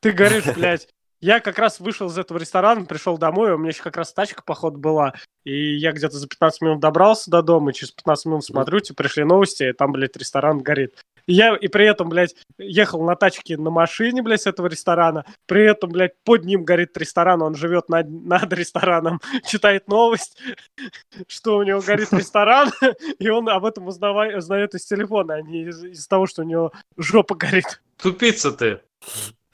Ты 0.00 0.12
говоришь, 0.12 0.44
блядь, 0.54 0.88
я 1.20 1.40
как 1.40 1.58
раз 1.58 1.80
вышел 1.80 2.08
из 2.08 2.18
этого 2.18 2.36
ресторана, 2.36 2.84
пришел 2.84 3.16
домой, 3.16 3.52
у 3.52 3.58
меня 3.58 3.70
еще 3.70 3.82
как 3.82 3.96
раз 3.96 4.12
тачка, 4.12 4.42
походу, 4.42 4.78
была, 4.78 5.14
и 5.44 5.76
я 5.76 5.92
где-то 5.92 6.18
за 6.18 6.28
15 6.28 6.60
минут 6.60 6.80
добрался 6.80 7.30
до 7.30 7.40
дома, 7.40 7.70
и 7.70 7.74
через 7.74 7.92
15 7.92 8.26
минут 8.26 8.44
смотрю, 8.44 8.80
типа, 8.80 9.02
пришли 9.02 9.24
новости, 9.24 9.62
и 9.62 9.72
там, 9.72 9.92
блядь, 9.92 10.16
ресторан 10.18 10.58
горит. 10.58 10.94
Я, 11.26 11.56
и 11.56 11.68
при 11.68 11.86
этом, 11.86 12.08
блядь, 12.08 12.36
ехал 12.58 13.02
на 13.02 13.16
тачке 13.16 13.56
на 13.56 13.70
машине, 13.70 14.22
блядь, 14.22 14.42
с 14.42 14.46
этого 14.46 14.68
ресторана, 14.68 15.24
при 15.46 15.64
этом, 15.64 15.90
блядь, 15.90 16.12
под 16.24 16.44
ним 16.44 16.64
горит 16.64 16.96
ресторан, 16.96 17.42
он 17.42 17.54
живет 17.54 17.88
над, 17.88 18.08
над 18.10 18.52
рестораном, 18.52 19.20
читает 19.46 19.88
новость, 19.88 20.38
что 21.28 21.58
у 21.58 21.62
него 21.62 21.80
горит 21.80 22.12
ресторан, 22.12 22.70
и 23.18 23.28
он 23.28 23.48
об 23.48 23.64
этом 23.64 23.88
узнает 23.88 24.74
из 24.74 24.84
телефона, 24.86 25.34
а 25.34 25.42
не 25.42 25.64
из, 25.64 25.84
из 25.84 26.06
того, 26.06 26.26
что 26.26 26.42
у 26.42 26.44
него 26.44 26.72
жопа 26.96 27.34
горит. 27.34 27.80
Тупица 27.96 28.52
ты. 28.52 28.80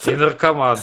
И 0.06 0.10
наркоман. 0.10 0.78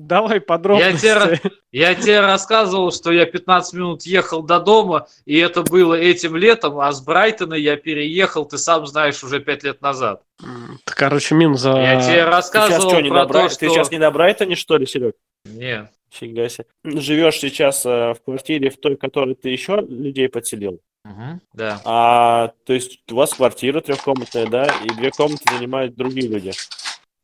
Давай 0.00 0.40
подробности. 0.40 1.00
тебе 1.00 1.52
Я 1.72 1.94
тебе 1.94 2.20
рассказывал, 2.20 2.90
что 2.90 3.12
я 3.12 3.26
15 3.26 3.74
минут 3.74 4.02
ехал 4.02 4.42
до 4.42 4.58
дома, 4.60 5.06
и 5.24 5.38
это 5.38 5.62
было 5.62 5.94
этим 5.94 6.36
летом, 6.36 6.78
а 6.80 6.90
с 6.92 7.00
Брайтона 7.00 7.54
я 7.54 7.76
переехал, 7.76 8.44
ты 8.44 8.58
сам 8.58 8.86
знаешь, 8.86 9.22
уже 9.22 9.40
5 9.40 9.62
лет 9.64 9.82
назад. 9.82 10.22
Это, 10.40 10.48
Короче, 10.84 11.34
минус 11.34 11.60
за... 11.60 11.70
Я 11.70 12.00
тебе 12.00 12.00
Ты 12.00 12.04
сейчас 12.04 12.28
рассказывал 12.28 12.90
что, 12.90 13.00
не 13.00 13.08
про 13.08 13.16
на 13.18 13.26
Брай- 13.26 13.48
то, 13.48 13.56
Ты 13.56 13.66
что... 13.66 13.74
сейчас 13.74 13.90
не 13.90 13.98
на 13.98 14.10
Брайтоне, 14.10 14.56
что 14.56 14.76
ли, 14.76 14.86
Серег? 14.86 15.14
Не, 15.44 15.88
Фига 16.10 16.48
себе. 16.48 16.66
Живешь 16.84 17.38
сейчас 17.38 17.84
э, 17.84 18.14
в 18.14 18.18
квартире, 18.24 18.70
в 18.70 18.78
той, 18.78 18.96
которой 18.96 19.34
ты 19.34 19.48
еще 19.50 19.84
людей 19.88 20.28
подселил. 20.28 20.80
Мгм, 21.04 21.40
да. 21.52 21.80
А, 21.84 22.52
то 22.64 22.72
есть 22.72 23.00
у 23.10 23.16
вас 23.16 23.34
квартира 23.34 23.80
трехкомнатная, 23.80 24.46
да, 24.46 24.66
и 24.84 24.88
две 24.94 25.10
комнаты 25.10 25.44
занимают 25.54 25.94
другие 25.96 26.28
люди. 26.28 26.52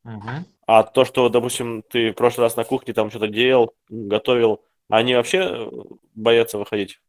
Мгм. 0.05 0.45
А 0.73 0.85
то, 0.85 1.05
что, 1.05 1.29
допустим, 1.29 1.83
ты 1.83 2.13
в 2.13 2.15
прошлый 2.15 2.47
раз 2.47 2.55
на 2.55 2.63
кухне 2.63 2.95
там 2.95 3.11
что-то 3.11 3.27
делал, 3.27 3.75
готовил, 3.89 4.65
они 4.89 5.17
вообще 5.17 5.39
э, 5.39 5.71
боятся 6.15 6.59
выходить 6.59 7.01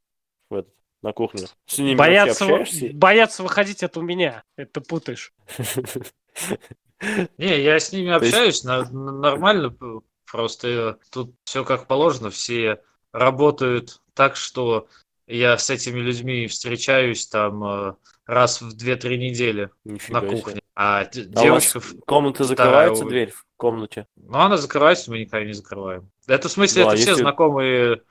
в 0.50 0.56
этот, 0.56 0.74
на 1.04 1.13
кухню? 1.13 1.45
С 1.67 1.78
ними 1.78 1.93
Боятся, 1.93 2.65
боятся 2.93 3.43
выходить 3.43 3.84
это 3.84 4.00
у 4.00 4.02
меня. 4.02 4.43
Это 4.56 4.82
путаешь. 4.82 5.32
Не, 7.38 7.62
я 7.62 7.80
с 7.80 7.91
ними 7.91 8.10
общаюсь 8.10 8.63
нормально, 8.63 9.76
просто 10.26 10.97
тут 11.12 11.36
все 11.43 11.63
как 11.63 11.86
положено, 11.86 12.32
все 12.32 12.82
работают 13.12 14.02
так, 14.15 14.38
что 14.38 14.88
я 15.38 15.58
с 15.58 15.70
этими 15.70 16.00
людьми 16.00 16.48
встречаюсь 16.48 17.28
там 17.28 17.63
э, 17.63 17.94
раз 18.26 18.62
в 18.62 18.76
2-3 18.76 19.17
недели 19.17 19.70
Нифига 19.84 20.22
на 20.22 20.28
себе. 20.30 20.38
кухне. 20.41 20.62
А 20.76 21.04
д- 21.06 21.22
А 21.22 21.34
вас 21.36 21.44
девочка, 21.44 21.80
в- 21.80 22.00
комната 22.06 22.44
вторая 22.44 22.48
закрывается, 22.88 23.06
у- 23.06 23.10
дверь 23.10 23.32
в 23.32 23.46
комнате? 23.58 24.08
ну 24.15 24.39
она 24.39 24.58
закрывается, 24.58 25.12
мы 25.12 25.20
никогда 25.20 25.46
не 25.46 25.54
закрываем. 25.54 26.10
Это 26.28 26.48
в 26.48 26.52
смысле, 26.52 26.84
Ну, 26.84 26.89
а 26.89 26.94
это 26.94 27.02
все 27.02 27.10
если- 27.12 27.22
знакомые 27.24 28.02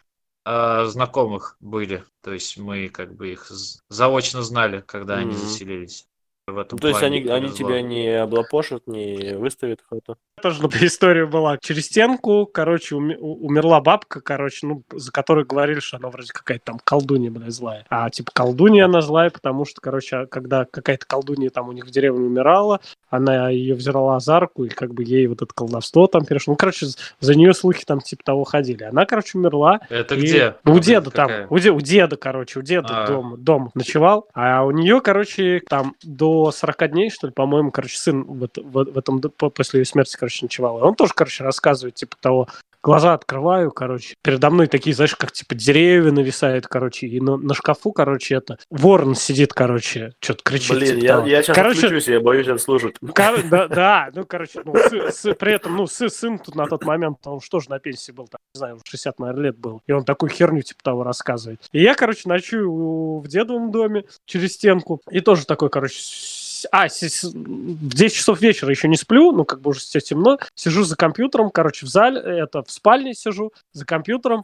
э, 0.46 0.84
знакомых 0.86 1.56
были, 1.60 2.02
то 2.22 2.32
есть 2.32 2.56
мы 2.58 2.88
как 2.88 3.14
бы 3.14 3.32
их 3.32 3.50
заочно 3.90 4.42
знали, 4.42 4.80
когда 4.80 5.16
они 5.16 5.32
Мгм. 5.32 5.36
заселились. 5.38 6.06
В 6.50 6.58
этом 6.58 6.76
Ну, 6.76 6.80
то 6.82 6.88
есть 6.88 7.02
они, 7.02 7.26
они 7.28 7.50
тебя 7.50 7.80
не 7.82 8.08
облапошат, 8.08 8.86
не 8.86 9.36
выставят 9.36 9.80
кто-то? 9.82 10.16
Тоже 10.42 10.60
история 10.82 11.26
была. 11.26 11.58
Через 11.58 11.86
стенку, 11.86 12.46
короче, 12.46 12.96
уме- 12.96 13.16
у- 13.18 13.46
умерла 13.46 13.80
бабка, 13.80 14.20
короче, 14.20 14.66
ну, 14.66 14.82
за 14.92 15.12
которой 15.12 15.44
говорили, 15.44 15.80
что 15.80 15.96
она 15.98 16.08
вроде 16.08 16.32
какая-то 16.32 16.64
там 16.64 16.80
колдунья, 16.82 17.30
блядь, 17.30 17.52
злая. 17.52 17.84
А, 17.90 18.08
типа, 18.10 18.30
колдунья 18.34 18.86
она 18.86 19.00
злая, 19.00 19.30
потому 19.30 19.64
что, 19.64 19.80
короче, 19.80 20.16
а 20.16 20.26
когда 20.26 20.64
какая-то 20.64 21.06
колдунья 21.06 21.50
там 21.50 21.68
у 21.68 21.72
них 21.72 21.86
в 21.86 21.90
деревне 21.90 22.26
умирала, 22.26 22.80
она 23.08 23.50
ее 23.50 23.74
взяла 23.74 24.18
за 24.20 24.40
руку, 24.40 24.64
и 24.64 24.68
как 24.68 24.94
бы 24.94 25.02
ей 25.04 25.26
вот 25.26 25.42
это 25.42 25.52
колдовство 25.54 26.06
там 26.06 26.24
перешло. 26.24 26.52
Ну, 26.52 26.56
короче, 26.56 26.86
за 27.20 27.34
нее 27.34 27.52
слухи 27.54 27.84
там 27.84 28.00
типа 28.00 28.22
того 28.24 28.44
ходили. 28.44 28.84
Она, 28.84 29.04
короче, 29.06 29.36
умерла, 29.38 29.80
Это 29.88 30.14
И- 30.14 30.20
где? 30.20 30.54
У 30.64 30.70
Блин, 30.70 30.80
деда 30.82 31.10
там, 31.10 31.28
какая? 31.28 31.46
у, 31.48 31.58
де- 31.58 31.70
у 31.70 31.80
деда, 31.80 32.16
короче, 32.16 32.58
у 32.60 32.62
деда 32.62 33.04
А. 33.04 33.06
дом, 33.06 33.36
дом 33.42 33.70
ночевал, 33.74 34.28
а 34.34 34.64
у 34.64 34.70
нее, 34.70 35.00
короче, 35.00 35.60
там 35.68 35.94
до 36.02 36.39
до 36.44 36.50
40 36.52 36.90
дней, 36.90 37.10
что 37.10 37.26
ли, 37.26 37.32
по-моему, 37.32 37.70
короче, 37.70 37.98
сын 37.98 38.24
в, 38.24 38.44
это- 38.44 38.62
в, 38.62 38.84
в 38.84 38.98
этом 38.98 39.20
после 39.20 39.80
ее 39.80 39.84
смерти, 39.84 40.16
короче, 40.18 40.44
ночевал. 40.44 40.78
И 40.78 40.82
он 40.82 40.94
тоже, 40.94 41.12
короче, 41.14 41.44
рассказывает, 41.44 41.94
типа 41.94 42.16
того, 42.20 42.48
глаза 42.82 43.14
открываю, 43.14 43.70
короче, 43.70 44.14
передо 44.22 44.50
мной 44.50 44.66
такие, 44.66 44.94
знаешь, 44.94 45.14
как, 45.16 45.32
типа, 45.32 45.54
деревья 45.54 46.10
нависают, 46.12 46.66
короче, 46.66 47.06
и 47.06 47.20
на, 47.20 47.36
на 47.36 47.54
шкафу, 47.54 47.92
короче, 47.92 48.34
это, 48.36 48.58
ворон 48.70 49.14
сидит, 49.14 49.52
короче, 49.52 50.12
что-то 50.20 50.42
кричит. 50.42 50.70
Блин, 50.76 50.94
типа 50.96 51.04
я, 51.04 51.16
того. 51.16 51.26
я 51.26 51.42
сейчас 51.42 51.56
Короче, 51.56 51.78
отключусь, 51.86 52.08
я 52.08 52.20
боюсь 52.20 52.46
это 52.46 52.58
слушать. 52.58 52.96
Кор- 53.14 53.42
да, 53.50 53.68
да, 53.68 54.10
ну, 54.14 54.24
короче, 54.24 54.60
ну, 54.64 54.72
сы- 54.74 55.08
сы- 55.10 55.34
при 55.34 55.52
этом, 55.52 55.76
ну, 55.76 55.84
сы- 55.84 56.08
сын 56.08 56.38
тут 56.38 56.54
на 56.54 56.66
тот 56.66 56.84
момент, 56.84 57.18
он 57.26 57.40
что 57.40 57.60
же 57.60 57.70
на 57.70 57.78
пенсии 57.78 58.12
был, 58.12 58.28
там, 58.28 58.38
не 58.54 58.58
знаю, 58.58 58.74
уже 58.76 58.82
60, 58.86 59.18
наверное, 59.18 59.44
лет 59.44 59.58
был, 59.58 59.82
и 59.86 59.92
он 59.92 60.04
такую 60.04 60.30
херню, 60.30 60.62
типа, 60.62 60.80
того 60.82 61.02
рассказывает. 61.04 61.60
И 61.72 61.82
я, 61.82 61.94
короче, 61.94 62.28
ночую 62.28 63.18
в 63.20 63.28
дедовом 63.28 63.70
доме 63.70 64.04
через 64.26 64.54
стенку, 64.54 65.00
и 65.10 65.20
тоже 65.20 65.46
такой, 65.46 65.68
короче, 65.70 65.96
с- 66.00 66.39
а, 66.70 66.88
в 66.88 67.94
10 67.94 68.16
часов 68.16 68.40
вечера 68.40 68.70
еще 68.70 68.88
не 68.88 68.96
сплю, 68.96 69.32
ну, 69.32 69.44
как 69.44 69.60
бы 69.60 69.70
уже 69.70 69.80
все 69.80 70.00
темно, 70.00 70.38
сижу 70.54 70.84
за 70.84 70.96
компьютером, 70.96 71.50
короче, 71.50 71.86
в 71.86 71.88
зале, 71.88 72.20
это, 72.20 72.62
в 72.62 72.70
спальне 72.70 73.14
сижу, 73.14 73.52
за 73.72 73.84
компьютером, 73.84 74.42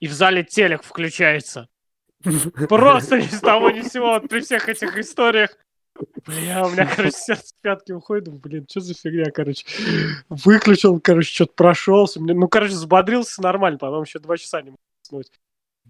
и 0.00 0.06
в 0.06 0.12
зале 0.12 0.44
телек 0.44 0.82
включается. 0.82 1.68
Просто 2.68 3.18
ни 3.18 3.26
с 3.26 3.40
того 3.40 3.70
ни 3.70 3.82
с 3.82 3.92
сего, 3.92 4.20
при 4.20 4.40
всех 4.40 4.68
этих 4.68 4.96
историях. 4.96 5.56
Бля, 6.26 6.64
у 6.64 6.70
меня, 6.70 6.86
короче, 6.86 7.16
сердце 7.16 7.54
в 7.56 7.60
пятки 7.60 7.92
уходит. 7.92 8.24
Думаю, 8.24 8.40
блин, 8.40 8.66
что 8.68 8.80
за 8.80 8.94
фигня, 8.94 9.30
короче. 9.32 9.66
Выключил, 10.28 11.00
короче, 11.00 11.32
что-то 11.32 11.52
прошелся. 11.54 12.20
Ну, 12.20 12.48
короче, 12.48 12.74
взбодрился 12.74 13.42
нормально, 13.42 13.78
потом 13.78 14.04
еще 14.04 14.18
два 14.18 14.36
часа 14.36 14.62
не 14.62 14.70
мог 14.70 14.78
уснуть. 15.02 15.30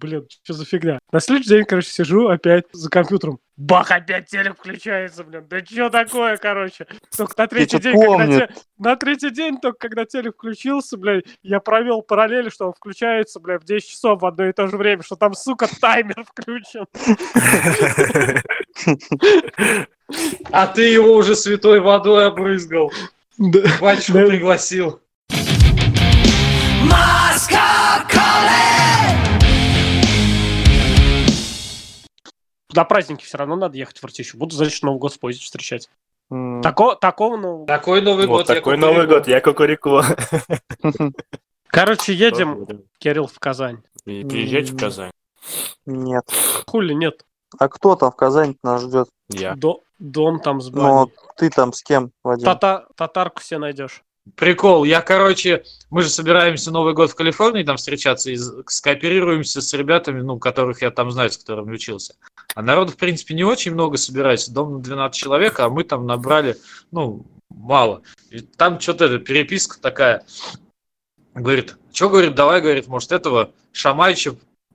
Блин, 0.01 0.27
что 0.45 0.53
за 0.53 0.65
фигня? 0.65 1.01
На 1.11 1.19
следующий 1.19 1.49
день, 1.51 1.65
короче, 1.65 1.91
сижу 1.91 2.29
опять 2.29 2.67
за 2.73 2.89
компьютером. 2.89 3.41
Бах, 3.57 3.91
опять 3.91 4.27
телек 4.29 4.57
включается, 4.57 5.25
блин. 5.25 5.45
Да 5.51 5.59
что 5.65 5.91
такое, 5.91 6.37
короче? 6.37 6.87
Только 7.17 7.35
на 7.37 7.47
третий 7.49 7.79
день, 7.81 7.95
когда 7.95 8.07
помню. 8.07 8.39
те- 8.39 8.49
на 8.79 8.95
третий 8.95 9.31
день, 9.31 9.59
только 9.59 9.89
когда 9.89 10.05
телек 10.05 10.35
включился, 10.37 10.97
блядь, 10.97 11.25
я 11.43 11.59
провел 11.59 12.03
параллели, 12.03 12.49
что 12.51 12.69
он 12.69 12.75
включается, 12.75 13.41
блядь, 13.41 13.63
в 13.63 13.65
10 13.65 13.91
часов 13.91 14.23
в 14.23 14.27
одно 14.27 14.47
и 14.49 14.53
то 14.53 14.69
же 14.69 14.77
время, 14.77 15.03
что 15.03 15.17
там, 15.17 15.35
сука, 15.35 15.67
таймер 15.81 16.25
включен. 16.25 16.87
А 20.53 20.67
ты 20.69 20.83
его 20.89 21.15
уже 21.15 21.35
святой 21.35 21.81
водой 21.81 22.27
обрызгал. 22.29 22.93
Батюшку 23.81 24.13
пригласил. 24.13 25.01
На 32.75 32.85
праздники 32.85 33.25
все 33.25 33.39
равно 33.39 33.57
надо 33.57 33.77
ехать 33.79 33.99
в 34.03 34.05
Ртищу. 34.07 34.37
Буду, 34.37 34.55
значит, 34.55 34.83
Новый 34.83 34.99
год 34.99 35.14
в 35.14 35.19
поезде 35.21 35.43
встречать. 35.45 35.89
М, 36.31 36.61
Тако, 36.62 36.95
такого 36.95 37.37
Нового 37.37 37.61
года. 37.61 37.75
Такой 37.79 38.03
Новый 38.03 38.27
Вот 38.27 38.39
год. 38.41 38.49
я 38.49 38.55
такой 38.57 38.75
кукареку. 38.77 38.87
Новый 38.93 39.07
год, 39.07 39.29
я 39.29 39.41
кукуреку. 39.41 40.03
Короче, 41.66 42.12
едем, 42.14 42.66
Кирилл, 42.99 43.27
в 43.27 43.39
Казань. 43.39 43.83
И 44.05 44.25
Приезжайте 44.25 44.73
в 44.73 44.79
Казань. 44.79 45.11
Нет. 45.87 46.25
Хули 46.66 46.93
нет. 46.95 47.25
А 47.59 47.69
кто 47.69 47.97
там 47.97 48.11
в 48.11 48.16
Казани 48.16 48.57
нас 48.62 48.83
ждет? 48.83 49.09
Я. 49.31 49.55
До- 49.55 49.81
дом 49.99 50.41
там 50.41 50.61
с 50.61 50.71
Но 50.71 51.07
баней. 51.07 51.12
ты 51.37 51.51
там 51.51 51.73
с 51.73 51.83
кем, 51.83 52.12
Вадим? 52.23 52.47
Тата- 52.47 52.85
татарку 52.95 53.41
все 53.41 53.59
найдешь. 53.59 54.03
Прикол. 54.37 54.85
Я, 54.85 55.01
короче, 55.01 55.64
мы 55.91 56.03
же 56.03 56.09
собираемся 56.09 56.70
Новый 56.70 56.95
год 56.95 57.11
в 57.11 57.14
Калифорнии 57.14 57.62
там 57.62 57.76
встречаться 57.76 58.31
и 58.31 58.37
скооперируемся 58.37 59.61
с 59.61 59.72
ребятами, 59.74 60.20
ну, 60.20 60.39
которых 60.39 60.83
я 60.83 60.91
там 60.91 61.11
знаю, 61.11 61.31
с 61.31 61.39
которыми 61.39 61.74
учился. 61.74 62.14
А 62.55 62.62
народу, 62.62 62.93
в 62.93 62.97
принципе, 62.97 63.35
не 63.35 63.45
очень 63.45 63.72
много 63.72 63.97
собирается. 63.97 64.53
Дом 64.53 64.74
на 64.74 64.79
12 64.81 65.16
человек, 65.16 65.61
а 65.61 65.68
мы 65.68 65.85
там 65.85 66.07
набрали, 66.07 66.57
ну, 66.91 67.26
мало. 67.51 68.03
И 68.31 68.41
там 68.41 68.81
что-то 68.81 69.07
это, 69.07 69.18
переписка 69.18 69.81
такая. 69.81 70.24
Говорит, 71.35 71.76
что, 71.93 72.09
говорит, 72.09 72.35
давай, 72.35 72.61
говорит, 72.61 72.89
может, 72.89 73.12
этого 73.12 73.53
Шамайча 73.72 74.35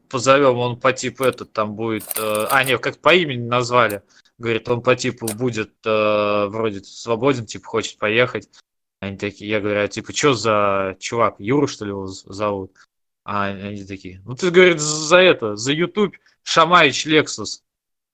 позовем, 0.10 0.58
он 0.58 0.80
по 0.80 0.94
типу 0.94 1.24
этот 1.24 1.52
там 1.52 1.76
будет... 1.76 2.06
э, 2.18 2.46
а, 2.50 2.64
нет, 2.64 2.80
как 2.80 3.00
по 3.00 3.14
имени 3.14 3.46
назвали. 3.48 4.04
Говорит, 4.38 4.70
он 4.70 4.82
по 4.82 4.96
типу 4.96 5.28
будет 5.28 5.72
э, 5.86 6.46
вроде 6.48 6.84
свободен, 6.84 7.46
типа 7.46 7.68
хочет 7.68 7.98
поехать. 7.98 8.48
Они 9.04 9.18
такие, 9.18 9.52
я 9.52 9.60
говорю, 9.60 9.82
а 9.82 9.88
типа, 9.90 10.16
что 10.16 10.34
за 10.34 10.96
чувак, 10.98 11.36
Юра, 11.38 11.68
что 11.68 11.84
ли, 11.84 11.92
его 11.92 12.08
зовут? 12.08 12.72
А 13.26 13.48
они 13.48 13.84
такие, 13.84 14.22
ну 14.24 14.34
ты, 14.34 14.50
говорит, 14.50 14.80
за 14.80 15.18
это, 15.18 15.58
за 15.58 15.74
YouTube 15.74 16.16
Шамаич 16.44 17.06
Лексус. 17.06 17.64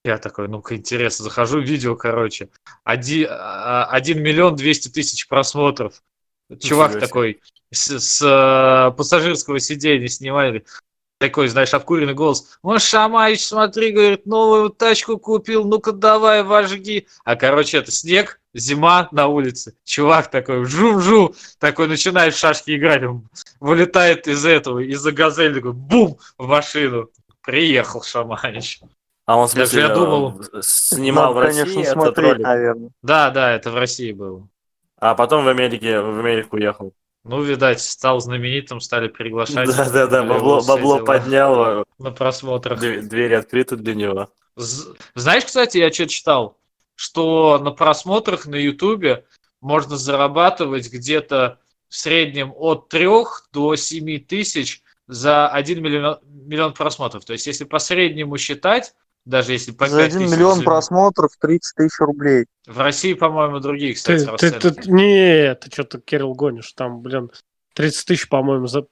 Я 0.04 0.18
такой, 0.18 0.48
ну-ка, 0.48 0.76
интересно, 0.76 1.24
захожу, 1.24 1.60
видео, 1.60 1.94
короче, 1.94 2.48
один, 2.82 3.28
а, 3.30 3.84
один 3.84 4.20
миллион 4.20 4.56
двести 4.56 4.88
тысяч 4.88 5.28
просмотров. 5.28 6.02
Чувак 6.58 6.98
такой 6.98 7.40
с, 7.70 8.00
с, 8.00 8.20
э, 8.20 8.96
пассажирского 8.96 9.60
сиденья 9.60 10.08
снимает, 10.08 10.66
такой, 11.18 11.46
знаешь, 11.48 11.72
обкуренный 11.72 12.14
голос. 12.14 12.58
Он 12.62 12.80
Шамаич, 12.80 13.46
смотри, 13.46 13.92
говорит, 13.92 14.26
новую 14.26 14.70
тачку 14.70 15.18
купил, 15.18 15.64
ну-ка 15.64 15.92
давай, 15.92 16.42
вожги. 16.42 17.06
А, 17.24 17.36
короче, 17.36 17.78
это 17.78 17.92
снег, 17.92 18.39
зима 18.54 19.08
на 19.12 19.26
улице. 19.28 19.74
Чувак 19.84 20.30
такой, 20.30 20.64
жу-жу, 20.64 21.34
такой 21.58 21.88
начинает 21.88 22.34
в 22.34 22.38
шашки 22.38 22.76
играть, 22.76 23.02
он 23.02 23.28
вылетает 23.60 24.26
из 24.28 24.44
этого, 24.44 24.78
из-за 24.80 25.12
газели, 25.12 25.54
такой, 25.54 25.72
бум, 25.72 26.18
в 26.38 26.46
машину. 26.46 27.08
Приехал 27.42 28.02
Шамаич. 28.02 28.80
А 29.26 29.36
он, 29.36 29.46
в 29.48 29.50
смысле, 29.50 29.82
я 29.82 29.88
думал- 29.94 30.40
э, 30.52 30.60
снимал 30.62 31.32
в 31.32 31.36
Надо, 31.36 31.46
России 31.46 31.60
конечно, 31.62 31.80
этот 31.80 31.92
смотреть, 32.02 32.26
ролик, 32.32 32.42
наверное. 32.42 32.90
Да, 33.02 33.30
да, 33.30 33.52
это 33.52 33.70
в 33.70 33.76
России 33.76 34.12
было. 34.12 34.48
а 34.98 35.14
потом 35.14 35.44
в 35.44 35.48
Америке, 35.48 36.00
в 36.00 36.18
Америку 36.18 36.56
уехал. 36.56 36.92
Ну, 37.24 37.42
видать, 37.42 37.80
стал 37.80 38.20
знаменитым, 38.20 38.80
стали 38.80 39.08
приглашать. 39.08 39.68
Да-да-да, 39.68 40.22
бабло, 40.24 40.62
бабло 40.62 40.98
поднял, 41.04 41.84
На 41.98 42.10
просмотрах. 42.10 42.82
дв- 42.82 43.02
двери 43.02 43.34
открыты 43.34 43.76
для 43.76 43.94
него. 43.94 44.28
Знаешь, 45.14 45.44
кстати, 45.44 45.78
я 45.78 45.90
что 45.92 46.06
читал, 46.08 46.58
что 47.00 47.58
на 47.58 47.70
просмотрах 47.70 48.44
на 48.44 48.56
Ютубе 48.56 49.24
можно 49.62 49.96
зарабатывать 49.96 50.92
где-то 50.92 51.58
в 51.88 51.96
среднем 51.96 52.52
от 52.54 52.90
3 52.90 53.08
до 53.54 53.74
7 53.74 54.18
тысяч 54.26 54.82
за 55.06 55.48
1 55.48 55.82
миллион, 55.82 56.18
миллион 56.26 56.74
просмотров. 56.74 57.24
То 57.24 57.32
есть, 57.32 57.46
если 57.46 57.64
по 57.64 57.78
среднему 57.78 58.36
считать, 58.36 58.92
даже 59.24 59.52
если 59.52 59.72
по 59.72 59.86
За 59.86 59.96
5 59.96 60.06
один 60.08 60.26
тысяч 60.26 60.36
миллион 60.36 60.58
за- 60.58 60.64
просмотров 60.64 61.30
30 61.40 61.74
тысяч 61.74 61.98
рублей. 62.00 62.44
В 62.66 62.78
России, 62.78 63.14
по-моему, 63.14 63.60
другие, 63.60 63.94
кстати, 63.94 64.28
Ты, 64.36 64.50
ты, 64.50 64.70
ты, 64.70 64.90
не, 64.90 65.54
ты 65.54 65.70
что-то, 65.70 66.02
Кирилл, 66.02 66.34
гонишь. 66.34 66.70
Там, 66.74 67.00
блин, 67.00 67.30
30 67.72 68.04
тысяч, 68.04 68.28
по-моему, 68.28 68.66
за 68.66 68.84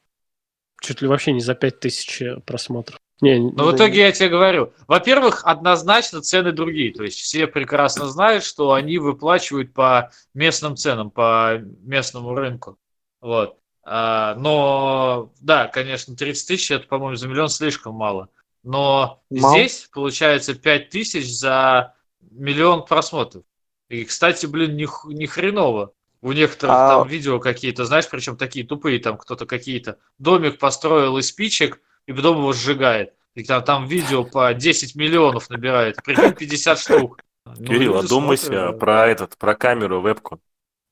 чуть 0.81 1.03
ли 1.03 1.09
вообще 1.09 1.33
не 1.33 1.41
за 1.41 1.55
5 1.55 1.81
тысяч 1.81 2.23
э, 2.23 2.41
просмотров. 2.47 2.99
Не, 3.21 3.39
Но 3.39 3.65
в 3.65 3.75
итоге 3.75 4.01
я 4.03 4.13
тебе 4.13 4.29
говорю, 4.29 4.73
во-первых, 4.87 5.43
однозначно 5.45 6.23
цены 6.23 6.53
другие. 6.53 6.93
То 6.93 7.03
есть 7.03 7.19
все 7.19 7.47
прекрасно 7.49 8.07
знают, 8.07 8.45
что 8.45 8.73
они 8.73 8.99
выплачивают 8.99 9.73
по 9.75 10.11
местным 10.35 10.77
ценам, 10.77 11.11
по 11.11 11.59
местному 11.83 12.35
рынку. 12.35 12.79
Вот. 13.21 13.59
А, 13.83 14.35
но, 14.37 15.33
да, 15.41 15.67
конечно, 15.67 16.15
30 16.15 16.47
тысяч, 16.47 16.71
это, 16.71 16.87
по-моему, 16.87 17.17
за 17.17 17.27
миллион 17.27 17.49
слишком 17.49 17.95
мало. 17.95 18.29
Но 18.63 19.23
Мало? 19.31 19.55
здесь 19.55 19.89
получается 19.93 20.55
5 20.55 20.91
тысяч 20.91 21.33
за 21.33 21.95
миллион 22.31 22.85
просмотров. 22.85 23.45
И, 23.89 24.05
кстати, 24.05 24.47
блин, 24.47 24.77
ни, 24.77 24.87
ни 25.13 25.27
хреново. 25.27 25.93
У 26.21 26.33
некоторых 26.33 26.77
А- 26.77 26.89
там 26.99 27.09
видео 27.09 27.39
какие-то, 27.39 27.85
знаешь, 27.85 28.09
причем 28.09 28.37
такие 28.37 28.67
тупые, 28.67 28.99
там 28.99 29.17
кто-то 29.17 29.47
какие-то 29.47 29.99
домик 30.19 30.59
построил 30.59 31.17
из 31.17 31.29
спичек, 31.29 31.81
и 32.09 32.13
потом 32.13 32.39
его 32.39 32.53
сжигает. 32.55 33.13
И 33.35 33.45
там, 33.45 33.63
там 33.63 33.87
видео 33.87 34.25
по 34.25 34.55
10 34.55 34.97
миллионов 34.97 35.51
набирает. 35.51 36.03
Прикинь, 36.03 36.35
50 36.35 36.79
штук. 36.79 37.21
Ну, 37.45 37.65
Кирилл, 37.65 37.95
люди 37.95 38.05
одумайся 38.05 38.45
смотрят, 38.45 38.79
про 38.79 39.07
этот, 39.07 39.39
про 39.39 39.55
камеру, 39.55 40.03
вебку 40.03 40.39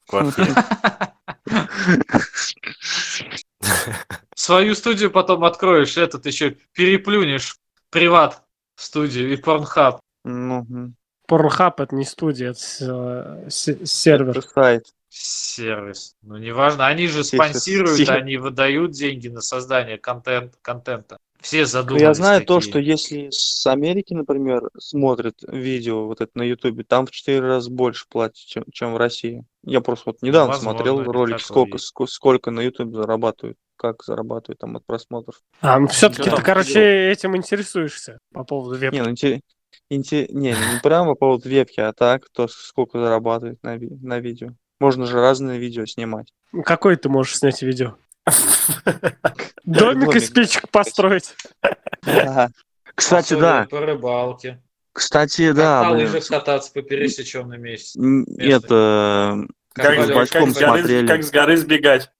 в 0.06 0.10
квартире. 0.10 0.54
Свою 4.34 4.74
студию 4.74 5.10
потом 5.10 5.44
откроешь, 5.44 5.98
этот 5.98 6.24
еще 6.24 6.56
переплюнешь 6.72 7.58
приват 7.90 8.42
студию 8.74 9.34
и 9.34 9.36
порнхаб. 9.36 10.00
Ну, 10.24 10.66
Pornhub 11.30 11.74
это 11.76 11.94
не 11.94 12.04
студия, 12.04 12.52
это 12.52 13.42
э, 13.44 13.50
се- 13.50 13.84
сервер. 13.84 14.38
это 14.38 14.48
сайт. 14.48 14.84
Сервис. 15.18 16.14
Ну, 16.22 16.36
неважно. 16.36 16.86
Они 16.86 17.06
же 17.06 17.24
спонсируют, 17.24 17.96
Сервис. 17.96 18.10
они 18.10 18.36
выдают 18.36 18.92
деньги 18.92 19.28
на 19.28 19.40
создание 19.40 19.96
контент, 19.98 20.56
контента. 20.60 21.16
Все 21.40 21.60
Ну, 21.60 21.66
задумались 21.66 22.02
Я 22.02 22.14
знаю 22.14 22.44
то, 22.44 22.56
такие. 22.58 22.70
что 22.70 22.78
если 22.80 23.28
с 23.30 23.66
Америки, 23.66 24.12
например, 24.12 24.68
смотрят 24.78 25.36
видео 25.46 26.06
вот 26.06 26.20
это 26.20 26.32
на 26.34 26.42
Ютубе, 26.42 26.84
там 26.84 27.06
в 27.06 27.10
4 27.10 27.40
раза 27.40 27.70
больше 27.70 28.06
платят, 28.08 28.36
чем, 28.36 28.64
чем 28.72 28.94
в 28.94 28.96
России. 28.96 29.44
Я 29.64 29.80
просто 29.80 30.10
вот 30.10 30.22
недавно 30.22 30.52
Возможно, 30.54 30.78
смотрел 30.80 31.12
ролик, 31.12 31.40
сколько, 31.40 31.76
есть. 31.76 31.86
ско- 31.86 32.06
сколько 32.06 32.50
на 32.50 32.60
Ютубе 32.60 32.94
зарабатывают, 32.96 33.56
как 33.76 34.02
зарабатывают 34.02 34.58
там 34.58 34.76
от 34.76 34.84
просмотров. 34.84 35.40
А, 35.60 35.78
ну 35.78 35.86
все-таки 35.88 36.30
ты, 36.30 36.42
короче, 36.42 37.10
этим 37.10 37.36
интересуешься 37.36 38.18
по 38.32 38.44
поводу 38.44 38.78
веб. 38.78 38.92
Не, 38.92 39.02
ну, 39.02 39.10
Инте- 39.90 40.26
Не, 40.30 40.50
не 40.50 40.80
прямо 40.82 41.10
по 41.10 41.20
поводу 41.20 41.48
вебки, 41.48 41.80
а 41.80 41.92
так, 41.92 42.24
кто 42.24 42.48
сколько 42.48 42.98
зарабатывает 42.98 43.62
на, 43.62 43.76
ви- 43.76 43.96
на 44.02 44.18
видео. 44.18 44.50
Можно 44.80 45.06
же 45.06 45.20
разные 45.20 45.58
видео 45.58 45.86
снимать. 45.86 46.32
Какой 46.64 46.96
ты 46.96 47.08
можешь 47.08 47.36
снять 47.38 47.62
видео? 47.62 47.96
Домик 49.64 50.14
из 50.16 50.30
печек 50.30 50.70
построить. 50.70 51.34
Кстати, 52.94 53.34
да. 53.38 53.66
По 53.70 53.80
рыбалке. 53.80 54.62
Кстати, 54.92 55.52
да, 55.52 55.82
на 55.82 55.90
лыжах 55.90 56.26
кататься 56.26 56.72
по 56.72 56.80
пересеченном 56.80 57.60
месте. 57.60 57.98
Н- 58.00 58.24
Это 58.38 59.46
Как 59.74 59.94
Как, 59.94 60.06
с 60.06 60.30
горы, 60.32 60.50
смотрели. 60.54 61.06
как 61.06 61.22
с 61.22 61.30
горы 61.30 61.56
сбегать. 61.58 62.10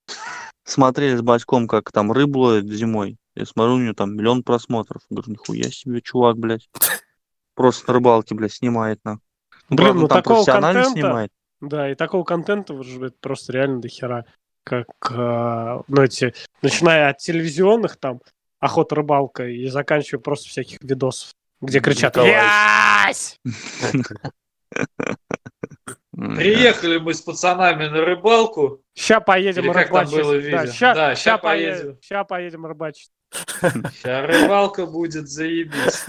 смотрели 0.64 1.16
с 1.16 1.22
батьком, 1.22 1.68
как 1.68 1.90
там 1.90 2.12
рыбу 2.12 2.40
ловит 2.40 2.66
зимой. 2.70 3.16
Я 3.34 3.46
смотрю, 3.46 3.76
у 3.76 3.78
него 3.78 3.94
там 3.94 4.14
миллион 4.14 4.42
просмотров. 4.42 5.00
Говорю, 5.08 5.32
нихуя 5.32 5.70
себе, 5.70 6.02
чувак, 6.02 6.36
блядь. 6.36 6.68
Просто 7.54 7.84
на 7.88 7.94
рыбалке, 7.94 8.34
блядь, 8.34 8.52
снимает 8.52 9.00
на. 9.04 9.20
Ну, 9.70 9.76
Блин, 9.76 9.78
правда, 9.86 10.00
ну 10.02 10.08
там 10.08 10.18
такого 10.22 10.36
профессионально 10.44 10.82
контента- 10.82 10.92
снимает. 11.00 11.30
Да, 11.68 11.90
и 11.90 11.94
такого 11.94 12.24
контента 12.24 12.80
же 12.82 13.06
это 13.06 13.16
просто 13.20 13.52
реально 13.52 13.80
до 13.80 13.88
хера. 13.88 14.24
Как, 14.64 14.86
э, 15.10 15.80
ну, 15.86 16.02
эти, 16.02 16.34
начиная 16.60 17.10
от 17.10 17.18
телевизионных 17.18 17.96
там, 17.98 18.20
охота, 18.58 18.96
рыбалка, 18.96 19.46
и 19.46 19.66
заканчивая 19.68 20.20
просто 20.20 20.48
всяких 20.48 20.82
видосов, 20.82 21.34
где 21.60 21.80
кричат. 21.80 22.16
«Ясь!» 22.16 23.38
Приехали 26.16 26.96
мы 26.96 27.12
с 27.12 27.20
пацанами 27.20 27.88
на 27.88 28.00
рыбалку. 28.00 28.80
Ща 28.94 29.20
поедем 29.20 29.70
рыбачить. 29.70 30.50
да, 30.50 30.66
ща, 30.72 30.94
Да, 30.94 31.14
ща 31.14 31.22
ща 31.22 31.38
поедем. 31.38 31.74
поедем. 31.74 31.98
ща 32.02 32.24
поедем 32.24 32.66
рыбачить. 32.66 33.10
Сейчас 33.60 34.26
рыбалка 34.26 34.86
будет 34.86 35.28
заебись. 35.28 36.06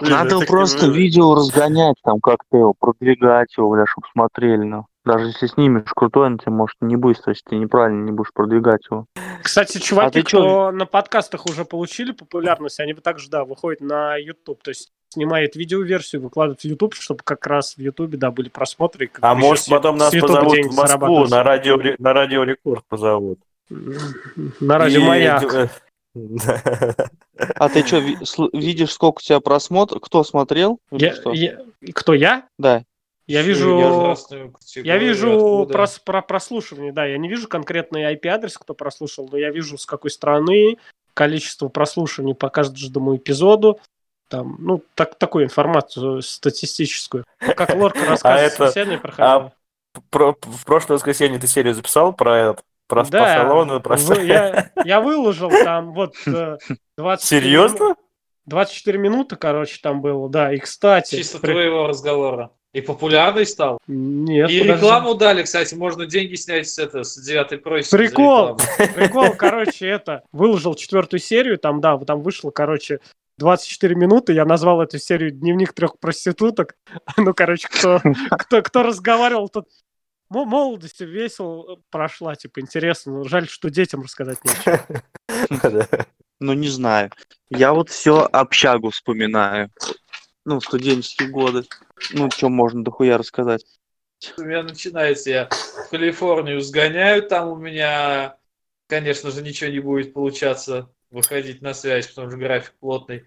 Надо 0.00 0.40
просто 0.40 0.86
видео 0.88 1.34
разгонять, 1.34 1.96
там 2.02 2.20
как-то 2.20 2.56
его, 2.56 2.74
продвигать 2.78 3.56
его, 3.56 3.70
бля, 3.70 3.84
чтобы 3.86 4.06
смотрели, 4.12 4.62
ну. 4.64 4.86
Даже 5.04 5.26
если 5.26 5.48
снимешь 5.48 5.90
крутой, 5.94 6.26
он 6.26 6.38
тебе 6.38 6.52
может 6.52 6.76
не 6.80 6.96
быстро, 6.96 7.32
если 7.32 7.42
ты 7.50 7.56
неправильно 7.56 8.04
не 8.04 8.12
будешь 8.12 8.32
продвигать 8.32 8.80
его. 8.90 9.04
Кстати, 9.42 9.76
чуваки, 9.78 10.06
А 10.06 10.10
ты 10.10 10.22
чё? 10.22 10.38
кто 10.40 10.70
на 10.72 10.86
подкастах 10.86 11.44
уже 11.44 11.66
получили 11.66 12.12
популярность, 12.12 12.80
они 12.80 12.94
также, 12.94 13.28
да, 13.28 13.44
выходят 13.44 13.82
на 13.82 14.16
YouTube. 14.16 14.62
То 14.62 14.70
есть 14.70 14.92
снимает 15.10 15.56
видеоверсию, 15.56 16.22
выкладывают 16.22 16.62
в 16.62 16.64
YouTube, 16.64 16.94
чтобы 16.94 17.20
как 17.22 17.46
раз 17.46 17.74
в 17.76 17.80
YouTube, 17.80 18.12
да, 18.12 18.30
были 18.30 18.48
просмотры. 18.48 19.10
А 19.20 19.34
может 19.34 19.68
потом 19.68 19.98
нас 19.98 20.10
позовут 20.14 20.56
в 20.56 20.74
Москву 20.74 21.26
на 21.26 21.42
радио, 21.42 21.78
на 21.98 22.12
радио 22.14 22.42
Рекорд 22.44 22.84
позовут. 22.88 23.38
На 23.68 24.78
радио 24.78 25.00
И- 25.00 25.04
Маяк. 25.04 25.70
А 26.14 27.68
ты 27.68 27.84
что, 27.86 27.98
видишь, 28.52 28.92
сколько 28.92 29.18
у 29.18 29.22
тебя 29.22 29.40
просмотров? 29.40 30.00
Кто 30.02 30.24
смотрел? 30.24 30.78
Я- 30.90 31.14
что? 31.14 31.32
я- 31.32 31.58
Кто 31.94 32.14
я? 32.14 32.46
Да. 32.58 32.84
Я 33.26 33.40
вижу, 33.42 33.78
я 34.84 34.98
вижу 34.98 35.30
прос- 35.72 36.00
про 36.04 36.20
прослушивание, 36.20 36.92
да, 36.92 37.06
я 37.06 37.16
не 37.16 37.28
вижу 37.28 37.48
конкретный 37.48 38.02
IP-адрес, 38.14 38.58
кто 38.58 38.74
прослушал, 38.74 39.26
но 39.32 39.38
я 39.38 39.50
вижу 39.50 39.78
с 39.78 39.86
какой 39.86 40.10
страны, 40.10 40.76
количество 41.14 41.68
прослушиваний 41.68 42.34
по 42.34 42.50
каждому 42.50 43.16
эпизоду, 43.16 43.80
там, 44.28 44.56
ну, 44.58 44.82
так, 44.94 45.14
такую 45.14 45.44
информацию 45.44 46.20
статистическую. 46.20 47.24
Как 47.38 47.74
Лорка 47.74 48.00
рассказывает, 48.06 48.52
это- 48.52 48.70
совещание 48.70 48.98
проходило. 48.98 49.52
Про- 50.10 50.36
в 50.42 50.64
прошлое 50.66 50.96
воскресенье 50.98 51.38
ты 51.38 51.46
серию 51.46 51.72
записал 51.72 52.12
про 52.12 52.38
это? 52.50 52.62
Про 52.86 53.04
Да, 53.04 53.08
спа-салоны, 53.38 53.80
про... 53.80 53.96
вы- 53.96 54.24
я, 54.24 54.70
я 54.84 55.00
выложил 55.00 55.50
там 55.50 55.92
вот 55.94 56.14
э, 56.26 56.58
24 56.98 57.18
Серьезно? 57.42 57.76
мину- 57.78 57.96
24 58.46 58.98
минуты, 58.98 59.36
короче, 59.36 59.78
там 59.82 60.02
было, 60.02 60.28
да, 60.28 60.52
и, 60.52 60.58
кстати... 60.58 61.16
Чисто 61.16 61.38
при- 61.38 61.52
твоего 61.52 61.86
разговора. 61.86 62.50
И 62.74 62.80
популярный 62.80 63.46
стал. 63.46 63.78
Нет, 63.86 64.50
И 64.50 64.58
подожди. 64.60 64.82
рекламу 64.84 65.14
дали, 65.14 65.44
кстати, 65.44 65.74
можно 65.74 66.06
деньги 66.06 66.34
снять 66.34 66.68
с, 66.68 66.78
это, 66.78 67.04
с 67.04 67.16
девятой 67.16 67.58
просьбы. 67.58 67.96
Прикол. 67.96 68.58
Прикол, 68.96 69.30
короче, 69.36 69.86
это, 69.86 70.22
выложил 70.32 70.74
четвертую 70.74 71.20
серию, 71.20 71.56
там, 71.58 71.80
да, 71.80 71.96
там 71.98 72.20
вышло, 72.20 72.50
короче, 72.50 72.98
24 73.38 73.94
минуты, 73.94 74.32
я 74.32 74.44
назвал 74.44 74.82
эту 74.82 74.98
серию 74.98 75.30
«Дневник 75.30 75.72
трех 75.72 75.98
проституток». 75.98 76.74
Ну, 77.16 77.32
короче, 77.32 77.68
кто, 77.68 78.00
кто, 78.30 78.60
кто 78.62 78.82
разговаривал, 78.82 79.48
тот 79.48 79.68
молодость 80.44 81.00
весело 81.00 81.80
прошла, 81.90 82.34
типа, 82.34 82.60
интересно. 82.60 83.12
но 83.12 83.24
Жаль, 83.24 83.48
что 83.48 83.70
детям 83.70 84.02
рассказать 84.02 84.38
нечего. 84.44 84.86
Ну, 86.40 86.52
не 86.52 86.68
знаю. 86.68 87.10
Я 87.48 87.72
вот 87.72 87.90
все 87.90 88.28
общагу 88.30 88.90
вспоминаю. 88.90 89.70
Ну, 90.44 90.60
студенческие 90.60 91.28
годы. 91.28 91.64
Ну, 92.12 92.30
что 92.30 92.48
можно 92.48 92.82
дохуя 92.82 93.16
рассказать. 93.16 93.64
У 94.36 94.42
меня 94.42 94.62
начинается, 94.62 95.30
я 95.30 95.48
в 95.48 95.90
Калифорнию 95.90 96.60
сгоняю, 96.60 97.22
там 97.22 97.48
у 97.48 97.56
меня, 97.56 98.36
конечно 98.88 99.30
же, 99.30 99.42
ничего 99.42 99.70
не 99.70 99.80
будет 99.80 100.12
получаться 100.12 100.90
выходить 101.10 101.62
на 101.62 101.74
связь, 101.74 102.08
потому 102.08 102.30
что 102.30 102.38
график 102.38 102.74
плотный. 102.80 103.24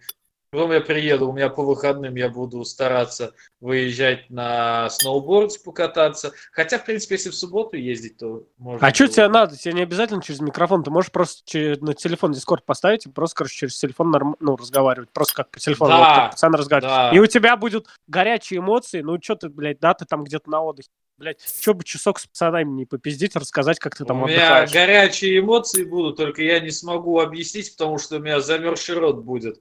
Потом 0.49 0.71
я 0.71 0.79
приеду, 0.79 1.29
у 1.29 1.33
меня 1.33 1.49
по 1.49 1.61
выходным 1.61 2.15
я 2.15 2.29
буду 2.29 2.63
стараться 2.63 3.33
выезжать 3.59 4.29
на 4.29 4.89
сноуборде 4.89 5.59
покататься. 5.59 6.31
Хотя, 6.53 6.79
в 6.79 6.85
принципе, 6.85 7.15
если 7.15 7.31
в 7.31 7.35
субботу 7.35 7.75
ездить, 7.75 8.17
то 8.17 8.45
можно. 8.57 8.87
А 8.87 8.93
что 8.93 9.07
тебе 9.09 9.27
надо? 9.27 9.57
Тебе 9.57 9.73
не 9.73 9.81
обязательно 9.81 10.21
через 10.21 10.39
микрофон. 10.39 10.83
Ты 10.83 10.89
можешь 10.89 11.11
просто 11.11 11.43
на 11.81 11.93
телефон 11.93 12.31
Дискорд 12.31 12.65
поставить 12.65 13.05
и 13.05 13.09
просто, 13.09 13.35
короче, 13.35 13.57
через 13.57 13.77
телефон 13.77 14.09
норм- 14.09 14.37
ну, 14.39 14.55
разговаривать. 14.55 15.09
Просто 15.11 15.35
как 15.35 15.51
по 15.51 15.59
телефону. 15.59 15.91
Да, 15.91 16.29
вот 16.31 16.39
как 16.39 16.53
разговаривают. 16.53 17.11
Да. 17.11 17.15
И 17.15 17.19
у 17.19 17.25
тебя 17.25 17.57
будут 17.57 17.87
горячие 18.07 18.59
эмоции. 18.59 19.01
Ну, 19.01 19.19
что 19.21 19.35
ты, 19.35 19.49
блядь, 19.49 19.79
да, 19.79 19.93
ты 19.95 20.05
там 20.05 20.23
где-то 20.23 20.49
на 20.49 20.61
отдыхе. 20.61 20.89
Блядь, 21.17 21.41
что 21.41 21.73
бы 21.73 21.83
часок 21.83 22.19
с 22.19 22.27
пацанами 22.27 22.69
не 22.69 22.85
попиздить, 22.85 23.35
рассказать, 23.35 23.79
как 23.79 23.95
ты 23.95 24.05
там 24.05 24.21
у 24.21 24.27
меня 24.27 24.59
отдыхаешь. 24.59 24.71
горячие 24.71 25.39
эмоции 25.39 25.83
будут, 25.83 26.17
только 26.17 26.43
я 26.43 26.59
не 26.59 26.69
смогу 26.69 27.19
объяснить, 27.19 27.75
потому 27.75 27.97
что 27.97 28.17
у 28.17 28.19
меня 28.19 28.39
замерзший 28.39 28.99
рот 28.99 29.23
будет. 29.23 29.59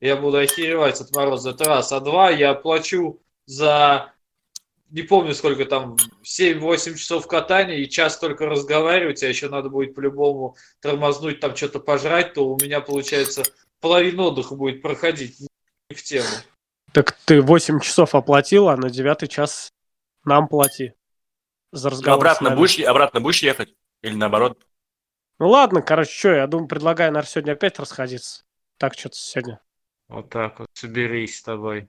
Я 0.00 0.16
буду 0.16 0.38
охеревать 0.38 1.00
от 1.00 1.14
мороза. 1.14 1.50
Это 1.50 1.64
раз. 1.64 1.92
А 1.92 2.00
два, 2.00 2.30
я 2.30 2.54
плачу 2.54 3.20
за, 3.46 4.12
не 4.90 5.02
помню 5.02 5.34
сколько 5.34 5.64
там, 5.64 5.96
7-8 6.22 6.94
часов 6.96 7.26
катания 7.26 7.76
и 7.76 7.88
час 7.88 8.18
только 8.18 8.46
разговаривать, 8.46 9.22
а 9.22 9.28
еще 9.28 9.48
надо 9.48 9.70
будет 9.70 9.94
по-любому 9.94 10.56
тормознуть, 10.80 11.40
там 11.40 11.56
что-то 11.56 11.80
пожрать, 11.80 12.34
то 12.34 12.46
у 12.46 12.58
меня, 12.58 12.80
получается, 12.80 13.44
половина 13.80 14.24
отдыха 14.24 14.54
будет 14.54 14.82
проходить 14.82 15.40
не 15.40 15.96
в 15.96 16.02
тему. 16.02 16.28
Так 16.92 17.12
ты 17.24 17.40
8 17.40 17.80
часов 17.80 18.14
оплатил, 18.14 18.68
а 18.68 18.76
на 18.76 18.90
девятый 18.90 19.28
час 19.28 19.72
нам 20.24 20.48
плати. 20.48 20.92
За 21.72 21.90
Ну, 21.90 21.96
разговор 21.96 22.26
с 22.26 22.36
обратно 22.36 22.56
будешь, 22.56 22.78
обратно 22.80 23.20
будешь 23.20 23.42
ехать? 23.42 23.74
Или 24.02 24.14
наоборот? 24.14 24.58
Ну 25.38 25.48
ладно, 25.48 25.82
короче, 25.82 26.10
что, 26.10 26.32
я 26.32 26.46
думаю, 26.46 26.68
предлагаю, 26.68 27.12
наверное, 27.12 27.30
сегодня 27.30 27.52
опять 27.52 27.78
расходиться. 27.78 28.44
Так, 28.78 28.94
что-то 28.94 29.16
сегодня. 29.16 29.60
Вот 30.08 30.28
так 30.30 30.58
вот, 30.60 30.68
соберись 30.72 31.38
с 31.38 31.42
тобой. 31.42 31.88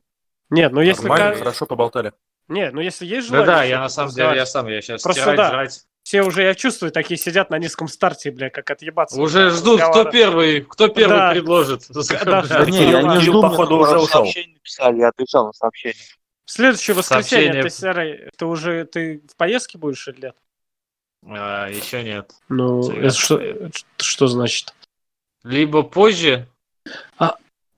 Нет, 0.49 0.71
ну 0.71 0.81
если... 0.81 1.07
Нормально, 1.07 1.31
ка- 1.33 1.37
хорошо 1.39 1.65
поболтали. 1.65 2.13
Нет, 2.47 2.73
ну 2.73 2.81
если 2.81 3.05
есть 3.05 3.27
желание... 3.27 3.45
Да-да, 3.45 3.63
я 3.63 3.79
на 3.79 3.89
самом 3.89 4.11
деле, 4.13 4.35
я 4.35 4.45
сам, 4.45 4.67
я 4.67 4.81
сейчас 4.81 5.03
Просто 5.03 5.21
стирать, 5.21 5.37
да. 5.37 5.49
жрать. 5.51 5.83
Все 6.03 6.23
уже, 6.23 6.43
я 6.43 6.55
чувствую, 6.55 6.93
такие 6.93 7.17
сидят 7.17 7.49
на 7.49 7.57
низком 7.59 7.89
старте, 7.89 8.31
бля, 8.31 8.49
как 8.49 8.71
отъебаться. 8.71 9.19
Уже 9.19 9.49
ждут, 9.49 9.81
кто 9.81 10.05
первый, 10.05 10.61
кто 10.61 10.87
первый 10.87 11.17
Да. 11.17 11.31
предложит. 11.33 11.83
да. 11.89 12.43
Да 12.43 12.65
не, 12.65 12.89
я 12.91 13.01
не 13.01 13.19
жду, 13.19 13.41
походу, 13.41 13.77
уже 13.77 13.97
ушел. 13.97 14.07
сообщение 14.07 14.53
написали, 14.55 14.99
я 14.99 15.09
отвечал 15.09 15.47
на 15.47 15.51
сообщение. 15.53 16.01
В 16.45 16.51
следующее 16.51 16.95
воскресенье 16.95 17.61
ты, 17.61 17.69
Серый, 17.69 18.29
ты 18.37 18.45
уже 18.45 18.85
ты 18.85 19.21
в 19.29 19.35
поездке 19.35 19.77
будешь 19.77 20.07
или 20.07 20.27
нет? 20.27 20.35
А, 21.25 21.67
еще 21.67 22.01
нет. 22.03 22.31
Ну, 22.47 22.89
это 22.89 23.13
что, 23.13 23.37
это 23.37 23.71
что 23.97 24.27
значит? 24.27 24.73
Либо 25.43 25.83
позже, 25.83 26.47
А. 27.17 27.35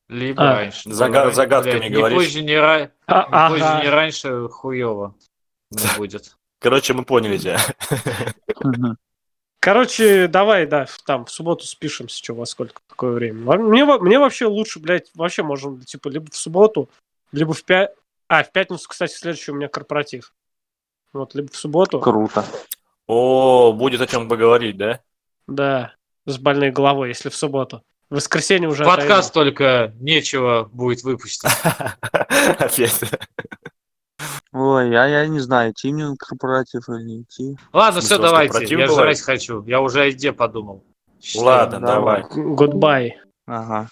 либо 0.09 0.41
А. 0.51 0.55
раньше. 0.55 0.89
Зага- 0.89 1.23
Блядь, 1.23 1.35
загадками 1.35 1.85
не 1.85 1.89
говоришь. 1.89 2.17
позже, 2.17 2.41
не, 2.43 2.53
ра- 2.53 2.91
А, 3.07 3.47
не 3.49 3.53
позже, 3.53 3.65
ага. 3.65 3.83
не 3.83 3.89
раньше, 3.89 4.47
хуево 4.49 5.15
не 5.71 5.97
будет. 5.97 6.35
Короче, 6.59 6.93
мы 6.93 7.05
поняли 7.05 7.37
тебя. 7.37 7.57
Короче, 9.61 10.27
давай, 10.27 10.65
да, 10.65 10.87
там 11.05 11.25
в 11.25 11.31
субботу 11.31 11.65
спишемся, 11.65 12.17
что 12.17 12.33
во 12.33 12.45
сколько 12.45 12.81
такое 12.87 13.11
время. 13.11 13.57
Мне, 13.57 13.83
мне 13.85 14.17
вообще 14.19 14.45
лучше, 14.45 14.79
блядь, 14.79 15.09
вообще 15.15 15.43
можем, 15.43 15.81
типа, 15.81 16.07
либо 16.09 16.31
в 16.31 16.35
субботу, 16.35 16.89
либо 17.31 17.53
в 17.53 17.63
пятницу. 17.63 17.99
А, 18.29 18.43
в 18.43 18.51
пятницу, 18.51 18.87
кстати, 18.87 19.13
следующий 19.15 19.51
у 19.51 19.55
меня 19.55 19.67
корпоратив. 19.67 20.33
Вот, 21.13 21.33
либо 21.35 21.51
в 21.51 21.55
субботу. 21.55 21.99
Круто. 21.99 22.45
О, 23.07 23.73
будет 23.73 23.99
о 24.01 24.07
чем 24.07 24.29
поговорить, 24.29 24.77
да? 24.77 25.01
Да, 25.47 25.93
с 26.25 26.37
больной 26.37 26.69
головой, 26.69 27.09
если 27.09 27.29
в 27.29 27.35
субботу. 27.35 27.81
В 28.09 28.15
воскресенье 28.15 28.67
уже 28.67 28.85
Подкаст 28.85 29.33
только 29.33 29.93
нечего 29.99 30.67
будет 30.73 31.03
выпустить. 31.03 31.51
Опять. 32.57 33.01
Ой, 34.51 34.97
а 34.97 35.05
я 35.07 35.27
не 35.27 35.39
знаю, 35.39 35.71
идти 35.71 35.93
мне 35.93 36.07
на 36.07 36.15
корпоратив 36.15 36.89
или 36.89 37.03
не 37.03 37.21
идти. 37.21 37.55
Ладно, 37.71 38.01
все, 38.01 38.17
давайте. 38.17 38.65
Я 38.75 38.87
жрать 38.87 39.21
хочу. 39.21 39.63
Я 39.65 39.81
уже 39.81 40.01
о 40.01 40.05
еде 40.05 40.33
подумал. 40.33 40.83
Ладно, 41.35 41.79
Давай. 41.79 42.21
отойду. 42.21 42.55
Goodbye. 42.55 43.11
Ага. 43.45 43.89